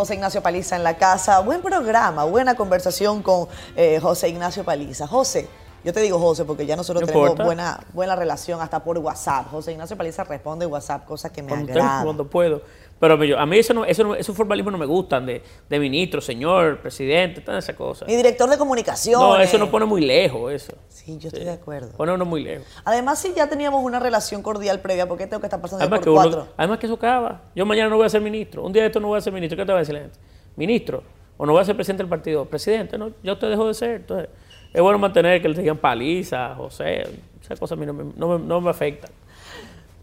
José 0.00 0.14
Ignacio 0.14 0.42
Paliza 0.42 0.76
en 0.76 0.82
la 0.82 0.96
casa. 0.96 1.40
Buen 1.40 1.60
programa, 1.60 2.24
buena 2.24 2.54
conversación 2.54 3.22
con 3.22 3.48
eh, 3.76 4.00
José 4.00 4.30
Ignacio 4.30 4.64
Paliza. 4.64 5.06
José, 5.06 5.46
yo 5.84 5.92
te 5.92 6.00
digo 6.00 6.18
José 6.18 6.46
porque 6.46 6.64
ya 6.64 6.74
nosotros 6.74 7.06
tenemos 7.06 7.36
buena, 7.36 7.80
buena 7.92 8.16
relación 8.16 8.62
hasta 8.62 8.82
por 8.82 8.96
WhatsApp. 8.96 9.50
José 9.50 9.72
Ignacio 9.72 9.98
Paliza 9.98 10.24
responde 10.24 10.64
WhatsApp, 10.64 11.04
cosas 11.04 11.32
que 11.32 11.42
me 11.42 11.50
cuando 11.50 11.72
agradan. 11.72 12.04
Cuando 12.04 12.26
puedo. 12.26 12.62
Pero 13.00 13.38
a 13.38 13.46
mí 13.46 13.56
eso 13.56 13.72
no, 13.72 13.86
eso 13.86 14.14
esos 14.14 14.36
formalismos 14.36 14.72
no 14.72 14.78
me 14.78 14.84
gustan, 14.84 15.24
de, 15.24 15.42
de 15.70 15.78
ministro, 15.80 16.20
señor, 16.20 16.80
presidente, 16.80 17.40
todas 17.40 17.64
esas 17.64 17.74
cosas. 17.74 18.06
Y 18.06 18.14
director 18.14 18.48
de 18.50 18.58
comunicación. 18.58 19.18
No, 19.18 19.38
eso 19.38 19.56
nos 19.56 19.70
pone 19.70 19.86
muy 19.86 20.02
lejos, 20.02 20.52
eso. 20.52 20.74
Sí, 20.88 21.16
yo 21.18 21.28
estoy 21.28 21.44
de 21.44 21.52
acuerdo. 21.52 21.96
Pone 21.96 22.12
uno 22.12 22.26
muy 22.26 22.42
lejos. 22.44 22.66
Además, 22.84 23.18
si 23.18 23.32
ya 23.32 23.48
teníamos 23.48 23.82
una 23.82 24.00
relación 24.00 24.42
cordial 24.42 24.80
previa, 24.80 25.08
¿por 25.08 25.16
qué 25.16 25.26
tengo 25.26 25.40
que 25.40 25.46
estar 25.46 25.62
pasando 25.62 25.82
además 25.82 26.00
por 26.00 26.12
cuatro? 26.12 26.48
además 26.58 26.78
que 26.78 26.86
eso 26.86 26.96
acaba. 26.96 27.40
Yo 27.56 27.64
mañana 27.64 27.88
no 27.88 27.96
voy 27.96 28.04
a 28.04 28.10
ser 28.10 28.20
ministro. 28.20 28.64
Un 28.64 28.72
día 28.74 28.82
de 28.82 28.88
esto 28.88 29.00
no 29.00 29.08
voy 29.08 29.16
a 29.16 29.22
ser 29.22 29.32
ministro. 29.32 29.56
¿Qué 29.56 29.64
te 29.64 29.72
va 29.72 29.78
a 29.78 29.80
decir 29.80 29.94
la 29.94 30.02
gente? 30.02 30.18
Ministro. 30.56 31.02
O 31.38 31.46
no 31.46 31.52
voy 31.52 31.62
a 31.62 31.64
ser 31.64 31.74
presidente 31.76 32.02
del 32.02 32.10
partido. 32.10 32.44
Presidente, 32.44 32.98
no, 32.98 33.12
yo 33.22 33.38
te 33.38 33.46
dejo 33.46 33.66
de 33.66 33.72
ser. 33.72 33.90
Entonces, 33.92 34.28
es 34.74 34.82
bueno 34.82 34.98
mantener 34.98 35.40
que 35.40 35.48
le 35.48 35.58
digan 35.58 35.78
paliza, 35.78 36.54
José. 36.54 37.04
Esas 37.40 37.58
cosas 37.58 37.78
a 37.78 37.80
mí 37.80 37.86
no 37.86 37.94
me, 37.94 38.04
no 38.14 38.38
me, 38.38 38.44
no 38.44 38.60
me 38.60 38.68
afectan. 38.68 39.10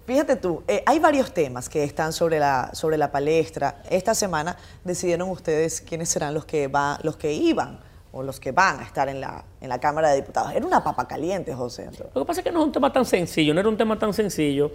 Fíjate 0.07 0.37
tú, 0.37 0.63
eh, 0.69 0.83
hay 0.85 0.99
varios 0.99 1.33
temas 1.33 1.67
que 1.67 1.83
están 1.83 2.13
sobre 2.13 2.39
la, 2.39 2.69
sobre 2.73 2.97
la 2.97 3.11
palestra. 3.11 3.83
Esta 3.89 4.15
semana 4.15 4.55
decidieron 4.85 5.29
ustedes 5.29 5.81
quiénes 5.81 6.07
serán 6.07 6.33
los 6.33 6.45
que, 6.45 6.69
va, 6.69 6.97
los 7.03 7.17
que 7.17 7.33
iban 7.33 7.81
o 8.13 8.23
los 8.23 8.39
que 8.39 8.53
van 8.53 8.79
a 8.79 8.83
estar 8.83 9.09
en 9.09 9.19
la, 9.19 9.43
en 9.59 9.67
la 9.67 9.81
Cámara 9.81 10.11
de 10.11 10.21
Diputados. 10.21 10.53
Era 10.53 10.65
una 10.65 10.81
papa 10.81 11.05
caliente, 11.09 11.53
José. 11.53 11.89
Lo 12.15 12.21
que 12.21 12.25
pasa 12.25 12.39
es 12.39 12.45
que 12.45 12.53
no 12.53 12.61
es 12.61 12.67
un 12.67 12.71
tema 12.71 12.93
tan 12.93 13.03
sencillo, 13.03 13.53
no 13.53 13.59
era 13.59 13.67
un 13.67 13.75
tema 13.75 13.99
tan 13.99 14.13
sencillo 14.13 14.71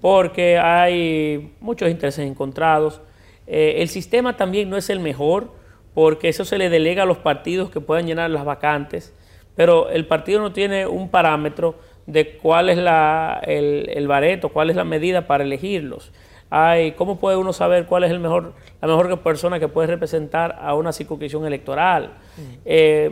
porque 0.00 0.56
hay 0.56 1.52
muchos 1.58 1.90
intereses 1.90 2.24
encontrados. 2.24 3.00
Eh, 3.48 3.78
el 3.78 3.88
sistema 3.88 4.36
también 4.36 4.70
no 4.70 4.76
es 4.76 4.88
el 4.88 5.00
mejor 5.00 5.50
porque 5.94 6.28
eso 6.28 6.44
se 6.44 6.58
le 6.58 6.70
delega 6.70 7.02
a 7.02 7.06
los 7.06 7.18
partidos 7.18 7.70
que 7.72 7.80
puedan 7.80 8.06
llenar 8.06 8.30
las 8.30 8.44
vacantes, 8.44 9.12
pero 9.56 9.88
el 9.88 10.06
partido 10.06 10.38
no 10.38 10.52
tiene 10.52 10.86
un 10.86 11.08
parámetro 11.08 11.74
de 12.06 12.36
cuál 12.38 12.68
es 12.68 12.78
la, 12.78 13.40
el, 13.44 13.88
el, 13.92 14.06
bareto, 14.06 14.50
cuál 14.50 14.70
es 14.70 14.76
la 14.76 14.84
medida 14.84 15.26
para 15.26 15.44
elegirlos. 15.44 16.12
Hay, 16.50 16.92
¿Cómo 16.92 17.18
puede 17.18 17.36
uno 17.36 17.52
saber 17.52 17.86
cuál 17.86 18.04
es 18.04 18.10
el 18.10 18.20
mejor, 18.20 18.54
la 18.80 18.88
mejor 18.88 19.20
persona 19.20 19.58
que 19.58 19.66
puede 19.66 19.88
representar 19.88 20.58
a 20.60 20.74
una 20.74 20.92
circunscripción 20.92 21.44
electoral? 21.44 22.12
Mm. 22.36 22.40
Eh, 22.64 23.10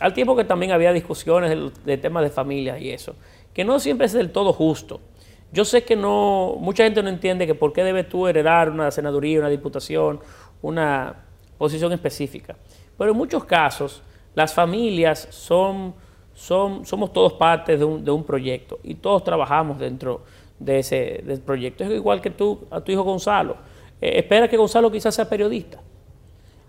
al 0.00 0.12
tiempo 0.12 0.34
que 0.34 0.44
también 0.44 0.72
había 0.72 0.92
discusiones 0.92 1.72
de, 1.84 1.96
temas 1.98 2.24
de 2.24 2.30
familia 2.30 2.78
y 2.78 2.90
eso, 2.90 3.14
que 3.52 3.64
no 3.64 3.78
siempre 3.78 4.06
es 4.06 4.12
del 4.12 4.30
todo 4.30 4.52
justo. 4.52 5.00
Yo 5.52 5.64
sé 5.64 5.84
que 5.84 5.94
no, 5.94 6.56
mucha 6.58 6.82
gente 6.82 7.00
no 7.02 7.08
entiende 7.08 7.46
que 7.46 7.54
por 7.54 7.72
qué 7.72 7.84
debes 7.84 8.08
tú 8.08 8.26
heredar 8.26 8.70
una 8.70 8.90
senaduría, 8.90 9.38
una 9.38 9.48
diputación, 9.48 10.18
una 10.62 11.14
posición 11.58 11.92
específica. 11.92 12.56
Pero 12.98 13.12
en 13.12 13.16
muchos 13.16 13.44
casos 13.44 14.02
las 14.34 14.52
familias 14.52 15.28
son 15.30 15.94
somos 16.34 17.12
todos 17.12 17.34
partes 17.34 17.78
de 17.78 17.84
un, 17.84 18.24
proyecto 18.24 18.78
y 18.82 18.96
todos 18.96 19.22
trabajamos 19.22 19.78
dentro 19.78 20.22
de 20.58 20.80
ese 20.80 21.24
proyecto. 21.44 21.84
Es 21.84 21.90
igual 21.90 22.20
que 22.20 22.30
tú, 22.30 22.60
a 22.70 22.80
tu 22.80 22.92
hijo 22.92 23.02
Gonzalo. 23.02 23.56
Eh, 24.00 24.18
espera 24.18 24.48
que 24.48 24.56
Gonzalo 24.56 24.90
quizás 24.90 25.14
sea 25.14 25.28
periodista. 25.28 25.80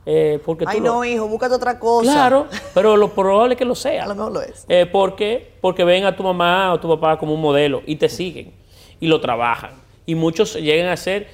Eh, 0.06 0.40
porque 0.46 0.66
Ay, 0.68 0.80
no, 0.80 1.04
hijo, 1.04 1.28
búscate 1.28 1.56
otra 1.56 1.80
cosa. 1.80 2.12
Claro, 2.12 2.48
pero 2.76 2.96
lo 2.96 3.10
probable 3.10 3.56
es 3.56 3.58
que 3.58 3.66
lo 3.66 3.74
sea. 3.74 4.04
A 4.06 4.08
lo 4.08 4.16
mejor 4.16 4.32
lo 4.34 4.42
es. 4.42 4.66
Eh, 4.70 4.86
¿Por 4.86 5.16
qué? 5.16 5.54
Porque 5.62 5.84
ven 5.84 6.06
a 6.06 6.16
tu 6.16 6.22
mamá 6.22 6.72
o 6.74 6.80
tu 6.80 6.88
papá 6.88 7.18
como 7.18 7.34
un 7.34 7.42
modelo 7.42 7.82
y 7.88 7.96
te 7.96 8.08
siguen 8.08 8.54
y 9.00 9.08
lo 9.08 9.20
trabajan. 9.20 9.72
Y 10.06 10.14
muchos 10.14 10.54
llegan 10.56 10.90
a 10.90 10.98
ser 10.98 11.28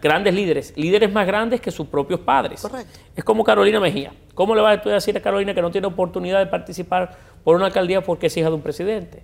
grandes 0.00 0.34
líderes, 0.34 0.72
líderes 0.76 1.10
más 1.12 1.26
grandes 1.26 1.60
que 1.60 1.70
sus 1.70 1.86
propios 1.86 2.20
padres. 2.20 2.60
Correcto. 2.60 2.98
Es 3.16 3.24
como 3.24 3.42
Carolina 3.44 3.80
Mejía. 3.80 4.12
¿Cómo 4.34 4.54
le 4.54 4.60
vas 4.60 4.84
a 4.86 4.90
decir 4.90 5.16
a 5.16 5.20
Carolina 5.20 5.54
que 5.54 5.62
no 5.62 5.70
tiene 5.70 5.86
oportunidad 5.86 6.38
de 6.38 6.46
participar 6.46 7.16
por 7.42 7.56
una 7.56 7.66
alcaldía 7.66 8.02
porque 8.02 8.26
es 8.26 8.36
hija 8.36 8.48
de 8.48 8.54
un 8.54 8.62
presidente? 8.62 9.22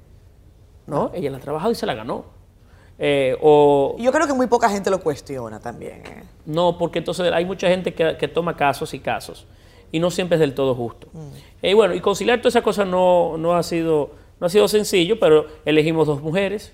No, 0.86 1.10
ella 1.14 1.30
la 1.30 1.36
ha 1.38 1.40
trabajado 1.40 1.72
y 1.72 1.74
se 1.74 1.86
la 1.86 1.94
ganó. 1.94 2.24
Eh, 2.98 3.36
o, 3.40 3.96
Yo 3.98 4.10
creo 4.10 4.26
que 4.26 4.32
muy 4.32 4.46
poca 4.46 4.68
gente 4.70 4.90
lo 4.90 5.00
cuestiona 5.00 5.60
también. 5.60 6.02
¿eh? 6.06 6.24
No, 6.46 6.78
porque 6.78 6.98
entonces 6.98 7.30
hay 7.32 7.44
mucha 7.44 7.68
gente 7.68 7.92
que, 7.94 8.28
toma 8.28 8.56
casos 8.56 8.94
y 8.94 8.98
casos 8.98 9.46
y 9.92 10.00
no 10.00 10.10
siempre 10.10 10.36
es 10.36 10.40
del 10.40 10.54
todo 10.54 10.74
justo. 10.74 11.08
Mm. 11.12 11.66
y 11.66 11.74
bueno, 11.74 11.94
y 11.94 12.00
conciliar 12.00 12.40
todas 12.40 12.52
esas 12.52 12.62
cosas 12.62 12.86
no, 12.86 13.36
no, 13.38 13.54
ha 13.54 13.62
sido, 13.62 14.10
no 14.40 14.46
ha 14.46 14.50
sido 14.50 14.66
sencillo, 14.66 15.18
pero 15.20 15.46
elegimos 15.64 16.06
dos 16.06 16.22
mujeres, 16.22 16.72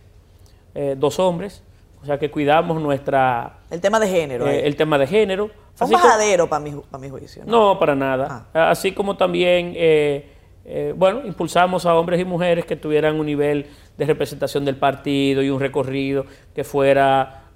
eh, 0.74 0.94
dos 0.96 1.18
hombres 1.18 1.62
o 2.04 2.06
sea 2.06 2.18
que 2.18 2.30
cuidamos 2.30 2.82
nuestra... 2.82 3.60
El 3.74 3.80
tema 3.80 3.98
de 3.98 4.06
género. 4.06 4.46
Eh, 4.46 4.66
el 4.66 4.76
tema 4.76 4.98
de 4.98 5.06
género. 5.08 5.50
Fue 5.74 5.88
un 5.88 5.94
bajadero 5.94 6.48
para 6.48 6.64
mi, 6.64 6.70
para 6.70 7.02
mi 7.02 7.10
juicio. 7.10 7.42
¿no? 7.44 7.76
para 7.76 7.96
nada. 7.96 8.46
Ah. 8.54 8.70
Así 8.70 8.92
como 8.92 9.16
también, 9.16 9.72
eh, 9.74 10.30
eh, 10.64 10.94
bueno, 10.96 11.26
impulsamos 11.26 11.84
a 11.84 11.96
hombres 11.96 12.20
y 12.20 12.24
mujeres 12.24 12.66
que 12.66 12.76
tuvieran 12.76 13.18
un 13.18 13.26
nivel 13.26 13.66
de 13.98 14.06
representación 14.06 14.64
del 14.64 14.76
partido 14.76 15.42
y 15.42 15.50
un 15.50 15.58
recorrido 15.58 16.24
que 16.54 16.62
fuera 16.62 17.50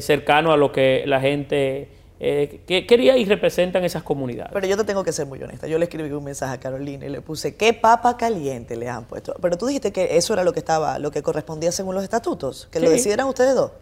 cercano 0.00 0.52
a 0.52 0.56
lo 0.56 0.72
que 0.72 1.04
la 1.06 1.20
gente 1.20 1.90
que 2.18 2.86
quería 2.88 3.18
y 3.18 3.26
representan 3.26 3.84
esas 3.84 4.02
comunidades. 4.02 4.52
Pero 4.54 4.66
yo 4.66 4.76
te 4.78 4.84
tengo 4.84 5.04
que 5.04 5.12
ser 5.12 5.26
muy 5.26 5.42
honesta. 5.42 5.66
Yo 5.66 5.78
le 5.78 5.84
escribí 5.84 6.10
un 6.10 6.24
mensaje 6.24 6.54
a 6.54 6.60
Carolina 6.60 7.04
y 7.04 7.10
le 7.10 7.20
puse, 7.20 7.56
¿qué 7.56 7.74
papa 7.74 8.16
caliente 8.16 8.74
le 8.76 8.88
han 8.88 9.04
puesto? 9.04 9.34
Pero 9.40 9.58
tú 9.58 9.66
dijiste 9.66 9.92
que 9.92 10.16
eso 10.16 10.32
era 10.32 10.44
lo 10.44 10.54
que 10.54 10.60
estaba, 10.60 10.98
lo 10.98 11.10
que 11.10 11.22
correspondía 11.22 11.72
según 11.72 11.94
los 11.94 12.04
estatutos, 12.04 12.68
que 12.70 12.80
lo 12.80 12.88
decidieran 12.88 13.26
ustedes 13.26 13.54
dos. 13.54 13.72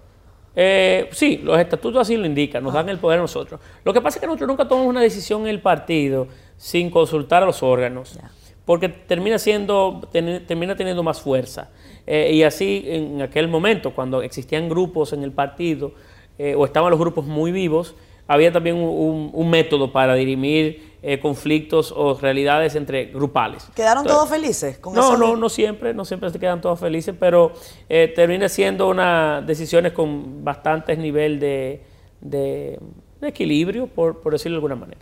Eh, 0.59 1.11
sí, 1.13 1.41
los 1.45 1.59
estatutos 1.59 2.01
así 2.01 2.17
lo 2.17 2.25
indican, 2.25 2.65
nos 2.65 2.73
dan 2.73 2.89
el 2.89 2.99
poder 2.99 3.19
a 3.19 3.23
nosotros. 3.23 3.61
Lo 3.85 3.93
que 3.93 4.01
pasa 4.01 4.17
es 4.17 4.21
que 4.23 4.27
nosotros 4.27 4.49
nunca 4.49 4.67
tomamos 4.67 4.89
una 4.89 5.03
decisión 5.03 5.43
en 5.43 5.49
el 5.49 5.61
partido 5.61 6.29
sin 6.57 6.91
consultar 6.91 7.43
a 7.43 7.47
los 7.47 7.63
órganos. 7.63 8.19
porque 8.65 8.89
termina 8.89 9.39
siendo, 9.39 10.01
termina 10.11 10.75
teniendo 10.75 11.05
más 11.05 11.21
fuerza. 11.21 11.71
Eh, 12.05 12.33
y 12.33 12.43
así 12.43 12.83
en 12.87 13.23
aquel 13.23 13.47
momento, 13.47 13.95
cuando 13.95 14.23
existían 14.23 14.69
grupos 14.69 15.13
en 15.13 15.23
el 15.23 15.31
partido, 15.31 15.93
eh, 16.39 16.57
o 16.57 16.65
estaban 16.65 16.91
los 16.91 16.99
grupos 16.99 17.27
muy 17.27 17.53
vivos, 17.53 17.95
había 18.27 18.51
también 18.53 18.77
un, 18.77 19.51
método 19.51 19.93
para 19.93 20.15
dirimir 20.15 20.86
eh, 21.03 21.21
conflictos 21.21 21.93
o 21.97 22.19
realidades 22.19 22.75
entre 22.75 23.07
grupales. 23.07 23.67
¿Quedaron 23.75 24.05
todos 24.05 24.29
felices 24.29 24.79
con 24.79 24.95
No, 24.95 25.17
no, 25.17 25.37
no 25.37 25.49
siempre, 25.49 25.95
no 25.95 26.05
siempre 26.05 26.31
se 26.31 26.39
quedan 26.39 26.61
todos 26.61 26.79
felices, 26.81 27.15
pero 27.19 27.53
termina 27.89 28.49
siendo 28.49 28.89
unas 28.89 29.47
decisiones 29.47 29.93
con 29.93 30.45
bastantes 30.45 30.99
nivel 30.99 31.39
de, 31.41 31.83
de, 32.21 32.79
equilibrio, 33.23 33.87
por, 33.87 34.21
por 34.21 34.33
decirlo 34.33 34.55
de 34.55 34.59
alguna 34.59 34.77
manera. 34.77 35.01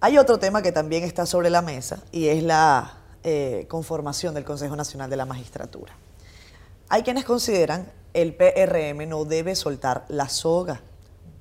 Hay 0.00 0.18
otro 0.18 0.38
tema 0.38 0.62
que 0.62 0.72
también 0.72 1.04
está 1.04 1.26
sobre 1.26 1.50
la 1.50 1.62
mesa 1.62 2.02
y 2.12 2.28
es 2.28 2.42
la 2.42 2.98
eh, 3.28 3.66
conformación 3.68 4.34
del 4.34 4.44
Consejo 4.44 4.76
Nacional 4.76 5.10
de 5.10 5.16
la 5.16 5.24
Magistratura. 5.24 5.96
Hay 6.88 7.02
quienes 7.02 7.24
consideran 7.24 7.90
el 8.14 8.34
PRM 8.34 9.08
no 9.08 9.24
debe 9.24 9.56
soltar 9.56 10.04
la 10.08 10.28
soga 10.28 10.80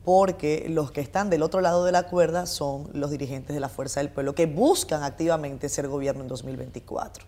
porque 0.06 0.68
los 0.70 0.92
que 0.92 1.02
están 1.02 1.30
del 1.30 1.42
otro 1.42 1.60
lado 1.62 1.84
de 1.84 1.92
la 1.92 2.04
cuerda 2.04 2.46
son 2.46 2.90
los 2.94 3.12
dirigentes 3.12 3.54
de 3.54 3.60
la 3.60 3.70
Fuerza 3.70 4.00
del 4.00 4.10
Pueblo 4.10 4.36
que 4.36 4.46
buscan 4.46 5.04
activamente 5.04 5.68
ser 5.68 5.88
gobierno 5.88 6.22
en 6.22 6.28
2024. 6.28 7.26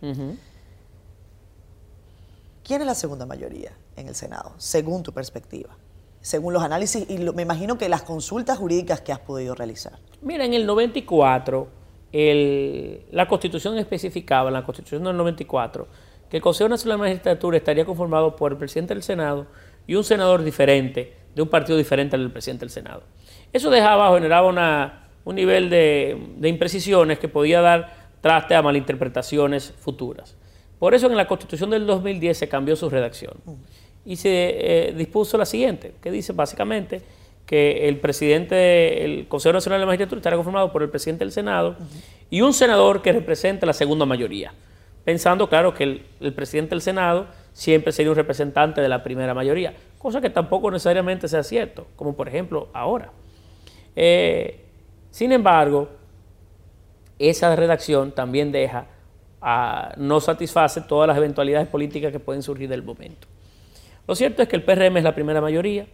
¿Quién 2.64 2.82
es 2.82 2.88
la 2.88 2.96
segunda 2.96 3.26
mayoría 3.26 3.72
en 3.96 4.08
el 4.08 4.16
Senado, 4.16 4.54
según 4.58 5.04
tu 5.04 5.12
perspectiva? 5.12 5.76
según 6.20 6.52
los 6.52 6.62
análisis 6.62 7.10
y 7.10 7.20
me 7.20 7.44
imagino 7.44 7.78
que 7.78 7.88
las 7.88 8.02
consultas 8.02 8.58
jurídicas 8.58 9.00
que 9.00 9.14
has 9.14 9.20
podido 9.20 9.56
realizar. 9.56 9.94
Mira, 10.22 10.44
en 10.44 10.54
el 10.54 10.66
94, 10.66 11.68
la 12.12 13.28
Constitución 13.30 13.78
especificaba, 13.78 14.50
en 14.50 14.56
la 14.56 14.66
Constitución 14.66 15.06
del 15.06 15.16
94, 15.16 15.88
que 16.30 16.38
el 16.38 16.44
Consejo 16.44 16.68
Nacional 16.68 16.98
de 16.98 17.02
Magistratura 17.04 17.56
estaría 17.56 17.86
conformado 17.86 18.36
por 18.36 18.52
el 18.52 18.58
presidente 18.58 18.94
del 18.94 19.04
Senado 19.04 19.48
y 19.86 19.96
un 19.96 20.04
senador 20.04 20.44
diferente, 20.44 21.16
de 21.38 21.44
un 21.44 21.50
partido 21.50 21.78
diferente 21.78 22.16
al 22.16 22.24
del 22.24 22.32
presidente 22.32 22.66
del 22.66 22.72
Senado. 22.72 23.04
Eso 23.54 23.70
dejaba, 23.70 24.12
generaba 24.16 24.48
una, 24.48 25.08
un 25.24 25.36
nivel 25.36 25.70
de, 25.70 26.18
imprecisiones 26.42 27.20
que 27.20 27.28
podía 27.28 27.62
dar 27.62 27.96
traste 28.22 28.56
a 28.56 28.62
malinterpretaciones 28.64 29.72
futuras. 29.80 30.36
Por 30.80 30.96
eso 30.96 31.06
en 31.06 31.16
la 31.16 31.28
Constitución 31.28 31.70
del 31.70 31.86
2010 31.86 32.36
se 32.36 32.50
cambió 32.50 32.76
su 32.76 32.90
redacción 32.90 33.36
y 34.04 34.16
se 34.16 34.88
eh, 34.90 34.94
dispuso 34.98 35.38
la 35.38 35.46
siguiente, 35.46 35.94
que 36.02 36.10
dice 36.10 36.34
básicamente 36.34 37.04
que 37.46 37.88
el 37.88 38.00
presidente, 38.00 39.06
el 39.06 39.28
Consejo 39.28 39.54
Nacional 39.54 39.80
de 39.80 39.82
la 39.82 39.86
Magistratura 39.86 40.20
estará 40.20 40.36
conformado 40.38 40.72
por 40.72 40.82
el 40.82 40.90
presidente 40.90 41.24
del 41.24 41.32
Senado 41.32 41.76
y 42.32 42.42
un 42.42 42.52
senador 42.52 43.04
que 43.04 43.12
represente 43.14 43.68
la 43.68 43.74
segunda 43.74 44.08
mayoría, 44.08 44.54
pensando, 45.06 45.48
claro, 45.48 45.74
que 45.74 46.02
el, 46.20 46.34
presidente 46.34 46.72
del 46.72 46.82
Senado 46.82 47.28
siempre 47.54 47.94
sería 47.94 48.10
un 48.10 48.18
representante 48.18 48.82
de 48.82 48.90
la 48.90 49.04
primera 49.04 49.36
mayoría, 49.36 49.76
cosa 49.98 50.22
que 50.22 50.30
tampoco 50.30 50.72
necesariamente 50.72 51.28
sea 51.28 51.44
cierto, 51.44 51.88
como 51.96 52.16
por 52.16 52.28
ejemplo 52.28 52.70
ahora. 52.74 53.12
Eh, 53.96 54.64
sin 55.12 55.32
embargo, 55.32 55.90
esa 57.20 57.56
redacción 57.56 58.12
también 58.12 58.52
deja, 58.52 58.88
no 59.98 60.20
satisface 60.20 60.82
todas 60.82 61.08
las 61.08 61.18
eventualidades 61.18 61.68
políticas 61.68 62.12
que 62.12 62.20
pueden 62.20 62.44
surgir 62.44 62.70
del 62.70 62.84
momento. 62.84 63.28
Lo 64.08 64.16
cierto 64.16 64.42
es 64.42 64.48
que 64.48 64.56
el 64.56 64.64
PRM 64.64 64.98
es 64.98 65.04
la 65.04 65.16
primera 65.16 65.42
mayoría 65.42 65.88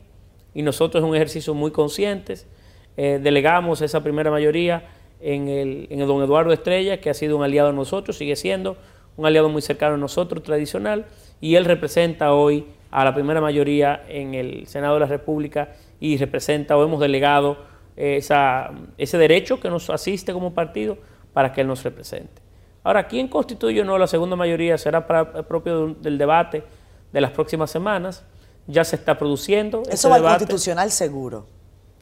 y 0.54 0.62
nosotros 0.62 1.04
en 1.04 1.10
un 1.10 1.16
ejercicio 1.16 1.54
muy 1.54 1.72
conscientes 1.72 2.47
eh, 2.95 3.20
delegamos 3.22 3.82
esa 3.82 4.04
primera 4.04 4.30
mayoría 4.30 4.88
en 5.20 5.47
el, 5.47 5.88
en 5.89 6.01
el 6.01 6.08
don 6.08 6.22
Eduardo 6.22 6.51
Estrella, 6.51 6.99
que 6.99 7.10
ha 7.10 7.14
sido 7.14 7.38
un 7.38 7.43
aliado 7.43 7.70
de 7.70 7.76
nosotros, 7.76 8.18
sigue 8.18 8.36
siendo 8.36 8.78
un 9.16 9.26
aliado 9.26 9.49
muy 9.49 9.62
cercano 9.62 9.95
a 9.95 9.97
nosotros, 9.97 10.43
tradicional, 10.43 11.06
y 11.39 11.56
él 11.56 11.66
representa 11.66 12.34
hoy 12.34 12.66
a 12.94 13.04
la 13.04 13.14
primera 13.14 13.41
mayoría 13.41 14.04
en 14.08 14.36
el 14.36 14.68
Senado 14.68 14.94
de 14.94 15.00
la 15.00 15.06
República 15.08 15.70
y 16.00 16.16
representa 16.18 16.78
o 16.78 16.84
hemos 16.84 17.00
delegado 17.00 17.58
esa, 17.96 18.70
ese 19.00 19.18
derecho 19.18 19.60
que 19.60 19.70
nos 19.70 19.89
asiste 19.89 20.32
como 20.32 20.54
partido 20.54 21.00
para 21.34 21.52
que 21.52 21.62
él 21.62 21.68
nos 21.68 21.84
represente. 21.84 22.44
Ahora, 22.84 23.08
¿quién 23.08 23.28
constituye 23.30 23.82
o 23.82 23.86
no 23.86 23.98
la 23.98 24.06
segunda 24.06 24.36
mayoría? 24.36 24.78
Será 24.78 25.08
para, 25.08 25.44
propio 25.48 25.96
del 25.96 26.20
debate 26.20 26.64
de 27.12 27.22
las 27.22 27.32
próximas 27.32 27.72
semanas. 27.72 28.24
Ya 28.68 28.84
se 28.84 28.96
está 28.96 29.18
produciendo. 29.18 29.82
Eso 29.89 30.10
va 30.10 30.18
al 30.18 30.22
constitucional 30.22 30.91
seguro. 30.91 31.48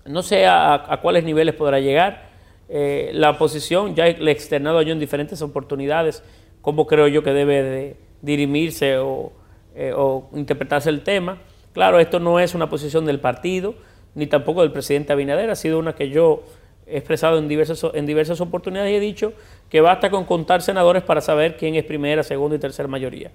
No 0.05 0.21
sé 0.23 0.45
a, 0.45 0.99
cuáles 1.01 1.23
niveles 1.23 1.55
podrá 1.55 1.79
llegar. 1.79 2.29
Eh, 2.67 3.11
la 3.13 3.29
oposición 3.29 3.95
ya 3.95 4.07
le 4.07 4.29
he 4.29 4.33
externado 4.33 4.81
yo 4.81 4.91
en 4.91 4.99
diferentes 4.99 5.41
oportunidades 5.41 6.21
cómo 6.61 6.85
creo 6.85 7.07
yo 7.07 7.23
que 7.23 7.31
debe 7.31 7.63
de 7.63 7.97
dirimirse 8.21 8.97
o, 8.97 9.31
eh, 9.75 9.93
o, 9.95 10.29
interpretarse 10.33 10.89
el 10.89 11.01
tema. 11.01 11.37
Claro, 11.73 11.99
esto 11.99 12.19
no 12.19 12.39
es 12.39 12.53
una 12.53 12.69
posición 12.69 13.05
del 13.05 13.19
partido, 13.19 13.75
ni 14.15 14.27
tampoco 14.27 14.61
del 14.61 14.71
presidente 14.71 15.13
Abinader, 15.13 15.49
ha 15.49 15.55
sido 15.55 15.79
una 15.79 15.93
que 15.93 16.09
yo 16.09 16.43
he 16.85 16.97
expresado 16.97 17.37
en 17.37 17.47
diversas, 17.47 17.85
en 17.93 18.05
diversas 18.05 18.41
oportunidades 18.41 18.91
y 18.91 18.95
he 18.95 18.99
dicho 18.99 19.33
que 19.69 19.79
basta 19.79 20.09
con 20.09 20.25
contar 20.25 20.61
senadores 20.61 21.03
para 21.03 21.21
saber 21.21 21.55
quién 21.55 21.75
es 21.75 21.85
primera, 21.85 22.23
segunda 22.23 22.57
y 22.57 22.59
tercera 22.59 22.87
mayoría 22.89 23.31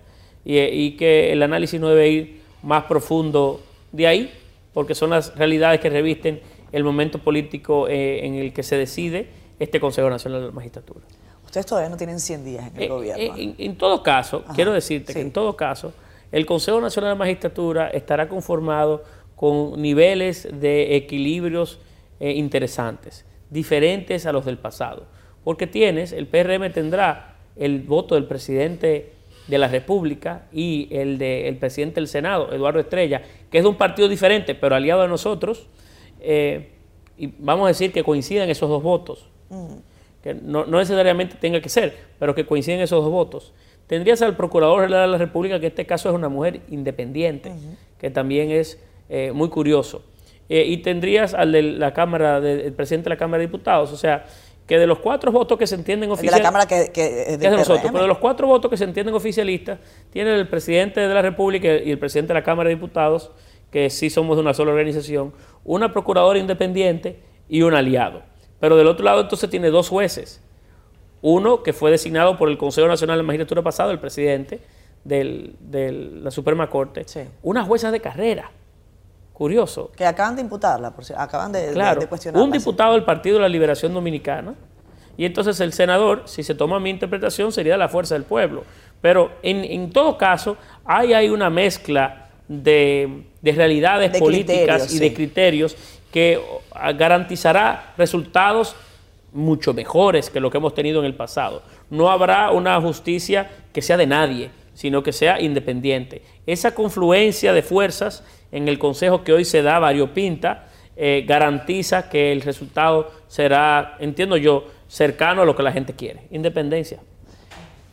y, 0.47 0.93
que 0.93 1.33
el 1.33 1.43
análisis 1.43 1.81
no 1.81 1.89
debe 1.89 2.09
ir 2.09 2.41
más 2.63 2.85
profundo 2.85 3.61
de 3.93 4.07
ahí, 4.07 4.33
porque 4.73 4.95
son 4.95 5.11
las 5.11 5.35
realidades 5.37 5.81
que 5.81 5.91
revisten 5.91 6.41
el 6.73 6.85
momento 6.85 7.19
político 7.19 7.89
eh, 7.89 8.25
en 8.25 8.35
el 8.35 8.53
que 8.53 8.63
se 8.63 8.77
decide 8.77 9.29
este 9.59 9.81
Consejo 9.81 10.09
Nacional 10.09 10.41
de 10.41 10.47
la 10.47 10.53
Magistratura. 10.53 11.01
Ustedes 11.45 11.67
todavía 11.67 11.89
no 11.89 11.97
tienen 11.97 12.21
100 12.21 12.45
días 12.45 12.67
en 12.69 12.77
el 12.77 12.83
eh, 12.83 12.89
gobierno. 12.89 13.37
Eh, 13.37 13.55
en, 13.59 13.77
todo 13.77 14.03
caso, 14.03 14.45
quiero 14.55 14.73
decirte 14.73 15.15
que 15.15 15.21
en 15.21 15.33
todo 15.33 15.57
caso, 15.57 15.93
el 16.33 16.47
Consejo 16.47 16.81
Nacional 16.81 17.13
de 17.13 17.19
Magistratura 17.19 17.89
estará 17.89 18.29
conformado 18.29 19.05
con 19.35 19.81
niveles 19.81 20.49
de 20.61 20.97
equilibrios 20.97 21.79
interesantes, 22.21 23.27
diferentes 23.51 24.25
a 24.27 24.33
los 24.33 24.45
del 24.45 24.59
pasado. 24.59 25.05
Porque 25.45 25.67
tienes, 25.67 26.13
el 26.13 26.27
PRM 26.27 26.73
tendrá 26.73 27.37
el 27.57 27.83
voto 27.83 28.15
del 28.15 28.25
presidente 28.25 29.13
de 29.47 29.59
la 29.59 29.69
República 29.69 30.47
y 30.53 30.89
el 30.91 31.19
del 31.19 31.57
presidente 31.57 32.01
del 32.01 32.09
Senado, 32.09 32.53
Eduardo 32.53 32.81
Estrella, 32.81 33.23
que 33.51 33.59
es 33.59 33.65
de 33.65 33.69
un 33.69 33.77
partido 33.77 34.09
diferente, 34.09 34.55
pero 34.55 34.75
aliado 34.75 35.03
a 35.03 35.09
nosotros, 35.09 35.69
eh, 36.21 36.71
y 37.17 37.29
vamos 37.39 37.67
a 37.67 37.69
decir 37.69 37.93
que 37.93 38.03
coinciden 38.03 38.51
esos 38.51 38.69
dos 38.69 38.83
votos, 38.83 39.29
mm. 39.49 39.75
que 40.23 40.35
no, 40.35 40.67
necesariamente 40.67 41.37
tenga 41.37 41.61
que 41.61 41.69
ser, 41.69 41.97
pero 42.19 42.35
que 42.35 42.45
coinciden 42.45 42.81
esos 42.81 43.03
dos 43.03 43.13
votos. 43.13 43.53
Tendrías 43.87 44.21
al 44.23 44.37
Procurador 44.37 44.83
General 44.83 45.07
de 45.07 45.13
la 45.13 45.19
República, 45.19 45.61
que 45.61 45.67
en 45.67 45.73
este 45.73 45.87
caso 45.87 46.09
es 46.09 46.15
una 46.15 46.29
mujer 46.29 46.61
independiente, 46.69 47.53
que 47.99 48.11
también 48.11 48.51
es 48.51 48.83
eh, 49.09 49.31
muy 49.33 49.49
curioso. 49.49 50.03
Eh, 50.49 50.65
y 50.67 50.79
tendrías 50.79 51.35
al 51.35 51.53
de 51.53 51.63
la 51.63 51.93
Cámara, 51.93 52.41
del 52.41 52.73
presidente 52.73 53.05
de 53.05 53.15
la 53.15 53.17
Cámara 53.17 53.41
de 53.41 53.47
Diputados, 53.47 53.93
o 53.93 53.97
sea, 53.97 54.25
que 54.67 54.79
de 54.79 54.87
los 54.87 54.99
cuatro 54.99 55.31
votos 55.31 55.57
que 55.59 55.67
se 55.67 55.77
entienden 55.77 56.11
oficialistas. 56.11 56.39
De 56.39 56.43
la 56.43 56.67
Cámara 56.67 56.93
que, 56.93 57.25
es 57.35 57.39
de 57.39 57.51
nosotros, 57.51 57.91
pero 57.93 58.03
de 58.03 58.09
los 58.09 58.19
cuatro 58.19 58.49
votos 58.49 58.71
que 58.71 58.77
se 58.77 58.85
entienden 58.85 59.15
oficialistas, 59.15 59.79
tiene 60.11 60.35
el 60.35 60.49
presidente 60.49 61.01
de 61.01 61.15
la 61.15 61.23
República 61.23 61.69
y 61.69 61.91
el 61.91 61.99
presidente 61.99 62.33
de 62.33 62.41
la 62.41 62.45
Cámara 62.45 62.69
de 62.69 62.75
Diputados, 62.75 63.31
que 63.71 63.91
sí 63.91 64.11
somos 64.11 64.37
de 64.37 64.43
una 64.43 64.55
sola 64.55 64.73
organización, 64.73 65.33
una 65.65 65.93
procuradora 65.93 66.39
independiente 66.39 67.21
y 67.49 67.63
un 67.63 67.75
aliado. 67.75 68.23
Pero 68.59 68.77
del 68.77 68.89
otro 68.89 69.05
lado 69.05 69.21
entonces 69.21 69.49
tiene 69.51 69.71
dos 69.71 69.89
jueces. 69.89 70.43
Uno 71.29 71.65
que 71.65 71.73
fue 71.73 71.91
designado 71.91 72.37
por 72.37 72.49
el 72.49 72.57
Consejo 72.57 72.87
Nacional 72.87 73.19
de 73.19 73.25
Magistratura 73.25 73.61
pasado, 73.61 73.91
el 73.91 73.99
presidente 73.99 74.61
de 75.03 75.91
la 76.23 76.31
Suprema 76.31 76.71
Corte. 76.71 77.05
Una 77.43 77.65
jueza 77.65 77.91
de 77.91 77.99
carrera. 77.99 78.53
Curioso. 79.33 79.91
Que 79.97 80.07
acaban 80.07 80.37
de 80.37 80.43
imputarla, 80.43 80.93
por 80.93 81.05
acaban 81.17 81.51
de, 81.51 81.73
claro, 81.73 82.09
cuestionarla. 82.09 82.45
Un 82.45 82.53
diputado 82.53 82.93
del 82.93 83.03
Partido 83.03 83.39
de 83.39 83.43
la 83.43 83.49
Liberación 83.49 83.93
Dominicana. 83.93 84.55
Y 85.17 85.25
entonces 85.25 85.59
el 85.59 85.73
senador, 85.73 86.23
si 86.27 86.45
se 86.45 86.55
toma 86.55 86.79
mi 86.79 86.91
interpretación, 86.91 87.51
sería 87.51 87.73
de 87.73 87.79
la 87.79 87.89
fuerza 87.89 88.15
del 88.15 88.23
pueblo. 88.23 88.63
Pero 89.01 89.33
en, 89.43 89.91
todo 89.91 90.17
caso, 90.17 90.57
hay, 90.85 91.13
hay 91.13 91.29
una 91.29 91.51
mezcla 91.51 92.29
de, 92.47 93.25
realidades 93.43 94.17
políticas 94.17 94.95
y 94.95 95.01
de 95.01 95.13
criterios 95.13 95.77
que 96.13 96.41
garantizará 96.97 97.95
resultados 97.99 98.77
mucho 99.37 99.75
mejores 99.75 100.31
que 100.31 100.41
lo 100.41 100.51
que 100.51 100.59
hemos 100.59 100.75
tenido 100.75 101.01
en 101.01 101.07
el 101.07 101.15
pasado. 101.15 101.63
No 101.91 102.11
habrá 102.11 102.51
una 102.51 102.81
justicia 102.81 103.51
que 103.73 103.83
sea 103.83 103.97
de 103.97 104.07
nadie, 104.07 104.51
sino 104.75 105.03
que 105.03 105.13
sea 105.13 105.41
independiente. 105.41 106.23
Esa 106.47 106.75
confluencia 106.75 107.53
de 107.53 107.63
fuerzas 107.63 108.25
en 108.53 108.69
el 108.69 108.79
Consejo 108.79 109.23
que 109.23 109.33
hoy 109.33 109.45
se 109.45 109.63
da 109.63 109.79
variopinta, 109.79 110.67
eh, 110.97 111.25
garantiza 111.27 112.09
que 112.09 112.33
el 112.33 112.43
resultado 112.43 113.11
será, 113.29 113.97
entiendo 114.01 114.37
yo, 114.37 114.67
cercano 114.89 115.43
a 115.43 115.45
lo 115.45 115.55
que 115.55 115.63
la 115.63 115.73
gente 115.73 115.95
quiere, 115.95 116.23
independencia. 116.31 117.01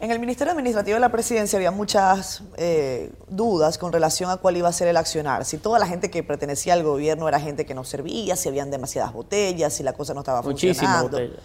En 0.04 0.12
el 0.12 0.20
Ministerio 0.20 0.52
Administrativo 0.52 0.96
de 0.96 1.00
la 1.00 1.14
Presidencia 1.14 1.56
había 1.56 1.72
muchas 1.72 2.44
eh, 2.58 3.10
dudas 3.30 3.78
con 3.78 3.94
relación 3.94 4.30
a 4.30 4.36
cuál 4.36 4.58
iba 4.58 4.68
a 4.68 4.74
ser 4.74 4.90
el 4.90 4.98
accionar. 4.98 5.46
Si 5.46 5.58
toda 5.58 5.80
la 5.80 5.88
gente 5.88 6.12
que 6.12 6.24
pertenecía 6.24 6.74
al 6.74 6.84
gobierno 6.84 7.26
era 7.30 7.40
gente 7.40 7.66
que 7.66 7.74
no 7.74 7.86
servía, 7.86 8.36
si 8.36 8.50
habían 8.50 8.70
demasiadas 8.70 9.14
botellas, 9.14 9.72
si 9.72 9.82
la 9.82 9.94
cosa 9.94 10.14
no 10.14 10.20
estaba 10.20 10.42
Muchísimas 10.42 10.78
funcionando. 10.78 11.10
Botellas. 11.10 11.40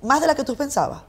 ¿Más 0.00 0.20
de 0.20 0.28
la 0.28 0.36
que 0.36 0.44
tú 0.44 0.54
pensabas? 0.54 1.02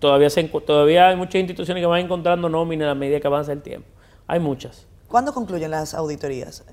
Todavía, 0.00 0.28
se, 0.28 0.42
todavía 0.42 1.06
hay 1.06 1.14
muchas 1.14 1.36
instituciones 1.36 1.80
que 1.80 1.86
van 1.86 2.00
encontrando 2.00 2.48
nómina 2.48 2.90
a 2.90 2.96
medida 2.96 3.20
que 3.20 3.28
avanza 3.28 3.52
el 3.52 3.62
tiempo. 3.62 3.86
Hay 4.26 4.40
muchas. 4.40 4.88
¿Cuándo 5.06 5.32
concluyen 5.32 5.70
las 5.70 5.94
auditorías? 5.94 6.64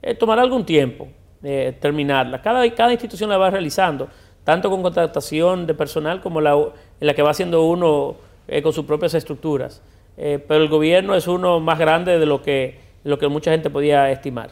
Eh, 0.00 0.14
tomará 0.14 0.40
algún 0.40 0.64
tiempo 0.64 1.06
eh, 1.42 1.76
terminarla. 1.82 2.40
Cada, 2.40 2.74
cada 2.74 2.92
institución 2.92 3.28
la 3.28 3.36
va 3.36 3.50
realizando, 3.50 4.08
tanto 4.42 4.70
con 4.70 4.80
contratación 4.80 5.66
de 5.66 5.74
personal 5.74 6.22
como 6.22 6.40
la, 6.40 6.54
en 6.54 7.06
la 7.06 7.12
que 7.12 7.20
va 7.20 7.32
haciendo 7.32 7.62
uno 7.66 8.24
eh, 8.48 8.62
con 8.62 8.72
sus 8.72 8.84
propias 8.84 9.14
estructuras. 9.14 9.82
Eh, 10.16 10.42
pero 10.46 10.62
el 10.62 10.68
gobierno 10.68 11.14
es 11.14 11.26
uno 11.28 11.60
más 11.60 11.78
grande 11.78 12.18
de 12.18 12.26
lo 12.26 12.42
que, 12.42 12.78
lo 13.04 13.18
que 13.18 13.28
mucha 13.28 13.50
gente 13.50 13.70
podía 13.70 14.10
estimar. 14.10 14.50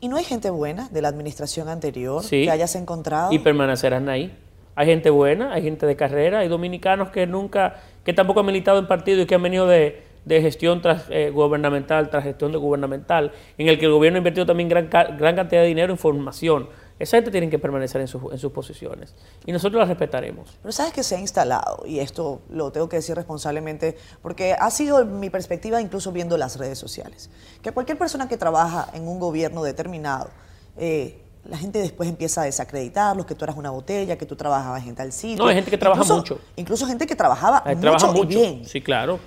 ¿Y 0.00 0.08
no 0.08 0.16
hay 0.16 0.24
gente 0.24 0.50
buena 0.50 0.88
de 0.90 1.00
la 1.02 1.08
administración 1.08 1.68
anterior 1.68 2.22
Sí. 2.22 2.44
que 2.44 2.50
hayas 2.50 2.74
encontrado? 2.76 3.32
Y 3.32 3.38
permanecerán 3.38 4.08
ahí. 4.08 4.36
Hay 4.74 4.86
gente 4.86 5.08
buena, 5.08 5.54
hay 5.54 5.62
gente 5.62 5.86
de 5.86 5.96
carrera, 5.96 6.40
hay 6.40 6.48
dominicanos 6.48 7.08
que 7.08 7.26
nunca, 7.26 7.76
que 8.04 8.12
tampoco 8.12 8.40
han 8.40 8.46
militado 8.46 8.78
en 8.78 8.86
partido 8.86 9.22
y 9.22 9.26
que 9.26 9.34
han 9.34 9.42
venido 9.42 9.66
de, 9.66 10.02
de 10.26 10.42
gestión 10.42 10.82
tras, 10.82 11.06
eh, 11.08 11.30
gubernamental 11.30 12.10
tras 12.10 12.24
gestión 12.24 12.52
de 12.52 12.58
gubernamental, 12.58 13.32
en 13.56 13.68
el 13.68 13.78
que 13.78 13.86
el 13.86 13.92
gobierno 13.92 14.18
ha 14.18 14.20
invertido 14.20 14.44
también 14.44 14.68
gran, 14.68 14.90
gran 14.90 15.34
cantidad 15.34 15.62
de 15.62 15.68
dinero 15.68 15.92
en 15.92 15.98
formación. 15.98 16.68
Esa 16.98 17.18
gente 17.18 17.30
tiene 17.30 17.50
que 17.50 17.58
permanecer 17.58 18.00
en, 18.00 18.08
sus- 18.08 18.32
en 18.32 18.38
sus 18.38 18.52
posiciones 18.52 19.14
y 19.44 19.52
nosotros 19.52 19.78
las 19.80 19.88
respetaremos. 19.88 20.56
Pero 20.62 20.72
sabes 20.72 20.92
que 20.94 21.02
se 21.02 21.14
ha 21.16 21.20
instalado, 21.20 21.82
y 21.86 21.98
esto 21.98 22.40
lo 22.48 22.72
tengo 22.72 22.88
que 22.88 22.96
decir 22.96 23.14
responsablemente, 23.14 23.96
porque 24.22 24.54
ha 24.54 24.70
sido 24.70 25.04
mi 25.04 25.28
perspectiva 25.28 25.80
incluso 25.80 26.10
viendo 26.12 26.38
las 26.38 26.56
redes 26.56 26.78
sociales, 26.78 27.28
que 27.62 27.70
cualquier 27.72 27.98
persona 27.98 28.28
que 28.28 28.38
trabaja 28.38 28.88
en 28.94 29.06
un 29.06 29.18
gobierno 29.20 29.62
determinado, 29.62 30.30
eh, 30.78 31.22
la 31.44 31.58
gente 31.58 31.78
después 31.80 32.08
empieza 32.08 32.40
a 32.40 32.44
desacreditarlos, 32.44 33.26
que 33.26 33.34
tú 33.34 33.44
eras 33.44 33.56
una 33.56 33.70
botella, 33.70 34.16
que 34.18 34.26
tú 34.26 34.34
trabajabas 34.34 34.84
en 34.86 34.94
tal 34.96 35.12
sitio. 35.12 35.44
No, 35.44 35.48
hay 35.50 35.54
gente 35.56 35.70
que 35.70 35.78
trabaja 35.78 36.00
Incluso- 36.02 36.16
mucho. 36.16 36.40
Incluso 36.56 36.86
gente 36.86 37.06
que 37.06 37.14
trabajaba 37.14 37.62
mucho, 37.66 37.80
trabaja 37.80 38.06
y 38.08 38.10
mucho. 38.12 38.26
bien. 38.28 38.64
Sí, 38.64 38.80
claro. 38.80 39.20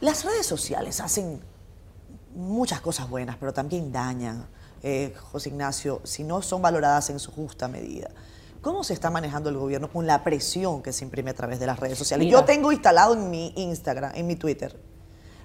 Las 0.00 0.24
redes 0.24 0.46
sociales 0.46 1.00
hacen 1.00 1.40
muchas 2.34 2.80
cosas 2.80 3.08
buenas, 3.08 3.36
pero 3.38 3.52
también 3.52 3.92
dañan, 3.92 4.46
eh, 4.82 5.14
José 5.32 5.50
Ignacio, 5.50 6.00
si 6.04 6.24
no 6.24 6.42
son 6.42 6.62
valoradas 6.62 7.10
en 7.10 7.18
su 7.18 7.32
justa 7.32 7.68
medida. 7.68 8.10
¿Cómo 8.60 8.82
se 8.82 8.92
está 8.92 9.10
manejando 9.10 9.50
el 9.50 9.56
gobierno 9.56 9.90
con 9.90 10.06
la 10.06 10.24
presión 10.24 10.82
que 10.82 10.92
se 10.92 11.04
imprime 11.04 11.30
a 11.30 11.34
través 11.34 11.60
de 11.60 11.66
las 11.66 11.78
redes 11.78 11.96
sociales? 11.96 12.26
Mira. 12.26 12.40
Yo 12.40 12.44
tengo 12.44 12.72
instalado 12.72 13.14
en 13.14 13.30
mi 13.30 13.52
Instagram, 13.56 14.12
en 14.14 14.26
mi 14.26 14.36
Twitter, 14.36 14.76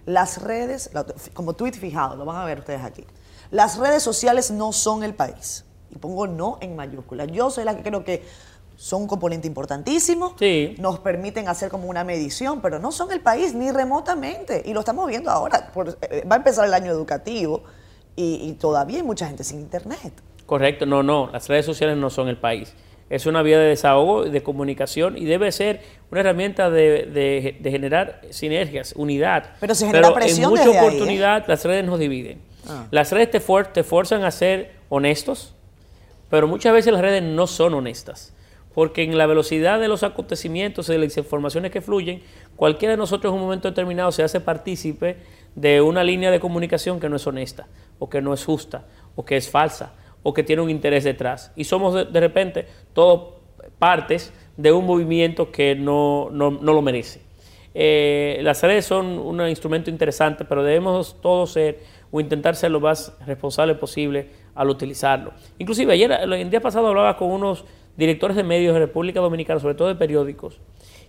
las 0.05 0.41
redes, 0.41 0.89
como 1.33 1.53
tweet 1.53 1.73
fijado, 1.73 2.15
lo 2.15 2.25
van 2.25 2.37
a 2.37 2.45
ver 2.45 2.59
ustedes 2.59 2.83
aquí. 2.83 3.05
Las 3.51 3.77
redes 3.77 4.03
sociales 4.03 4.51
no 4.51 4.73
son 4.73 5.03
el 5.03 5.13
país. 5.13 5.63
Y 5.91 5.97
pongo 5.97 6.27
no 6.27 6.57
en 6.59 6.75
mayúsculas. 6.75 7.27
Yo 7.31 7.49
soy 7.49 7.63
la 7.63 7.77
que 7.77 7.83
creo 7.83 8.03
que 8.03 8.25
son 8.75 9.03
un 9.03 9.07
componente 9.07 9.47
importantísimo. 9.47 10.35
Sí. 10.39 10.75
Nos 10.79 10.99
permiten 10.99 11.47
hacer 11.47 11.69
como 11.69 11.87
una 11.87 12.03
medición, 12.03 12.61
pero 12.61 12.79
no 12.79 12.91
son 12.91 13.11
el 13.11 13.21
país 13.21 13.53
ni 13.53 13.71
remotamente. 13.71 14.63
Y 14.65 14.73
lo 14.73 14.79
estamos 14.79 15.07
viendo 15.07 15.29
ahora. 15.29 15.71
Eh, 16.09 16.25
va 16.29 16.35
a 16.35 16.37
empezar 16.39 16.65
el 16.65 16.73
año 16.73 16.91
educativo 16.91 17.63
y, 18.15 18.35
y 18.47 18.53
todavía 18.53 18.97
hay 18.97 19.03
mucha 19.03 19.27
gente 19.27 19.43
sin 19.43 19.59
internet. 19.59 20.13
Correcto, 20.45 20.85
no, 20.85 21.03
no, 21.03 21.29
las 21.31 21.47
redes 21.47 21.65
sociales 21.65 21.97
no 21.97 22.09
son 22.09 22.27
el 22.27 22.37
país. 22.37 22.73
Es 23.09 23.25
una 23.25 23.41
vía 23.43 23.59
de 23.59 23.65
desahogo, 23.67 24.23
de 24.25 24.41
comunicación 24.43 25.17
y 25.17 25.25
debe 25.25 25.51
ser 25.51 25.81
una 26.09 26.21
herramienta 26.21 26.69
de, 26.69 27.05
de- 27.05 27.57
de 27.59 27.71
generar 27.71 28.21
sinergias, 28.31 28.93
unidad. 28.95 29.51
Pero 29.59 29.75
se 29.75 29.85
genera 29.85 30.07
en 30.07 30.13
presión 30.13 30.49
mucha 30.51 30.63
desde 30.65 30.77
ahí, 30.79 30.85
¿eh? 30.85 30.87
oportunidad 30.87 31.45
las 31.47 31.63
redes 31.65 31.85
nos 31.85 31.99
dividen. 31.99 32.39
Ah. 32.67 32.87
Las 32.91 33.11
redes 33.11 33.29
te, 33.31 33.41
fuer- 33.41 33.71
te 33.71 33.83
fuerzan 33.83 34.23
a 34.23 34.31
ser 34.31 34.71
honestos, 34.89 35.53
pero 36.29 36.47
muchas 36.47 36.73
veces 36.73 36.91
las 36.93 37.01
redes 37.01 37.21
no 37.23 37.45
son 37.47 37.73
honestas. 37.73 38.33
Porque 38.73 39.03
en 39.03 39.15
la 39.19 39.27
velocidad 39.27 39.79
de 39.79 39.87
los 39.87 40.01
acontecimientos 40.01 40.89
y 40.89 40.93
de 40.93 40.97
las 40.97 41.15
informaciones 41.17 41.69
que 41.71 41.81
fluyen, 41.81 42.23
cualquiera 42.55 42.93
de 42.93 42.97
nosotros 42.97 43.29
en 43.31 43.35
un 43.35 43.43
momento 43.43 43.67
determinado 43.69 44.11
se 44.11 44.23
hace 44.23 44.39
partícipe 44.39 45.17
de 45.53 45.81
una 45.81 46.03
línea 46.03 46.31
de 46.31 46.39
comunicación 46.39 46.99
que 46.99 47.07
no 47.07 47.17
es 47.17 47.27
honesta, 47.27 47.67
o 48.03 48.09
que 48.09 48.21
no 48.21 48.33
es 48.33 48.43
justa, 48.43 48.83
o 49.15 49.23
que 49.23 49.37
es 49.37 49.49
falsa, 49.49 49.93
o 50.23 50.33
que 50.33 50.43
tiene 50.43 50.61
un 50.61 50.69
interés 50.69 51.05
detrás. 51.05 51.53
Y 51.55 51.63
somos 51.63 51.93
de, 52.11 52.19
repente 52.19 52.65
todos 52.91 53.35
partes 53.79 54.33
de 54.57 54.73
un 54.73 54.85
movimiento 54.85 55.51
que 55.51 55.73
no, 55.73 56.27
no- 56.29 56.51
no 56.51 56.73
lo 56.73 56.81
merece. 56.81 57.21
Eh, 57.73 58.39
las 58.43 58.61
redes 58.61 58.83
son 58.85 59.17
un 59.19 59.47
instrumento 59.47 59.89
interesante, 59.89 60.43
pero 60.43 60.63
debemos 60.63 61.15
todos 61.21 61.53
ser 61.53 61.79
o 62.11 62.19
intentar 62.19 62.55
ser 62.57 62.71
lo 62.71 62.81
más 62.81 63.17
responsable 63.25 63.73
posible 63.75 64.27
al 64.53 64.69
utilizarlo. 64.69 65.31
Inclusive 65.57 65.93
ayer, 65.93 66.11
el 66.11 66.49
día 66.49 66.59
pasado 66.59 66.87
hablaba 66.87 67.15
con 67.15 67.31
unos 67.31 67.63
directores 67.95 68.35
de 68.35 68.43
medios 68.43 68.73
de 68.73 68.81
República 68.81 69.21
Dominicana, 69.21 69.61
sobre 69.61 69.75
todo 69.75 69.87
de 69.87 69.95
periódicos, 69.95 70.59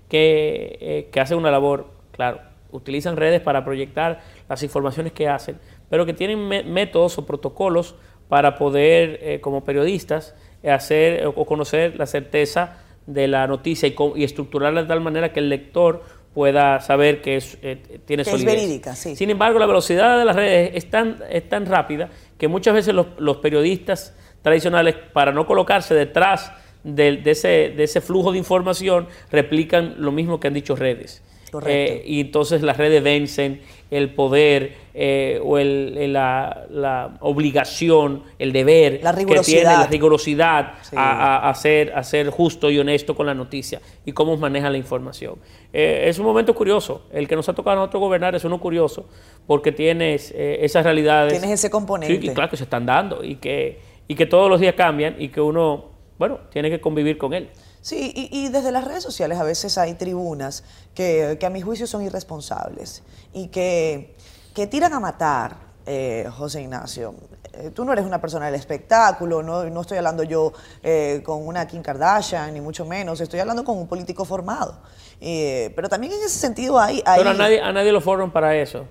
que, 0.09 0.79
eh, 0.81 1.09
que 1.11 1.21
hacen 1.21 1.37
una 1.39 1.51
labor, 1.51 1.89
claro, 2.13 2.41
utilizan 2.73 3.17
redes 3.17 3.41
para 3.41 3.65
proyectar 3.65 4.21
las 4.49 4.63
informaciones 4.63 5.13
que 5.13 5.29
hacen, 5.29 5.59
pero 5.95 6.07
que 6.07 6.13
tienen 6.13 6.49
métodos 6.73 7.19
o 7.19 7.25
protocolos 7.25 7.95
para 8.29 8.57
poder, 8.57 9.21
eh, 9.23 9.39
como 9.41 9.65
periodistas, 9.65 10.35
hacer 10.69 11.25
o 11.25 11.45
conocer 11.47 11.95
la 11.97 12.07
certeza 12.07 12.79
de 13.07 13.29
la 13.29 13.47
noticia 13.47 13.87
y, 13.89 13.95
y 14.17 14.25
estructurarla 14.25 14.83
de 14.83 14.89
tal 14.89 15.01
manera 15.01 15.33
que 15.33 15.39
el 15.39 15.49
lector 15.49 16.03
pueda 16.35 16.81
saber 16.81 17.23
que 17.23 17.37
es, 17.37 17.59
eh, 17.63 17.77
tiene 18.07 18.25
Que 18.25 18.31
es 18.31 18.37
solidez. 18.41 18.57
verídica, 18.57 18.97
sí. 18.97 19.15
Sin 19.15 19.31
embargo, 19.31 19.61
la 19.61 19.67
velocidad 19.67 20.19
de 20.19 20.25
las 20.25 20.35
redes 20.35 20.73
es 20.75 20.91
tan, 20.91 21.19
es 21.31 21.49
tan 21.49 21.65
rápida 21.67 22.09
que 22.39 22.49
muchas 22.49 22.75
veces 22.75 22.93
los, 22.93 23.07
los 23.19 23.37
periodistas 23.37 24.17
tradicionales, 24.43 24.97
para 25.13 25.31
no 25.31 25.47
colocarse 25.47 25.95
detrás 25.95 26.51
del- 26.83 27.23
de, 27.23 27.31
ese, 27.31 27.73
de 27.77 27.85
ese 27.85 28.01
flujo 28.01 28.33
de 28.33 28.39
información, 28.39 29.07
replican 29.31 29.95
lo 29.99 30.11
mismo 30.11 30.41
que 30.41 30.49
han 30.49 30.55
dicho 30.55 30.75
redes. 30.75 31.23
Correcto. 31.53 31.71
Eh, 31.73 32.03
y 32.05 32.19
entonces 32.21 32.63
las 32.63 32.79
redes 32.79 33.01
vencen 33.01 33.61
el 33.93 34.13
poder 34.13 34.83
eh, 34.97 35.41
o 35.43 35.59
el- 35.59 36.13
la, 36.13 36.67
la 36.71 37.17
obligación, 37.21 38.23
el 38.39 38.53
deber 38.53 39.01
La 39.03 39.13
que 39.15 39.25
tiene 39.41 39.65
la 39.65 39.87
rigurosidad 39.89 40.75
Sí. 40.83 40.95
a, 40.97 41.37
a- 41.47 41.51
a 41.51 41.55
ser, 41.55 41.93
a 41.97 42.05
ser 42.05 42.31
justo 42.31 42.71
y 42.71 42.79
honesto 42.79 43.17
con 43.17 43.27
la 43.27 43.35
noticia 43.35 43.81
y 44.05 44.13
cómo 44.13 44.37
maneja 44.37 44.71
la 44.71 44.79
información. 44.79 45.35
Eh, 45.73 46.05
es 46.07 46.19
un 46.21 46.25
momento 46.27 46.55
curioso. 46.55 47.03
El 47.13 47.27
que 47.27 47.35
nos 47.35 47.49
ha 47.49 47.53
tocado 47.55 47.73
a 47.77 47.81
nosotros 47.81 48.01
gobernar 48.01 48.35
es 48.37 48.45
uno 48.45 48.61
curioso 48.61 49.09
porque 49.47 49.73
tienes 49.73 50.31
eh, 50.35 50.59
esas 50.63 50.85
realidades. 50.85 51.33
Tienes 51.33 51.51
ese 51.51 51.71
componente. 51.71 52.21
Sí, 52.21 52.27
y 52.31 52.33
claro 52.33 52.51
que 52.51 52.57
se 52.57 52.65
están 52.65 52.87
dando 52.87 53.25
y 53.25 53.37
que, 53.37 53.81
y 54.07 54.15
que 54.15 54.27
todos 54.27 54.49
los 54.49 54.61
días 54.61 54.75
cambian 54.77 55.17
y 55.19 55.29
que 55.31 55.41
uno, 55.41 55.91
bueno, 56.19 56.39
tiene 56.53 56.71
que 56.71 56.81
convivir 56.81 57.19
con 57.19 57.35
él. 57.35 57.51
Sí, 57.81 58.13
y, 58.15 58.29
y 58.33 58.49
desde 58.49 58.73
las 58.73 58.85
redes 58.85 59.03
sociales 59.03 59.39
a 59.39 59.45
veces 59.45 59.77
hay 59.77 59.95
tribunas 59.95 60.65
que, 60.95 61.37
que 61.39 61.45
a 61.47 61.51
mi 61.51 61.61
juicio 61.61 61.87
son 61.87 62.03
irresponsables 62.03 63.03
y 63.35 63.49
que, 63.49 64.15
que 64.55 64.67
tiran 64.69 64.93
a 64.93 65.01
matar, 65.01 65.57
eh, 65.85 66.27
José 66.39 66.63
Ignacio. 66.63 67.15
Eh, 67.53 67.71
tú 67.75 67.85
no 67.85 67.93
eres 67.93 68.05
una 68.05 68.21
persona 68.21 68.47
del 68.47 68.55
espectáculo, 68.55 69.43
no, 69.43 69.65
no 69.65 69.81
estoy 69.81 69.99
hablando 69.99 70.23
yo 70.23 70.53
eh, 70.83 71.21
con 71.25 71.47
una 71.47 71.67
Kim 71.67 71.83
Kardashian, 71.83 72.55
ni 72.55 72.61
mucho 72.61 72.87
menos, 72.87 73.21
estoy 73.21 73.41
hablando 73.41 73.65
con 73.65 73.77
un 73.77 73.89
político 73.89 74.25
formado. 74.25 74.79
Pero 75.21 75.89
también 75.89 76.13
en 76.13 76.21
ese 76.21 76.39
sentido 76.39 76.79
hay... 76.79 77.03
hay 77.05 77.19
Pero 77.19 77.31
a 77.31 77.35
nadie, 77.35 77.61
a 77.61 77.73
nadie 77.73 77.93
lo 77.93 78.01
forman 78.01 78.31
para 78.31 78.55
eso, 78.57 78.85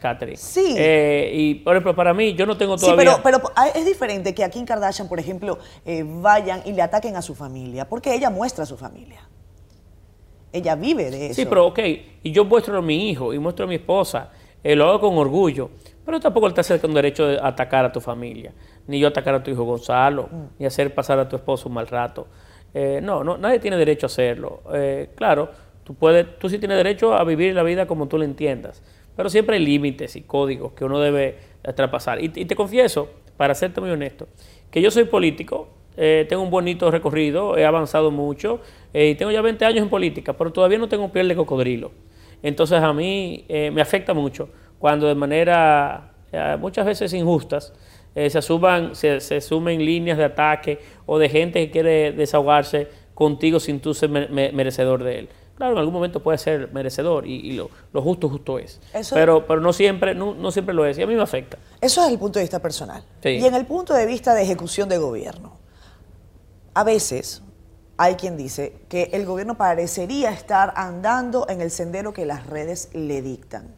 Catherine. 0.00 0.36
Sí. 0.36 0.74
Eh, 0.78 1.30
y, 1.34 1.54
por 1.56 1.74
ejemplo, 1.74 1.96
para 1.96 2.14
mí, 2.14 2.34
yo 2.34 2.46
no 2.46 2.56
tengo 2.56 2.78
Sí, 2.78 2.84
todavía... 2.86 3.20
pero, 3.22 3.42
pero 3.42 3.52
hay- 3.56 3.72
es 3.74 3.84
diferente 3.84 4.34
que 4.34 4.44
a 4.44 4.50
Kim 4.50 4.64
Kardashian, 4.64 5.08
por 5.08 5.18
ejemplo, 5.18 5.58
eh, 5.84 6.04
vayan 6.06 6.62
y 6.64 6.72
le 6.72 6.82
ataquen 6.82 7.16
a 7.16 7.22
su 7.22 7.34
familia, 7.34 7.88
porque 7.88 8.14
ella 8.14 8.30
muestra 8.30 8.64
a 8.64 8.66
su 8.66 8.76
familia. 8.76 9.28
Ella 10.52 10.76
vive 10.76 11.10
de 11.10 11.26
eso. 11.26 11.34
Sí, 11.34 11.44
pero 11.46 11.66
ok, 11.66 11.78
y 12.22 12.32
yo 12.32 12.44
muestro 12.44 12.78
a 12.78 12.82
mi 12.82 13.10
hijo 13.10 13.34
y 13.34 13.38
muestro 13.38 13.64
a 13.64 13.68
mi 13.68 13.74
esposa, 13.74 14.30
eh, 14.64 14.74
lo 14.76 14.88
hago 14.88 15.00
con 15.00 15.18
orgullo, 15.18 15.70
pero 16.04 16.20
tampoco 16.20 16.52
te 16.52 16.60
acerca 16.60 16.86
un 16.86 16.94
derecho 16.94 17.26
de 17.26 17.38
atacar 17.42 17.84
a 17.84 17.92
tu 17.92 18.00
familia, 18.00 18.52
ni 18.86 18.98
yo 18.98 19.08
atacar 19.08 19.34
a 19.34 19.42
tu 19.42 19.50
hijo 19.50 19.64
Gonzalo, 19.64 20.28
Mm. 20.30 20.44
ni 20.58 20.66
hacer 20.66 20.94
pasar 20.94 21.18
a 21.18 21.28
tu 21.28 21.36
esposo 21.36 21.68
un 21.68 21.74
mal 21.74 21.86
rato. 21.86 22.26
Eh, 22.74 23.00
no, 23.02 23.24
no, 23.24 23.38
nadie 23.38 23.58
tiene 23.58 23.76
derecho 23.76 24.06
a 24.06 24.08
hacerlo. 24.08 24.62
Eh, 24.72 25.10
claro, 25.14 25.50
tú, 25.84 25.94
puedes, 25.94 26.38
tú 26.38 26.48
sí 26.48 26.58
tienes 26.58 26.76
derecho 26.76 27.14
a 27.14 27.24
vivir 27.24 27.54
la 27.54 27.62
vida 27.62 27.86
como 27.86 28.08
tú 28.08 28.18
la 28.18 28.24
entiendas, 28.24 28.82
pero 29.16 29.28
siempre 29.30 29.56
hay 29.56 29.64
límites 29.64 30.16
y 30.16 30.22
códigos 30.22 30.72
que 30.72 30.84
uno 30.84 30.98
debe 31.00 31.36
traspasar. 31.74 32.22
Y, 32.22 32.30
y 32.34 32.44
te 32.44 32.54
confieso, 32.54 33.08
para 33.36 33.54
serte 33.54 33.80
muy 33.80 33.90
honesto, 33.90 34.28
que 34.70 34.80
yo 34.82 34.90
soy 34.90 35.04
político, 35.04 35.68
eh, 35.96 36.26
tengo 36.28 36.42
un 36.42 36.50
bonito 36.50 36.90
recorrido, 36.90 37.56
he 37.56 37.64
avanzado 37.66 38.10
mucho 38.12 38.60
eh, 38.94 39.08
y 39.08 39.14
tengo 39.16 39.32
ya 39.32 39.40
20 39.42 39.64
años 39.64 39.82
en 39.82 39.88
política, 39.88 40.32
pero 40.34 40.52
todavía 40.52 40.78
no 40.78 40.88
tengo 40.88 41.10
piel 41.10 41.26
de 41.28 41.34
cocodrilo. 41.34 41.90
Entonces 42.42 42.80
a 42.82 42.92
mí 42.92 43.44
eh, 43.48 43.70
me 43.70 43.80
afecta 43.82 44.14
mucho 44.14 44.48
cuando 44.78 45.06
de 45.08 45.14
manera 45.14 46.12
eh, 46.32 46.56
muchas 46.60 46.86
veces 46.86 47.12
injustas 47.12 47.72
eh, 48.14 48.30
se, 48.30 48.38
asuman, 48.38 48.94
se, 48.94 49.20
se 49.20 49.40
sumen 49.40 49.84
líneas 49.84 50.18
de 50.18 50.24
ataque 50.24 50.78
o 51.06 51.18
de 51.18 51.28
gente 51.28 51.64
que 51.66 51.70
quiere 51.70 52.12
desahogarse 52.12 52.88
contigo 53.14 53.58
sin 53.60 53.80
tú 53.80 53.94
ser 53.94 54.08
me- 54.10 54.28
me- 54.28 54.52
merecedor 54.52 55.02
de 55.04 55.18
él. 55.20 55.28
Claro, 55.56 55.72
en 55.72 55.78
algún 55.78 55.94
momento 55.94 56.20
puede 56.22 56.38
ser 56.38 56.72
merecedor 56.72 57.26
y, 57.26 57.34
y 57.34 57.52
lo, 57.54 57.68
lo 57.92 58.00
justo 58.00 58.28
justo 58.28 58.60
es. 58.60 58.80
Eso- 58.94 59.16
Pero, 59.16 59.44
pero 59.46 59.60
no, 59.60 59.72
siempre, 59.72 60.14
no, 60.14 60.32
no 60.34 60.52
siempre 60.52 60.72
lo 60.72 60.86
es 60.86 60.96
y 60.98 61.02
a 61.02 61.06
mí 61.08 61.16
me 61.16 61.22
afecta. 61.22 61.58
Eso 61.80 62.04
es 62.04 62.12
el 62.12 62.18
punto 62.18 62.38
de 62.38 62.44
vista 62.44 62.60
personal. 62.62 63.02
Sí. 63.22 63.30
Y 63.30 63.44
en 63.44 63.54
el 63.56 63.66
punto 63.66 63.92
de 63.92 64.06
vista 64.06 64.34
de 64.34 64.42
ejecución 64.42 64.88
de 64.88 64.98
gobierno, 64.98 65.56
a 66.74 66.84
veces 66.84 67.42
hay 67.98 68.14
quien 68.14 68.36
dice 68.36 68.74
que 68.88 69.10
el 69.12 69.26
gobierno 69.26 69.58
parecería 69.58 70.30
estar 70.30 70.72
andando 70.76 71.46
en 71.48 71.60
el 71.60 71.70
sendero 71.70 72.12
que 72.12 72.24
las 72.24 72.46
redes 72.46 72.90
le 72.94 73.20
dictan. 73.22 73.74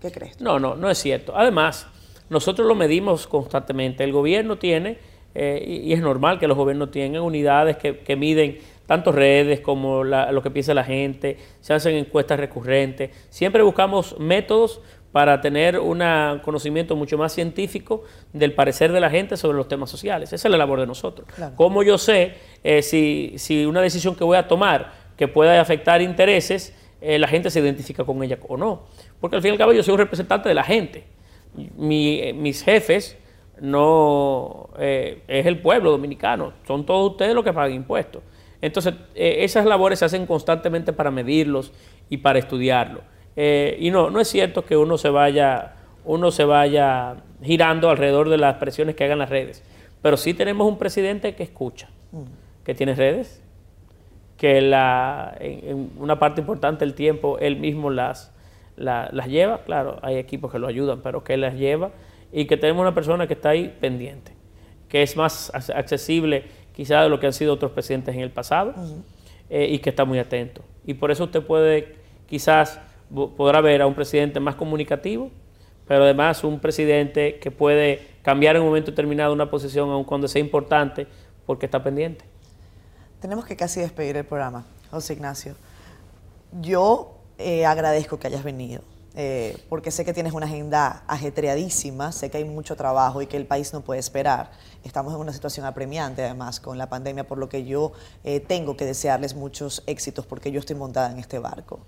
¿Qué 0.00 0.10
crees? 0.10 0.40
No, 0.40 0.58
no, 0.58 0.74
no 0.74 0.90
es 0.90 0.98
cierto. 0.98 1.32
Además, 1.36 1.86
nosotros 2.28 2.66
lo 2.66 2.74
medimos 2.74 3.28
constantemente. 3.28 4.02
El 4.02 4.12
gobierno 4.12 4.58
tiene, 4.58 4.98
eh, 5.34 5.82
y 5.84 5.92
es 5.92 6.00
normal 6.00 6.40
que 6.40 6.48
los 6.48 6.56
gobiernos 6.56 6.90
tengan 6.90 7.22
unidades 7.22 7.76
que, 7.76 8.16
miden 8.16 8.58
tanto 8.86 9.12
redes 9.12 9.60
como 9.60 10.02
lo 10.04 10.42
que 10.42 10.50
piensa 10.50 10.74
la 10.74 10.84
gente, 10.84 11.38
se 11.60 11.74
hacen 11.74 11.94
encuestas 11.94 12.40
recurrentes. 12.40 13.10
Siempre 13.30 13.62
buscamos 13.62 14.18
métodos 14.18 14.80
para 15.16 15.40
tener 15.40 15.78
un 15.78 16.02
conocimiento 16.42 16.94
mucho 16.94 17.16
más 17.16 17.32
científico 17.32 18.04
del 18.34 18.52
parecer 18.52 18.92
de 18.92 19.00
la 19.00 19.08
gente 19.08 19.38
sobre 19.38 19.56
los 19.56 19.66
temas 19.66 19.88
sociales. 19.88 20.30
Esa 20.30 20.46
es 20.46 20.52
la 20.52 20.58
labor 20.58 20.78
de 20.78 20.86
nosotros. 20.86 21.26
¿Cómo 21.54 21.82
yo 21.82 21.96
sé 21.96 22.34
eh, 22.62 22.82
si, 22.82 23.32
si, 23.38 23.64
una 23.64 23.80
decisión 23.80 24.14
que 24.14 24.24
voy 24.24 24.36
a 24.36 24.46
tomar 24.46 24.92
que 25.16 25.26
pueda 25.26 25.58
afectar 25.58 26.02
intereses, 26.02 26.76
eh, 27.00 27.18
la 27.18 27.28
gente 27.28 27.48
se 27.48 27.60
identifica 27.60 28.04
con 28.04 28.22
ella 28.22 28.38
o 28.46 28.58
no? 28.58 28.88
Porque 29.18 29.36
al 29.36 29.40
fin 29.40 29.48
y 29.48 29.52
al 29.52 29.58
cabo 29.58 29.72
yo 29.72 29.82
soy 29.82 29.92
un 29.92 30.00
representante 30.00 30.50
de 30.50 30.54
la 30.54 30.64
gente. 30.64 31.04
Mi, 31.54 32.34
mis 32.34 32.62
jefes 32.62 33.16
no 33.58 34.68
eh, 34.78 35.22
es 35.28 35.46
el 35.46 35.60
pueblo 35.62 35.92
dominicano, 35.92 36.52
son 36.66 36.84
todos 36.84 37.12
ustedes 37.12 37.34
los 37.34 37.42
que 37.42 37.54
pagan 37.54 37.72
impuestos. 37.72 38.22
Entonces, 38.60 38.92
esas 39.14 39.64
labores 39.64 40.00
se 40.00 40.04
hacen 40.04 40.26
constantemente 40.26 40.92
para 40.92 41.10
medirlos 41.10 41.72
y 42.10 42.18
para 42.18 42.38
estudiarlo. 42.38 43.15
Eh, 43.36 43.76
y 43.78 43.90
no, 43.90 44.10
no 44.10 44.20
es 44.20 44.28
cierto 44.28 44.64
que 44.64 44.76
uno 44.76 44.98
se 44.98 45.10
vaya, 45.10 45.74
uno 46.04 46.30
se 46.30 46.44
vaya 46.44 47.16
girando 47.42 47.90
alrededor 47.90 48.28
de 48.30 48.38
las 48.38 48.56
presiones 48.56 48.96
que 48.96 49.04
hagan 49.04 49.18
las 49.18 49.30
redes. 49.30 49.62
Pero 50.02 50.16
sí 50.16 50.34
tenemos 50.34 50.66
un 50.66 50.78
presidente 50.78 51.34
que 51.34 51.42
escucha, 51.42 51.88
que 52.64 52.74
tiene 52.74 52.94
redes, 52.94 53.42
que 54.36 54.60
la, 54.60 55.36
en, 55.40 55.90
una 55.98 56.18
parte 56.18 56.40
importante 56.40 56.84
del 56.84 56.94
tiempo 56.94 57.38
él 57.38 57.56
mismo 57.56 57.90
las, 57.90 58.32
las 58.76 59.26
lleva. 59.26 59.58
Claro, 59.64 59.98
hay 60.02 60.16
equipos 60.16 60.52
que 60.52 60.58
lo 60.58 60.66
ayudan, 60.66 61.00
pero 61.02 61.24
que 61.24 61.34
él 61.34 61.42
las 61.42 61.54
lleva. 61.54 61.90
Y 62.32 62.46
que 62.46 62.56
tenemos 62.56 62.82
una 62.82 62.94
persona 62.94 63.26
que 63.26 63.34
está 63.34 63.50
ahí 63.50 63.74
pendiente, 63.80 64.32
que 64.88 65.02
es 65.02 65.16
más 65.16 65.52
accesible 65.54 66.44
quizá 66.74 67.02
de 67.02 67.08
lo 67.08 67.18
que 67.18 67.26
han 67.26 67.32
sido 67.32 67.54
otros 67.54 67.72
presidentes 67.72 68.14
en 68.14 68.20
el 68.20 68.30
pasado 68.30 68.74
eh, 69.48 69.66
y 69.70 69.78
que 69.78 69.90
está 69.90 70.04
muy 70.04 70.18
atento. 70.18 70.62
Y 70.84 70.94
por 70.94 71.10
eso 71.10 71.24
usted 71.24 71.42
puede 71.42 71.96
quizás 72.26 72.80
podrá 73.14 73.60
ver 73.60 73.82
a 73.82 73.86
un 73.86 73.94
presidente 73.94 74.40
más 74.40 74.54
comunicativo, 74.54 75.30
pero 75.86 76.04
además 76.04 76.42
un 76.44 76.58
presidente 76.58 77.38
que 77.38 77.50
puede 77.50 78.16
cambiar 78.22 78.56
en 78.56 78.62
un 78.62 78.68
momento 78.68 78.90
determinado 78.90 79.32
una 79.32 79.50
posición, 79.50 79.90
aun 79.90 80.04
cuando 80.04 80.26
sea 80.28 80.40
importante, 80.40 81.06
porque 81.46 81.66
está 81.66 81.82
pendiente. 81.82 82.24
Tenemos 83.20 83.46
que 83.46 83.56
casi 83.56 83.80
despedir 83.80 84.16
el 84.16 84.24
programa, 84.24 84.66
José 84.90 85.14
Ignacio. 85.14 85.54
Yo 86.60 87.16
eh, 87.38 87.64
agradezco 87.64 88.18
que 88.18 88.26
hayas 88.26 88.42
venido, 88.42 88.82
eh, 89.14 89.56
porque 89.68 89.90
sé 89.90 90.04
que 90.04 90.12
tienes 90.12 90.32
una 90.32 90.46
agenda 90.46 91.04
ajetreadísima, 91.06 92.12
sé 92.12 92.30
que 92.30 92.38
hay 92.38 92.44
mucho 92.44 92.76
trabajo 92.76 93.22
y 93.22 93.26
que 93.26 93.36
el 93.36 93.46
país 93.46 93.72
no 93.72 93.80
puede 93.80 94.00
esperar. 94.00 94.50
Estamos 94.84 95.14
en 95.14 95.20
una 95.20 95.32
situación 95.32 95.64
apremiante, 95.64 96.24
además, 96.24 96.60
con 96.60 96.78
la 96.78 96.88
pandemia, 96.88 97.26
por 97.26 97.38
lo 97.38 97.48
que 97.48 97.64
yo 97.64 97.92
eh, 98.24 98.40
tengo 98.40 98.76
que 98.76 98.84
desearles 98.84 99.34
muchos 99.34 99.82
éxitos, 99.86 100.26
porque 100.26 100.50
yo 100.50 100.60
estoy 100.60 100.76
montada 100.76 101.12
en 101.12 101.18
este 101.18 101.38
barco. 101.38 101.80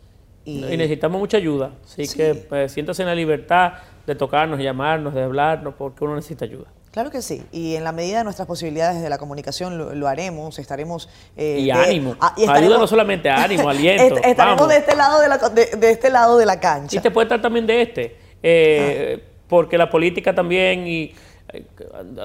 Y, 0.48 0.76
necesitamos 0.76 1.18
mucha 1.20 1.36
ayuda. 1.36 1.72
Así 1.84 2.08
que 2.08 2.34
pues, 2.34 2.72
siéntase 2.72 3.02
en 3.02 3.08
la 3.08 3.14
libertad 3.14 3.74
de 4.06 4.14
tocarnos, 4.14 4.58
llamarnos, 4.58 5.12
de 5.12 5.22
hablarnos, 5.22 5.74
porque 5.76 6.04
uno 6.04 6.16
necesita 6.16 6.46
ayuda. 6.46 6.66
Claro 6.90 7.10
que 7.10 7.20
sí, 7.20 7.44
y 7.52 7.74
en 7.74 7.84
la 7.84 7.92
medida 7.92 8.18
de 8.18 8.24
nuestras 8.24 8.48
posibilidades 8.48 9.02
de 9.02 9.10
la 9.10 9.18
comunicación 9.18 10.00
lo, 10.00 10.08
haremos, 10.08 10.58
estaremos... 10.58 11.10
Eh, 11.36 11.58
y 11.60 11.70
ánimo, 11.70 12.16
ah, 12.18 12.34
ayuda 12.48 12.78
no 12.78 12.86
solamente 12.86 13.28
ánimo, 13.28 13.68
aliento. 13.68 14.16
estaremos 14.24 14.68
de 14.68 14.78
este, 14.78 14.96
lado 14.96 15.20
de, 15.20 15.28
la, 15.28 15.36
de, 15.36 15.90
este 15.90 16.10
lado 16.10 16.38
de 16.38 16.46
la 16.46 16.58
cancha. 16.58 16.96
Y 16.96 17.00
te 17.00 17.10
puede 17.10 17.26
estar 17.26 17.42
también 17.42 17.66
de 17.66 17.82
este, 17.82 18.16
eh, 18.42 19.20
ah. 19.20 19.42
porque 19.48 19.76
la 19.76 19.90
política 19.90 20.34
también 20.34 20.86
y 20.86 21.14
eh, 21.52 21.64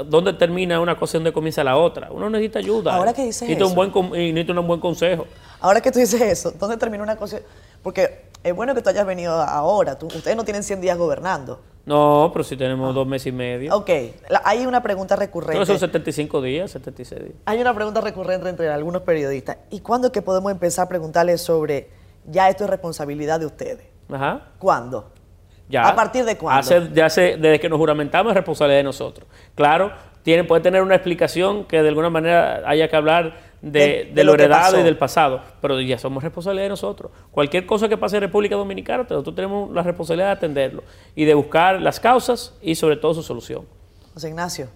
dónde 0.06 0.34
termina 0.34 0.80
una 0.80 0.98
cosa 0.98 1.18
y 1.18 1.20
dónde 1.20 1.34
comienza 1.34 1.62
la 1.64 1.78
otra. 1.78 2.10
Uno 2.12 2.30
necesita 2.30 2.60
ayuda. 2.60 2.96
Ahora 2.96 3.14
que 3.14 3.26
dices 3.26 3.48
necesita 3.48 3.66
Un 3.66 3.76
buen, 3.76 4.22
y 4.22 4.32
necesita 4.32 4.60
un 4.60 4.68
buen 4.68 4.80
consejo. 4.80 5.28
Ahora 5.60 5.82
que 5.82 5.92
tú 5.92 6.00
dices 6.00 6.22
eso, 6.22 6.52
¿dónde 6.52 6.78
termina 6.78 7.04
una 7.04 7.16
cosa? 7.16 7.40
Porque 7.84 8.24
es 8.44 8.56
bueno 8.56 8.74
que 8.74 8.82
tú 8.82 8.90
hayas 8.90 9.06
venido 9.06 9.34
ahora. 9.34 9.98
ustedes 10.02 10.36
no 10.36 10.44
tienen 10.44 10.64
100 10.64 10.82
días 10.82 10.98
gobernando. 10.98 11.60
No, 11.86 12.30
pero 12.32 12.44
sí 12.44 12.56
tenemos 12.56 12.96
dos 12.96 13.06
meses 13.06 13.28
y 13.28 13.32
medio. 13.34 13.76
Ok, 13.76 13.90
hay 14.46 14.66
una 14.66 14.82
pregunta 14.82 15.18
recurrente. 15.18 15.60
No 15.60 15.66
son 15.66 15.78
75 15.78 16.42
días, 16.42 16.72
76 16.72 17.22
días. 17.22 17.36
Hay 17.46 17.60
una 17.60 17.74
pregunta 17.74 18.00
recurrente 18.00 18.48
entre 18.48 18.70
algunos 18.70 19.02
periodistas. 19.02 19.58
¿Y 19.70 19.82
cuándo 19.82 20.08
es 20.08 20.14
que 20.14 20.22
podemos 20.22 20.52
empezar 20.52 20.86
a 20.86 20.90
preguntarles 20.90 21.42
sobre 21.42 21.90
ya 22.26 22.48
esto 22.50 22.64
es 22.64 22.70
responsabilidad 22.70 23.42
de 23.42 23.48
ustedes? 23.48 23.86
Ajá. 24.10 24.48
¿Cuándo? 24.60 25.12
Ya. 25.68 25.88
¿A 25.90 25.96
partir 25.96 26.24
de 26.24 26.38
cuándo? 26.38 26.60
Hace, 26.62 26.90
ya 26.94 27.08
hace, 27.08 27.38
desde 27.38 27.60
que 27.60 27.68
nos 27.68 27.80
juramentamos 27.80 28.32
es 28.32 28.36
responsabilidad 28.36 28.80
de 28.80 28.84
nosotros. 28.84 29.28
Claro, 29.56 29.92
tiene, 30.24 30.46
puede 30.46 30.62
tener 30.62 30.82
una 30.82 30.96
explicación 30.96 31.66
que 31.66 31.82
de 31.82 31.90
alguna 31.90 32.10
manera 32.10 32.62
haya 32.66 32.88
que 32.88 32.96
hablar 32.96 33.53
de, 33.64 34.24
lo, 34.24 34.34
heredado 34.34 34.78
y 34.78 34.84
del 34.84 34.98
pasado, 34.98 35.42
pero 35.62 35.80
ya 35.80 35.98
somos 35.98 36.22
responsabilidad 36.22 36.66
de 36.66 36.70
nosotros. 36.70 37.12
Cualquier 37.32 37.66
cosa 37.66 37.88
que 37.88 37.98
pase 37.98 38.18
en 38.18 38.24
República 38.24 38.56
Dominicana, 38.56 39.04
nosotros 39.10 39.34
tenemos 39.36 39.72
la 39.72 39.82
responsabilidad 39.84 40.28
de 40.28 40.34
atenderlo 40.34 40.84
y 41.16 41.24
de 41.24 41.34
buscar 41.34 41.82
las 41.82 42.00
causas 42.00 42.54
y 42.62 42.76
sobre 42.76 42.98
todo 42.98 43.14
su 43.14 43.24
solución. 43.24 43.66
José 44.14 44.28
Ignacio, 44.28 44.68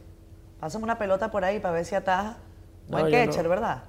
pásame 0.60 0.86
una 0.86 0.98
pelota 0.98 1.30
por 1.30 1.44
ahí 1.44 1.60
para 1.60 1.74
ver 1.74 1.86
si 1.86 1.96
ataja. 1.96 2.38
Buen 2.88 3.12
catcher, 3.12 3.50
¿verdad? 3.50 3.84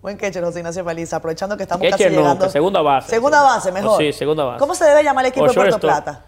Buen 0.00 0.16
catcher, 0.16 0.42
José 0.42 0.60
Ignacio 0.60 0.82
Paliza, 0.82 1.16
aprovechando 1.16 1.56
que 1.56 1.64
estamos 1.64 1.86
casi 1.90 2.04
llegando. 2.04 2.48
segunda 2.48 2.80
base. 2.80 3.10
Segunda 3.10 3.42
base, 3.42 3.70
mejor. 3.70 4.00
Sí, 4.00 4.12
segunda 4.14 4.44
base. 4.44 4.60
¿Cómo 4.60 4.74
se 4.74 4.86
debe 4.86 5.04
llamar 5.04 5.26
el 5.26 5.30
equipo 5.30 5.46
de 5.46 5.52
Puerto 5.52 5.78
Plata? 5.78 6.24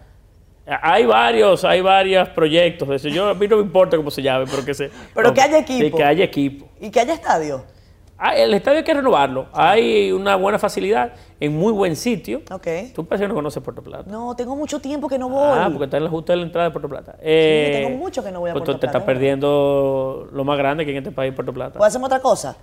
Hay 0.83 1.07
varios, 1.07 1.65
hay 1.65 1.81
varios 1.81 2.29
proyectos. 2.29 3.01
Yo, 3.01 3.29
a 3.29 3.33
mí 3.33 3.47
no 3.47 3.55
me 3.55 3.63
importa 3.63 3.97
cómo 3.97 4.11
se 4.11 4.21
llame, 4.21 4.45
pero 4.45 4.63
que 4.63 4.75
se. 4.75 4.91
Pero 5.15 5.33
que 5.33 5.41
haya 5.41 5.57
equipo. 5.57 5.97
que 5.97 6.03
haya 6.03 6.23
equipo. 6.23 6.69
Y 6.79 6.91
que 6.91 6.99
haya 6.99 7.15
estadio. 7.15 7.65
Ah, 8.21 8.35
el 8.35 8.53
estadio 8.53 8.79
hay 8.79 8.83
que 8.83 8.93
renovarlo. 8.93 9.47
Hay 9.53 10.11
una 10.11 10.35
buena 10.35 10.59
facilidad, 10.59 11.13
en 11.39 11.57
muy 11.57 11.71
buen 11.71 11.95
sitio. 11.95 12.41
Tú 12.93 13.05
parece 13.05 13.23
que 13.23 13.27
no 13.29 13.33
conoces 13.33 13.63
Puerto 13.63 13.81
Plata. 13.81 14.03
No, 14.07 14.35
tengo 14.35 14.57
mucho 14.57 14.79
tiempo 14.79 15.07
que 15.07 15.17
no 15.17 15.29
voy. 15.29 15.57
Ah, 15.57 15.69
porque 15.71 15.85
está 15.85 15.97
en 15.97 16.03
la 16.03 16.09
justa 16.09 16.33
de 16.33 16.37
la 16.37 16.43
entrada 16.43 16.67
de 16.67 16.71
Puerto 16.71 16.89
Plata. 16.89 17.15
Eh, 17.21 17.71
sí, 17.73 17.83
tengo 17.85 17.97
mucho 17.97 18.21
que 18.21 18.31
no 18.31 18.41
voy 18.41 18.49
a 18.49 18.53
pues 18.53 18.65
Puerto 18.65 18.79
Plata. 18.79 18.87
Tú 18.87 18.91
te 18.91 18.97
estás 18.97 19.03
perdiendo 19.03 20.27
lo 20.33 20.43
más 20.43 20.57
grande 20.57 20.85
que 20.85 20.91
en 20.91 20.97
este 20.97 21.11
país, 21.11 21.33
Puerto 21.33 21.53
Plata. 21.53 21.79
¿Puedo 21.79 22.05
otra 22.05 22.19
cosa? 22.19 22.57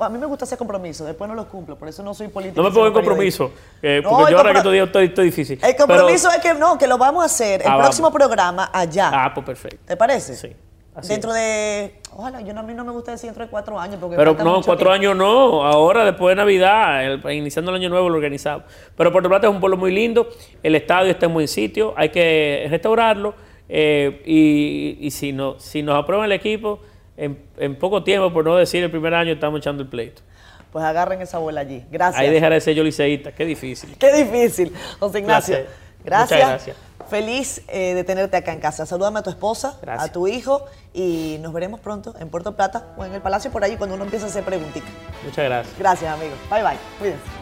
a 0.00 0.08
mí 0.08 0.18
me 0.18 0.26
gusta 0.26 0.46
hacer 0.46 0.56
compromiso, 0.56 1.04
después 1.04 1.28
no 1.28 1.34
los 1.34 1.46
cumplo, 1.46 1.76
por 1.76 1.86
eso 1.86 2.02
no 2.02 2.14
soy 2.14 2.28
político. 2.28 2.62
No 2.62 2.68
me 2.68 2.74
pongo 2.74 2.86
en 2.86 2.92
compromiso, 2.94 3.50
eh, 3.82 4.00
porque 4.02 4.32
yo 4.32 4.38
ahora 4.38 4.52
que 4.52 4.58
estoy, 4.58 4.78
estoy, 4.78 5.06
estoy, 5.06 5.24
difícil. 5.26 5.58
El 5.62 5.76
compromiso 5.76 6.30
es 6.30 6.38
que 6.38 6.54
no, 6.54 6.78
que 6.78 6.86
lo 6.86 6.96
vamos 6.96 7.22
a 7.22 7.26
hacer 7.26 7.60
el 7.60 7.68
ah, 7.68 7.76
próximo 7.76 8.10
programa 8.10 8.70
allá. 8.72 9.10
Ah, 9.12 9.34
pues 9.34 9.44
perfecto. 9.44 9.84
¿Te 9.86 9.96
parece? 9.96 10.36
Sí. 10.36 10.56
Dentro 11.08 11.32
de. 11.32 11.94
Ojalá, 12.14 12.40
yo 12.42 12.58
a 12.58 12.62
mí 12.62 12.74
no 12.74 12.84
me 12.84 12.92
gusta 12.92 13.12
decir 13.12 13.28
dentro 13.28 13.44
de 13.44 13.50
cuatro 13.50 13.78
años. 13.78 13.98
Porque 14.00 14.16
Pero 14.16 14.34
no, 14.34 14.60
cuatro 14.62 14.90
años 14.92 15.16
no. 15.16 15.64
Ahora, 15.64 16.04
después 16.04 16.32
de 16.32 16.36
Navidad, 16.36 17.30
iniciando 17.30 17.70
el 17.70 17.78
año 17.78 17.88
nuevo, 17.88 18.08
lo 18.08 18.16
organizamos. 18.16 18.64
Pero 18.96 19.10
Puerto 19.12 19.28
Plata 19.28 19.46
es 19.46 19.52
un 19.52 19.60
pueblo 19.60 19.76
muy 19.76 19.92
lindo. 19.92 20.28
El 20.62 20.74
estadio 20.74 21.10
está 21.10 21.26
en 21.26 21.34
buen 21.34 21.48
sitio. 21.48 21.94
Hay 21.96 22.10
que 22.10 22.66
restaurarlo. 22.68 23.34
Eh, 23.68 24.22
y, 24.26 24.98
y 25.06 25.10
si, 25.10 25.32
no, 25.32 25.58
si 25.58 25.82
nos 25.82 25.96
aprueban 25.96 26.26
el 26.26 26.32
equipo 26.32 26.80
en, 27.16 27.76
poco 27.76 28.02
tiempo, 28.02 28.32
por 28.32 28.44
no 28.44 28.56
decir 28.56 28.82
el 28.82 28.90
primer 28.90 29.14
año, 29.14 29.32
estamos 29.32 29.60
echando 29.60 29.82
el 29.82 29.88
pleito. 29.88 30.22
Pues 30.72 30.84
agarren 30.84 31.20
esa 31.20 31.38
bola 31.38 31.60
allí. 31.60 31.84
Gracias. 31.90 32.20
Ahí 32.20 32.30
dejaré 32.30 32.56
ese 32.56 32.74
yo 32.74 32.82
liceísta. 32.82 33.32
Qué 33.32 33.44
difícil. 33.44 33.96
Qué 33.98 34.12
difícil. 34.12 34.72
José 34.98 35.18
Ignacio. 35.18 35.56
Gracias. 36.04 36.40
gracias. 36.40 36.76
Feliz 37.12 37.60
eh, 37.68 37.92
de 37.92 38.04
tenerte 38.04 38.38
acá 38.38 38.54
en 38.54 38.60
casa. 38.60 38.86
Salúdame 38.86 39.18
a 39.18 39.22
tu 39.22 39.28
esposa, 39.28 39.78
a 39.86 40.08
tu 40.08 40.28
hijo 40.28 40.64
y 40.94 41.36
nos 41.42 41.52
veremos 41.52 41.78
pronto 41.78 42.14
en 42.18 42.30
Puerto 42.30 42.56
Plata 42.56 42.94
o 42.96 43.04
en 43.04 43.12
el 43.12 43.20
Palacio 43.20 43.50
por 43.50 43.62
allí 43.62 43.76
cuando 43.76 43.96
uno 43.96 44.04
empiece 44.04 44.24
a 44.24 44.28
hacer 44.28 44.42
preguntitas. 44.42 44.88
Muchas 45.22 45.44
gracias. 45.44 45.78
Gracias, 45.78 46.10
amigos. 46.10 46.38
Bye, 46.48 46.62
bye. 46.62 46.78
Cuídense. 46.98 47.41